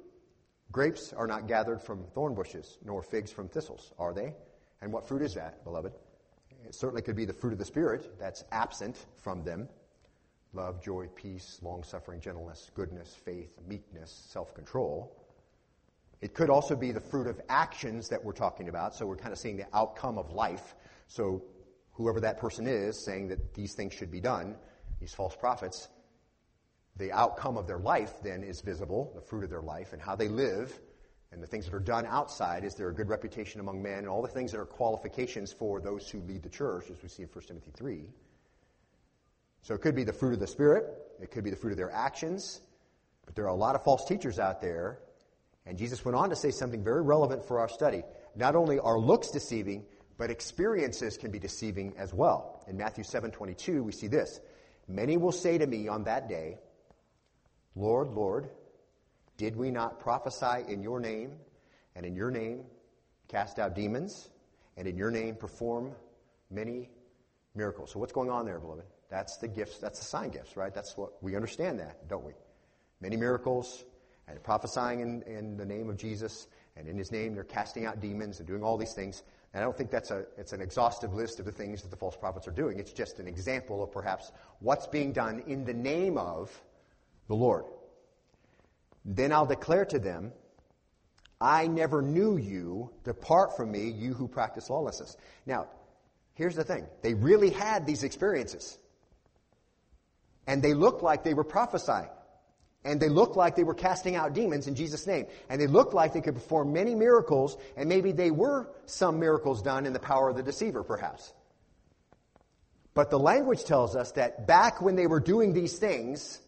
Grapes 0.73 1.13
are 1.13 1.27
not 1.27 1.47
gathered 1.47 1.83
from 1.83 2.05
thorn 2.15 2.35
bushes, 2.35 2.79
nor 2.83 3.03
figs 3.03 3.31
from 3.31 3.47
thistles, 3.47 3.93
are 3.99 4.15
they? 4.15 4.33
And 4.81 4.91
what 4.91 5.07
fruit 5.07 5.21
is 5.21 5.35
that, 5.35 5.63
beloved? 5.65 5.93
It 6.65 6.75
certainly 6.75 7.03
could 7.03 7.15
be 7.15 7.27
the 7.27 7.33
fruit 7.35 7.53
of 7.53 7.59
the 7.59 7.65
Spirit 7.65 8.19
that's 8.19 8.45
absent 8.53 9.05
from 9.19 9.45
them 9.45 9.69
love, 10.55 10.83
joy, 10.83 11.07
peace, 11.15 11.59
long 11.63 11.83
suffering, 11.83 12.21
gentleness, 12.21 12.71
goodness, 12.75 13.15
faith, 13.25 13.53
meekness, 13.67 14.27
self 14.31 14.55
control. 14.55 15.15
It 16.23 16.35
could 16.35 16.51
also 16.51 16.75
be 16.77 16.93
the 16.93 17.01
fruit 17.01 17.27
of 17.27 17.41
actions 17.49 18.09
that 18.09 18.23
we're 18.23 18.33
talking 18.33 18.69
about. 18.69 18.95
So 18.95 19.07
we're 19.07 19.17
kind 19.17 19.33
of 19.33 19.39
seeing 19.39 19.57
the 19.57 19.67
outcome 19.75 20.19
of 20.19 20.31
life. 20.33 20.75
So 21.09 21.43
whoever 21.93 22.21
that 22.21 22.39
person 22.39 22.67
is 22.67 23.05
saying 23.05 23.29
that 23.29 23.55
these 23.55 23.75
things 23.75 23.93
should 23.93 24.11
be 24.11 24.21
done, 24.21 24.57
these 25.01 25.13
false 25.13 25.37
prophets, 25.37 25.89
the 26.97 27.13
outcome 27.13 27.57
of 27.57 27.67
their 27.67 27.79
life 27.79 28.13
then 28.23 28.43
is 28.43 28.61
visible, 28.61 29.13
the 29.15 29.21
fruit 29.21 29.45
of 29.45 29.51
their 29.51 29.63
life, 29.63 29.93
and 29.93 30.03
how 30.03 30.15
they 30.17 30.29
live 30.29 30.79
and 31.33 31.43
the 31.43 31.47
things 31.47 31.65
that 31.65 31.75
are 31.75 31.81
done 31.81 32.05
outside, 32.07 32.63
is 32.63 32.75
there 32.75 32.91
a 32.91 32.95
good 32.95 33.09
reputation 33.09 33.61
among 33.61 33.83
men, 33.83 34.01
and 34.01 34.09
all 34.09 34.21
the 34.21 34.29
things 34.29 34.53
that 34.53 34.59
are 34.59 34.67
qualifications 34.67 35.51
for 35.51 35.81
those 35.81 36.09
who 36.09 36.21
lead 36.21 36.43
the 36.43 36.51
church, 36.51 36.91
as 36.91 37.03
we 37.03 37.09
see 37.09 37.23
in 37.23 37.29
1 37.29 37.45
Timothy 37.47 37.71
3. 37.75 38.05
So 39.63 39.75
it 39.75 39.81
could 39.81 39.95
be 39.95 40.05
the 40.05 40.13
fruit 40.13 40.35
of 40.35 40.41
the 40.41 40.47
Spirit, 40.47 40.85
it 41.23 41.31
could 41.31 41.43
be 41.43 41.51
the 41.51 41.57
fruit 41.57 41.71
of 41.71 41.79
their 41.79 41.91
actions, 41.91 42.61
but 43.25 43.35
there 43.35 43.47
are 43.47 43.49
a 43.49 43.55
lot 43.55 43.75
of 43.75 43.83
false 43.83 44.05
teachers 44.05 44.39
out 44.39 44.61
there, 44.61 44.99
and 45.65 45.79
Jesus 45.79 46.05
went 46.05 46.17
on 46.17 46.29
to 46.31 46.37
say 46.37 46.51
something 46.51 46.85
very 46.85 47.01
relevant 47.01 47.47
for 47.47 47.61
our 47.61 47.69
study. 47.69 48.03
Not 48.37 48.55
only 48.55 48.79
are 48.79 48.99
looks 48.99 49.31
deceiving, 49.31 49.87
but 50.19 50.31
experiences 50.31 51.17
can 51.17 51.31
be 51.31 51.39
deceiving 51.39 51.95
as 51.97 52.13
well. 52.13 52.63
In 52.67 52.77
Matthew 52.77 53.05
7:22, 53.05 53.83
we 53.83 53.93
see 53.93 54.09
this: 54.09 54.41
Many 54.89 55.17
will 55.17 55.33
say 55.33 55.57
to 55.57 55.67
me 55.67 55.89
on 55.89 56.05
that 56.05 56.29
day, 56.29 56.59
Lord, 57.75 58.11
Lord, 58.11 58.51
did 59.37 59.57
we 59.57 59.71
not 59.71 60.01
prophesy 60.01 60.65
in 60.69 60.83
your 60.83 61.01
name, 61.01 61.33
and 61.95 62.05
in 62.05 62.15
your 62.15 62.31
name 62.31 62.65
cast 63.29 63.59
out 63.59 63.75
demons, 63.75 64.29
and 64.77 64.87
in 64.87 64.97
your 64.97 65.11
name 65.11 65.35
perform 65.37 65.93
many 66.51 66.91
miracles? 67.55 67.93
So, 67.93 67.99
what's 67.99 68.13
going 68.13 68.31
on 68.31 68.45
there, 68.45 68.59
beloved? 68.59 68.85
That's 69.11 69.37
the 69.39 69.49
gifts, 69.49 69.79
that's 69.79 69.99
the 69.99 70.05
sign 70.05 70.31
gifts, 70.31 70.57
right? 70.57 70.73
That's 70.75 70.97
what 70.97 71.23
we 71.23 71.37
understand 71.37 71.79
that, 71.81 72.09
don't 72.09 72.25
we? 72.25 72.33
Many 73.01 73.17
miracles, 73.17 73.85
and 74.29 74.43
prophesying 74.43 75.01
in, 75.01 75.23
in 75.23 75.57
the 75.57 75.67
name 75.67 75.91
of 75.91 75.97
Jesus, 75.97 76.47
and 76.77 76.89
in 76.89 76.97
his 76.97 77.13
name 77.13 77.35
they're 77.35 77.45
casting 77.45 77.87
out 77.87 78.01
demons 78.01 78.39
and 78.39 78.47
doing 78.47 78.63
all 78.63 78.77
these 78.77 78.95
things. 78.95 79.23
And 79.53 79.63
I 79.63 79.65
don't 79.65 79.77
think 79.77 79.91
that's 79.91 80.11
a, 80.11 80.25
it's 80.39 80.53
an 80.53 80.63
exhaustive 80.63 81.13
list 81.13 81.39
of 81.39 81.45
the 81.45 81.53
things 81.53 81.83
that 81.83 81.91
the 81.91 81.97
false 81.97 82.17
prophets 82.17 82.49
are 82.49 82.53
doing. 82.53 82.79
It's 82.79 82.93
just 82.93 83.19
an 83.19 83.29
example 83.29 83.83
of 83.83 83.93
perhaps 83.93 84.33
what's 84.61 84.87
being 84.87 85.13
done 85.13 85.43
in 85.47 85.65
the 85.65 85.75
name 85.75 86.17
of 86.17 86.51
the 87.29 87.35
Lord. 87.35 87.65
Then 89.05 89.33
I'll 89.33 89.47
declare 89.47 89.85
to 89.87 89.99
them, 89.99 90.33
I 91.41 91.67
never 91.67 92.03
knew 92.03 92.37
you. 92.37 92.91
Depart 93.05 93.57
from 93.57 93.73
me, 93.73 93.91
you 93.91 94.15
who 94.15 94.29
practice 94.29 94.71
lawlessness. 94.71 95.17
Now, 95.45 95.67
here's 96.35 96.55
the 96.55 96.65
thing. 96.65 96.87
They 97.03 97.15
really 97.15 97.51
had 97.51 97.85
these 97.85 98.05
experiences. 98.05 98.79
And 100.47 100.63
they 100.63 100.75
looked 100.75 101.03
like 101.03 101.25
they 101.25 101.35
were 101.35 101.45
prophesying. 101.45 102.09
And 102.85 103.01
they 103.01 103.09
looked 103.09 103.37
like 103.37 103.55
they 103.55 103.65
were 103.65 103.75
casting 103.75 104.17
out 104.17 104.35
demons 104.35 104.67
in 104.67 104.75
Jesus' 104.75 105.07
name. 105.07 105.27
And 105.49 105.61
they 105.61 105.67
looked 105.67 105.95
like 105.95 106.13
they 106.13 106.21
could 106.21 106.35
perform 106.35 106.73
many 106.73 106.95
miracles, 106.95 107.57
and 107.77 107.89
maybe 107.89 108.13
they 108.13 108.31
were 108.31 108.69
some 108.87 109.21
miracles 109.21 109.63
done 109.63 109.87
in 109.87 109.93
the 109.93 110.01
power 110.01 110.29
of 110.29 110.37
the 110.37 110.43
deceiver, 110.43 110.83
perhaps. 110.83 111.33
But 112.95 113.11
the 113.11 113.19
language 113.19 113.65
tells 113.65 113.97
us 113.97 114.13
that 114.13 114.47
back 114.47 114.83
when 114.83 114.97
they 114.97 115.07
were 115.07 115.21
doing 115.21 115.53
these 115.53 115.79
things, 115.79 116.41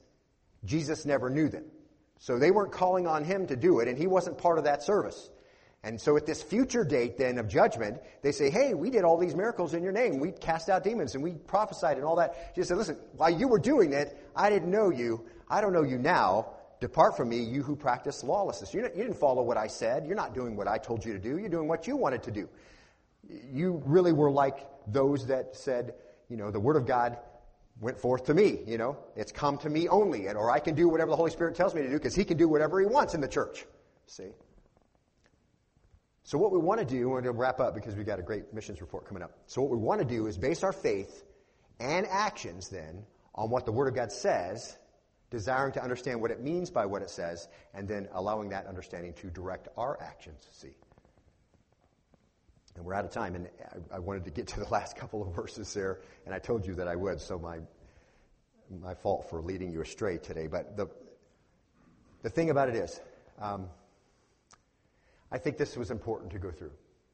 Jesus 0.65 1.05
never 1.05 1.31
knew 1.31 1.49
them. 1.49 1.65
So 2.19 2.39
they 2.39 2.51
weren't 2.51 2.73
calling 2.73 3.07
on 3.07 3.25
him 3.25 3.47
to 3.49 3.57
do 3.57 3.81
it, 3.81 3.89
and 3.89 3.99
he 3.99 4.07
wasn't 4.07 4.39
part 4.39 4.59
of 4.59 4.65
that 4.65 4.83
service. 4.83 5.31
And 5.85 6.01
so 6.01 6.17
at 6.17 6.25
this 6.25 6.43
future 6.43 6.83
date 6.83 7.19
then 7.19 7.37
of 7.37 7.47
judgment, 7.47 8.01
they 8.23 8.33
say, 8.33 8.49
hey, 8.49 8.73
we 8.73 8.89
did 8.89 9.05
all 9.05 9.19
these 9.19 9.35
miracles 9.35 9.75
in 9.75 9.83
your 9.83 9.93
name. 9.93 10.19
We 10.19 10.33
cast 10.33 10.71
out 10.71 10.83
demons 10.83 11.15
and 11.15 11.23
we 11.23 11.33
prophesied 11.33 11.99
and 11.99 12.07
all 12.07 12.17
that. 12.17 12.55
Jesus 12.55 12.69
said, 12.69 12.79
listen, 12.79 12.97
while 13.19 13.29
you 13.29 13.49
were 13.49 13.59
doing 13.59 13.93
it, 13.93 14.17
I 14.35 14.49
didn't 14.49 14.71
know 14.71 14.89
you. 14.89 15.27
I 15.47 15.61
don't 15.61 15.75
know 15.75 15.83
you 15.83 15.99
now. 15.99 16.55
Depart 16.81 17.19
from 17.19 17.29
me, 17.29 17.43
you 17.43 17.63
who 17.63 17.77
practice 17.77 18.25
lawlessness. 18.25 18.73
You 18.73 18.81
didn't 18.81 19.15
follow 19.15 19.43
what 19.43 19.59
I 19.59 19.67
said. 19.67 20.07
You're 20.07 20.17
not 20.17 20.35
doing 20.35 20.57
what 20.57 20.69
I 20.69 20.79
told 20.79 21.05
you 21.05 21.13
to 21.13 21.19
do. 21.19 21.37
You're 21.37 21.51
doing 21.51 21.69
what 21.69 21.87
you 21.87 21.97
wanted 21.97 22.23
to 22.23 22.31
do. 22.31 22.49
You 23.29 23.83
really 23.85 24.15
were 24.15 24.31
like 24.31 24.67
those 24.87 25.27
that 25.27 25.55
said, 25.55 25.95
you 26.31 26.39
know, 26.39 26.51
the 26.51 26.61
word 26.61 26.77
of 26.77 26.87
God 26.87 27.19
went 27.81 27.99
forth 27.99 28.25
to 28.27 28.35
me, 28.35 28.61
you 28.67 28.79
know. 28.79 28.97
It's 29.17 29.33
come 29.33 29.59
to 29.59 29.71
me 29.71 29.89
only, 29.89 30.27
and 30.27 30.39
or 30.39 30.51
I 30.51 30.61
can 30.61 30.75
do 30.75 30.89
whatever 30.89 31.11
the 31.11 31.17
Holy 31.17 31.31
Spirit 31.31 31.55
tells 31.55 31.75
me 31.75 31.83
to 31.83 31.89
do 31.89 31.95
because 31.95 32.15
he 32.15 32.25
can 32.25 32.37
do 32.37 32.49
whatever 32.49 32.81
he 32.81 32.87
wants 32.87 33.15
in 33.15 33.21
the 33.21 33.29
church. 33.29 33.65
See? 34.07 34.31
So 36.23 36.39
what 36.39 36.53
we 36.53 36.59
want 36.59 36.81
to 36.81 36.87
do, 36.87 37.09
we're 37.09 37.21
going 37.21 37.35
to 37.35 37.39
wrap 37.39 37.61
up 37.61 37.75
because 37.75 37.97
we've 37.97 38.07
got 38.07 38.19
a 38.19 38.23
great 38.23 38.55
missions 38.55 38.81
report 38.81 39.07
coming 39.07 39.23
up. 39.23 39.33
So 39.47 39.61
what 39.61 39.71
we 39.71 39.77
want 39.77 40.01
to 40.01 40.07
do 40.07 40.27
is 40.27 40.39
base 40.39 40.63
our 40.63 40.73
faith 40.73 41.23
and 41.81 42.07
actions 42.07 42.71
then 42.71 43.05
on 43.35 43.51
what 43.51 43.67
the 43.67 43.73
Word 43.73 43.89
of 43.89 43.95
God 43.95 44.11
says, 44.11 44.77
desiring 45.31 45.73
to 45.73 45.83
understand 45.83 46.21
what 46.21 46.31
it 46.31 46.41
means 46.41 46.71
by 46.71 46.87
what 46.87 47.03
it 47.03 47.11
says, 47.11 47.49
and 47.75 47.87
then 47.87 48.09
allowing 48.13 48.49
that 48.51 48.67
understanding 48.67 49.13
to 49.15 49.29
direct 49.29 49.69
our 49.77 50.01
actions. 50.01 50.49
See? 50.53 50.77
And 52.77 52.85
we're 52.85 52.95
out 52.95 53.05
of 53.05 53.11
time, 53.11 53.35
and 53.37 53.49
I, 53.93 53.97
I, 53.97 53.99
wanted 54.01 54.25
to 54.25 54.31
get 54.31 54.49
to 54.49 54.61
the 54.61 54.69
last 54.69 54.97
couple 54.97 55.23
of 55.23 55.35
verses 55.35 55.73
there, 55.73 56.01
and 56.27 56.35
I 56.35 56.39
told 56.39 56.67
you 56.67 56.75
that 56.75 56.89
I 56.89 56.97
would, 56.97 57.21
so 57.21 57.39
my, 57.39 57.59
my 58.81 58.95
fault 58.95 59.31
for 59.31 59.41
leading 59.41 59.71
you 59.71 59.81
astray 59.81 60.19
today. 60.19 60.49
But 60.49 60.77
the, 60.77 60.89
the 62.23 62.31
thing 62.31 62.51
about 62.51 62.69
it 62.69 62.75
is, 62.75 63.01
um, 63.41 63.69
I 65.31 65.39
think 65.39 65.57
this 65.57 65.77
was 65.77 65.91
important 65.91 66.33
to 66.33 66.39
go 66.39 66.51
through. 66.51 66.73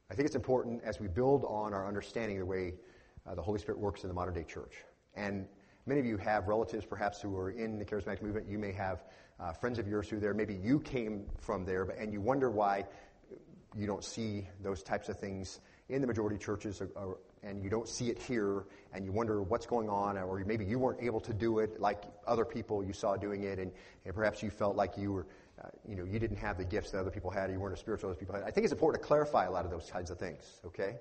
I 0.09 0.15
think 0.15 0.25
it's 0.25 0.35
important 0.35 0.81
as 0.83 0.99
we 0.99 1.07
build 1.07 1.45
on 1.45 1.73
our 1.73 1.87
understanding 1.87 2.37
of 2.37 2.41
the 2.41 2.45
way 2.45 2.73
uh, 3.27 3.35
the 3.35 3.41
Holy 3.41 3.59
Spirit 3.59 3.79
works 3.79 4.03
in 4.03 4.09
the 4.09 4.13
modern 4.13 4.33
day 4.33 4.43
church. 4.43 4.83
And 5.15 5.47
many 5.85 5.99
of 5.99 6.05
you 6.05 6.17
have 6.17 6.47
relatives 6.47 6.85
perhaps 6.85 7.21
who 7.21 7.35
are 7.37 7.51
in 7.51 7.79
the 7.79 7.85
charismatic 7.85 8.21
movement. 8.21 8.47
You 8.47 8.57
may 8.57 8.71
have 8.73 9.03
uh, 9.39 9.53
friends 9.53 9.79
of 9.79 9.87
yours 9.87 10.09
who 10.09 10.17
are 10.17 10.19
there. 10.19 10.33
Maybe 10.33 10.53
you 10.53 10.79
came 10.79 11.25
from 11.39 11.65
there, 11.65 11.85
but, 11.85 11.97
and 11.97 12.11
you 12.13 12.21
wonder 12.21 12.51
why 12.51 12.85
you 13.77 13.87
don't 13.87 14.03
see 14.03 14.47
those 14.61 14.83
types 14.83 15.09
of 15.09 15.17
things 15.19 15.59
in 15.89 16.01
the 16.01 16.07
majority 16.07 16.37
churches 16.37 16.81
or, 16.95 17.17
and 17.43 17.63
you 17.63 17.69
don't 17.69 17.87
see 17.87 18.09
it 18.09 18.19
here 18.19 18.65
and 18.93 19.05
you 19.05 19.11
wonder 19.11 19.41
what's 19.41 19.65
going 19.65 19.89
on 19.89 20.17
or 20.17 20.43
maybe 20.45 20.63
you 20.63 20.79
weren't 20.79 21.01
able 21.01 21.19
to 21.19 21.33
do 21.33 21.59
it 21.59 21.79
like 21.79 22.03
other 22.27 22.45
people 22.45 22.83
you 22.83 22.93
saw 22.93 23.15
doing 23.15 23.43
it 23.43 23.59
and, 23.59 23.71
and 24.05 24.15
perhaps 24.15 24.41
you 24.41 24.49
felt 24.49 24.75
like 24.75 24.97
you 24.97 25.11
were 25.11 25.27
uh, 25.61 25.67
you 25.87 25.95
know 25.95 26.03
you 26.03 26.17
didn't 26.17 26.37
have 26.37 26.57
the 26.57 26.65
gifts 26.65 26.91
that 26.91 26.99
other 26.99 27.11
people 27.11 27.29
had 27.29 27.49
or 27.49 27.53
you 27.53 27.59
weren't 27.59 27.73
as 27.73 27.79
spiritual 27.79 28.09
as 28.09 28.17
people 28.17 28.33
had. 28.33 28.43
I 28.43 28.51
think 28.51 28.63
it's 28.63 28.73
important 28.73 29.01
to 29.01 29.07
clarify 29.07 29.45
a 29.45 29.51
lot 29.51 29.65
of 29.65 29.71
those 29.71 29.89
kinds 29.91 30.09
of 30.09 30.17
things 30.17 30.59
okay? 30.65 30.95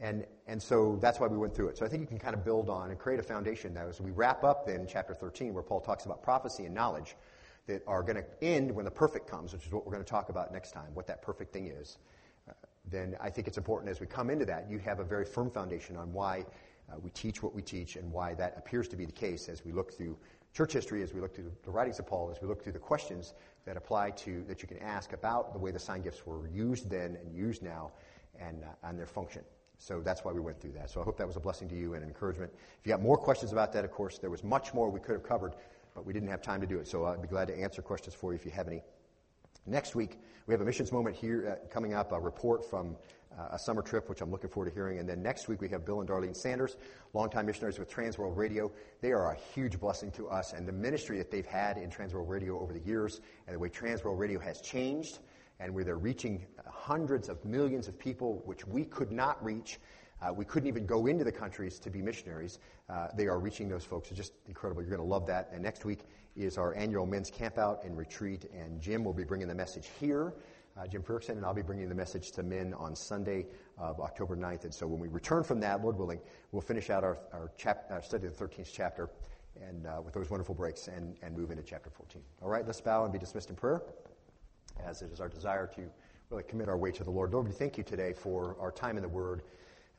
And 0.00 0.26
and 0.46 0.60
so 0.60 0.98
that's 1.00 1.20
why 1.20 1.28
we 1.28 1.38
went 1.38 1.54
through 1.54 1.68
it. 1.68 1.78
So 1.78 1.84
i 1.84 1.88
think 1.88 2.00
you 2.00 2.06
can 2.06 2.18
kind 2.18 2.34
of 2.34 2.44
build 2.44 2.68
on 2.68 2.90
and 2.90 2.98
create 2.98 3.20
a 3.20 3.22
foundation 3.22 3.74
now 3.74 3.86
as 3.88 4.00
we 4.00 4.10
wrap 4.10 4.44
up 4.44 4.66
then 4.66 4.86
chapter 4.88 5.14
13 5.14 5.54
where 5.54 5.62
paul 5.62 5.80
talks 5.80 6.04
about 6.04 6.22
prophecy 6.22 6.64
and 6.64 6.74
knowledge 6.74 7.16
that 7.66 7.82
are 7.86 8.02
going 8.02 8.16
to 8.16 8.24
end 8.42 8.70
when 8.70 8.84
the 8.84 8.90
perfect 8.90 9.28
comes 9.28 9.52
which 9.52 9.66
is 9.66 9.72
what 9.72 9.84
we're 9.86 9.92
going 9.92 10.04
to 10.04 10.10
talk 10.10 10.28
about 10.28 10.52
next 10.52 10.72
time 10.72 10.94
what 10.94 11.06
that 11.06 11.22
perfect 11.22 11.52
thing 11.52 11.66
is 11.68 11.98
then 12.90 13.16
I 13.20 13.30
think 13.30 13.48
it's 13.48 13.58
important 13.58 13.90
as 13.90 14.00
we 14.00 14.06
come 14.06 14.30
into 14.30 14.44
that, 14.46 14.70
you 14.70 14.78
have 14.78 15.00
a 15.00 15.04
very 15.04 15.24
firm 15.24 15.50
foundation 15.50 15.96
on 15.96 16.12
why 16.12 16.44
uh, 16.90 16.96
we 17.02 17.10
teach 17.10 17.42
what 17.42 17.54
we 17.54 17.62
teach 17.62 17.96
and 17.96 18.10
why 18.12 18.34
that 18.34 18.54
appears 18.58 18.88
to 18.88 18.96
be 18.96 19.06
the 19.06 19.12
case 19.12 19.48
as 19.48 19.64
we 19.64 19.72
look 19.72 19.92
through 19.92 20.16
church 20.52 20.72
history, 20.72 21.02
as 21.02 21.12
we 21.12 21.20
look 21.20 21.34
through 21.34 21.50
the 21.64 21.70
writings 21.70 21.98
of 21.98 22.06
Paul, 22.06 22.30
as 22.30 22.40
we 22.40 22.46
look 22.46 22.62
through 22.62 22.72
the 22.72 22.78
questions 22.78 23.34
that 23.64 23.76
apply 23.76 24.10
to, 24.10 24.44
that 24.46 24.62
you 24.62 24.68
can 24.68 24.78
ask 24.78 25.12
about 25.12 25.52
the 25.52 25.58
way 25.58 25.70
the 25.70 25.78
sign 25.78 26.02
gifts 26.02 26.26
were 26.26 26.46
used 26.48 26.90
then 26.90 27.16
and 27.16 27.34
used 27.34 27.62
now 27.62 27.90
and, 28.38 28.62
uh, 28.62 28.88
and 28.88 28.98
their 28.98 29.06
function. 29.06 29.42
So 29.78 30.00
that's 30.00 30.24
why 30.24 30.32
we 30.32 30.40
went 30.40 30.60
through 30.60 30.72
that. 30.72 30.90
So 30.90 31.00
I 31.00 31.04
hope 31.04 31.16
that 31.16 31.26
was 31.26 31.36
a 31.36 31.40
blessing 31.40 31.68
to 31.70 31.74
you 31.74 31.94
and 31.94 32.02
an 32.02 32.08
encouragement. 32.08 32.52
If 32.54 32.86
you 32.86 32.92
got 32.92 33.02
more 33.02 33.16
questions 33.16 33.50
about 33.50 33.72
that, 33.72 33.84
of 33.84 33.90
course, 33.90 34.18
there 34.18 34.30
was 34.30 34.44
much 34.44 34.72
more 34.72 34.88
we 34.90 35.00
could 35.00 35.14
have 35.14 35.24
covered, 35.24 35.54
but 35.94 36.04
we 36.04 36.12
didn't 36.12 36.28
have 36.28 36.42
time 36.42 36.60
to 36.60 36.66
do 36.66 36.78
it. 36.78 36.88
So 36.88 37.06
I'd 37.06 37.22
be 37.22 37.28
glad 37.28 37.48
to 37.48 37.58
answer 37.58 37.82
questions 37.82 38.14
for 38.14 38.32
you 38.32 38.36
if 38.36 38.44
you 38.44 38.50
have 38.50 38.68
any. 38.68 38.82
Next 39.66 39.94
week, 39.94 40.18
we 40.46 40.52
have 40.52 40.60
a 40.60 40.64
missions 40.64 40.92
moment 40.92 41.16
here 41.16 41.58
uh, 41.62 41.68
coming 41.68 41.94
up, 41.94 42.12
a 42.12 42.20
report 42.20 42.68
from 42.68 42.96
uh, 43.38 43.48
a 43.52 43.58
summer 43.58 43.82
trip, 43.82 44.08
which 44.08 44.20
I'm 44.20 44.30
looking 44.30 44.50
forward 44.50 44.68
to 44.68 44.74
hearing. 44.74 44.98
And 44.98 45.08
then 45.08 45.22
next 45.22 45.48
week, 45.48 45.60
we 45.60 45.68
have 45.70 45.84
Bill 45.86 46.00
and 46.00 46.08
Darlene 46.08 46.36
Sanders, 46.36 46.76
longtime 47.14 47.46
missionaries 47.46 47.78
with 47.78 47.90
Transworld 47.90 48.36
Radio. 48.36 48.70
They 49.00 49.12
are 49.12 49.32
a 49.32 49.36
huge 49.54 49.80
blessing 49.80 50.10
to 50.12 50.28
us, 50.28 50.52
and 50.52 50.68
the 50.68 50.72
ministry 50.72 51.16
that 51.18 51.30
they've 51.30 51.46
had 51.46 51.78
in 51.78 51.88
Transworld 51.90 52.28
Radio 52.28 52.60
over 52.60 52.72
the 52.72 52.80
years, 52.80 53.20
and 53.46 53.54
the 53.54 53.58
way 53.58 53.68
Transworld 53.68 54.18
Radio 54.18 54.38
has 54.38 54.60
changed, 54.60 55.20
and 55.64 55.74
where 55.74 55.82
they're 55.82 55.96
reaching 55.96 56.44
hundreds 56.66 57.30
of 57.30 57.42
millions 57.42 57.88
of 57.88 57.98
people, 57.98 58.42
which 58.44 58.66
we 58.66 58.84
could 58.84 59.10
not 59.10 59.42
reach. 59.42 59.80
Uh, 60.20 60.30
we 60.30 60.44
couldn't 60.44 60.68
even 60.68 60.84
go 60.84 61.06
into 61.06 61.24
the 61.24 61.32
countries 61.32 61.78
to 61.78 61.88
be 61.88 62.02
missionaries. 62.02 62.58
Uh, 62.90 63.08
they 63.16 63.26
are 63.26 63.40
reaching 63.40 63.66
those 63.66 63.82
folks. 63.82 64.10
It's 64.10 64.18
just 64.18 64.34
incredible. 64.46 64.82
You're 64.82 64.90
going 64.90 65.00
to 65.00 65.10
love 65.10 65.26
that. 65.26 65.48
And 65.52 65.62
next 65.62 65.86
week 65.86 66.00
is 66.36 66.58
our 66.58 66.74
annual 66.74 67.06
men's 67.06 67.30
campout 67.30 67.84
and 67.86 67.96
retreat, 67.96 68.44
and 68.54 68.78
Jim 68.78 69.04
will 69.04 69.14
be 69.14 69.24
bringing 69.24 69.48
the 69.48 69.54
message 69.54 69.88
here. 69.98 70.34
Uh, 70.76 70.86
Jim 70.86 71.02
Ferguson, 71.02 71.38
and 71.38 71.46
I'll 71.46 71.54
be 71.54 71.62
bringing 71.62 71.88
the 71.88 71.94
message 71.94 72.32
to 72.32 72.42
men 72.42 72.74
on 72.74 72.94
Sunday 72.94 73.46
of 73.78 74.00
October 74.00 74.36
9th. 74.36 74.64
And 74.64 74.74
so 74.74 74.86
when 74.86 75.00
we 75.00 75.08
return 75.08 75.44
from 75.44 75.60
that, 75.60 75.82
Lord 75.82 75.96
willing, 75.96 76.20
we'll 76.52 76.62
finish 76.62 76.90
out 76.90 77.04
our, 77.04 77.16
our, 77.32 77.50
chap- 77.56 77.86
our 77.90 78.02
study 78.02 78.26
of 78.26 78.36
the 78.36 78.44
13th 78.44 78.70
chapter 78.70 79.08
and 79.68 79.86
uh, 79.86 80.00
with 80.04 80.12
those 80.14 80.30
wonderful 80.30 80.54
breaks 80.54 80.88
and, 80.88 81.16
and 81.22 81.36
move 81.36 81.50
into 81.50 81.62
chapter 81.62 81.90
14. 81.90 82.20
All 82.42 82.48
right, 82.48 82.66
let's 82.66 82.80
bow 82.80 83.04
and 83.04 83.12
be 83.12 83.18
dismissed 83.18 83.50
in 83.50 83.56
prayer, 83.56 83.82
as 84.82 85.02
it 85.02 85.12
is 85.12 85.20
our 85.20 85.28
desire 85.28 85.66
to 85.74 85.82
really 86.30 86.42
commit 86.44 86.68
our 86.68 86.76
way 86.76 86.90
to 86.92 87.04
the 87.04 87.10
Lord. 87.10 87.32
Lord, 87.32 87.46
we 87.46 87.52
thank 87.52 87.76
you 87.78 87.84
today 87.84 88.12
for 88.12 88.56
our 88.60 88.72
time 88.72 88.96
in 88.96 89.02
the 89.02 89.08
Word. 89.08 89.42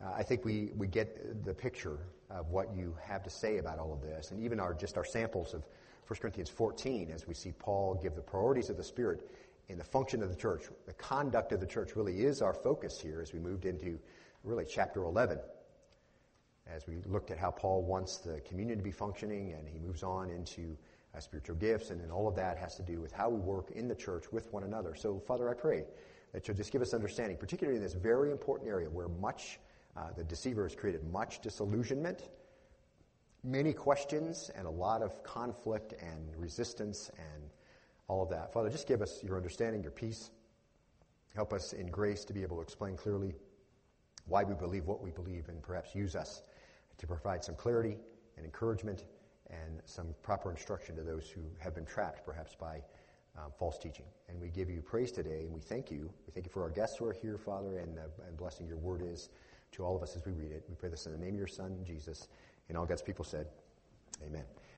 Uh, 0.04 0.12
I 0.16 0.24
think 0.24 0.44
we, 0.44 0.72
we 0.76 0.88
get 0.88 1.46
the 1.46 1.54
picture 1.54 2.00
of 2.30 2.50
what 2.50 2.76
you 2.76 2.96
have 3.02 3.24
to 3.24 3.30
say 3.30 3.58
about 3.58 3.80
all 3.80 3.94
of 3.94 4.02
this, 4.02 4.32
and 4.32 4.44
even 4.44 4.60
our 4.60 4.74
just 4.74 4.98
our 4.98 5.06
samples 5.06 5.54
of 5.54 5.64
1 6.08 6.20
Corinthians 6.20 6.50
14, 6.50 7.12
as 7.12 7.28
we 7.28 7.34
see 7.34 7.52
Paul 7.52 7.96
give 7.96 8.16
the 8.16 8.22
priorities 8.22 8.70
of 8.70 8.78
the 8.78 8.84
Spirit 8.84 9.30
in 9.70 9.78
the 9.78 9.84
function 9.84 10.22
of 10.22 10.30
the 10.30 10.36
church. 10.36 10.64
The 10.86 10.94
conduct 10.94 11.52
of 11.52 11.60
the 11.60 11.66
church 11.66 11.96
really 11.96 12.24
is 12.24 12.42
our 12.42 12.54
focus 12.54 13.00
here 13.00 13.22
as 13.22 13.34
we 13.34 13.40
moved 13.40 13.66
into 13.66 14.00
really 14.44 14.66
chapter 14.66 15.04
11. 15.04 15.40
As 16.68 16.88
we 16.88 16.98
looked 17.06 17.32
at 17.32 17.38
how 17.38 17.52
Paul 17.52 17.84
wants 17.84 18.18
the 18.18 18.40
communion 18.42 18.78
to 18.78 18.84
be 18.84 18.92
functioning, 18.92 19.54
and 19.54 19.68
he 19.68 19.80
moves 19.80 20.04
on 20.04 20.30
into 20.30 20.78
uh, 21.16 21.20
spiritual 21.20 21.56
gifts, 21.56 21.90
and 21.90 22.02
then 22.02 22.12
all 22.12 22.28
of 22.28 22.36
that 22.36 22.58
has 22.58 22.76
to 22.76 22.84
do 22.84 23.00
with 23.00 23.12
how 23.12 23.30
we 23.30 23.40
work 23.40 23.72
in 23.72 23.88
the 23.88 23.96
church 23.96 24.26
with 24.32 24.52
one 24.52 24.64
another. 24.64 24.96
So, 24.96 25.20
Father, 25.20 25.50
I 25.50 25.54
pray 25.54 25.86
that 26.34 26.48
you'll 26.48 26.58
just 26.58 26.72
give 26.72 26.82
us 26.82 26.94
understanding, 26.94 27.38
particularly 27.38 27.78
in 27.78 27.84
this 27.84 27.94
very 27.94 28.32
important 28.32 28.70
area 28.70 28.90
where 28.90 29.08
much, 29.08 29.60
uh, 29.96 30.08
the 30.18 30.24
deceiver 30.24 30.64
has 30.64 30.76
created 30.76 31.04
much 31.12 31.42
disillusionment 31.42 32.30
many 33.46 33.74
questions 33.74 34.50
and 34.56 34.66
a 34.66 34.70
lot 34.70 35.02
of 35.02 35.24
conflict 35.24 35.94
and 36.02 36.36
resistance 36.36 37.12
and 37.18 37.44
all 38.08 38.24
of 38.24 38.30
that. 38.30 38.52
Father, 38.52 38.70
just 38.70 38.88
give 38.88 39.02
us 39.02 39.24
your 39.24 39.38
understanding, 39.38 39.82
your 39.84 39.92
peace. 39.92 40.32
Help 41.36 41.54
us 41.54 41.74
in 41.74 41.88
grace 41.88 42.26
to 42.26 42.34
be 42.34 42.42
able 42.42 42.58
to 42.58 42.64
explain 42.64 42.98
clearly 42.98 43.36
why 44.26 44.44
we 44.44 44.56
believe 44.56 44.86
what 44.86 45.02
we 45.02 45.12
believe 45.12 45.48
and 45.50 45.62
perhaps 45.62 45.94
use 45.94 46.16
us 46.16 46.42
to 46.98 47.06
provide 47.06 47.44
some 47.44 47.56
clarity 47.56 47.98
and 48.38 48.46
encouragement 48.46 49.06
and 49.64 49.82
some 49.86 50.14
proper 50.24 50.52
instruction 50.52 50.96
to 50.96 51.04
those 51.04 51.30
who 51.30 51.42
have 51.60 51.76
been 51.76 51.86
trapped 51.86 52.26
perhaps 52.26 52.56
by 52.56 52.82
um, 53.38 53.52
false 53.58 53.78
teaching. 53.78 54.06
And 54.30 54.40
we 54.40 54.50
give 54.50 54.70
you 54.70 54.82
praise 54.82 55.12
today 55.12 55.42
and 55.42 55.54
we 55.54 55.62
thank 55.62 55.92
you. 55.92 56.10
We 56.26 56.34
thank 56.34 56.46
you 56.46 56.52
for 56.52 56.64
our 56.64 56.70
guests 56.70 56.98
who 56.98 57.06
are 57.06 57.14
here, 57.14 57.38
Father, 57.38 57.80
and, 57.80 58.00
uh, 58.00 58.04
and 58.28 58.38
blessing 58.38 58.68
your 58.68 58.78
word 58.78 59.02
is 59.02 59.30
to 59.74 59.84
all 59.84 59.96
of 59.96 60.04
us 60.04 60.16
as 60.16 60.26
we 60.26 60.32
read 60.32 60.52
it. 60.52 60.64
We 60.70 60.76
pray 60.76 60.90
this 60.90 61.06
in 61.06 61.12
the 61.12 61.18
name 61.18 61.34
of 61.34 61.40
your 61.40 61.48
Son, 61.48 61.78
Jesus. 61.86 62.28
And 62.70 62.78
all 62.78 62.86
God's 62.86 63.02
people 63.02 63.26
said, 63.26 63.48
Amen. 64.26 64.46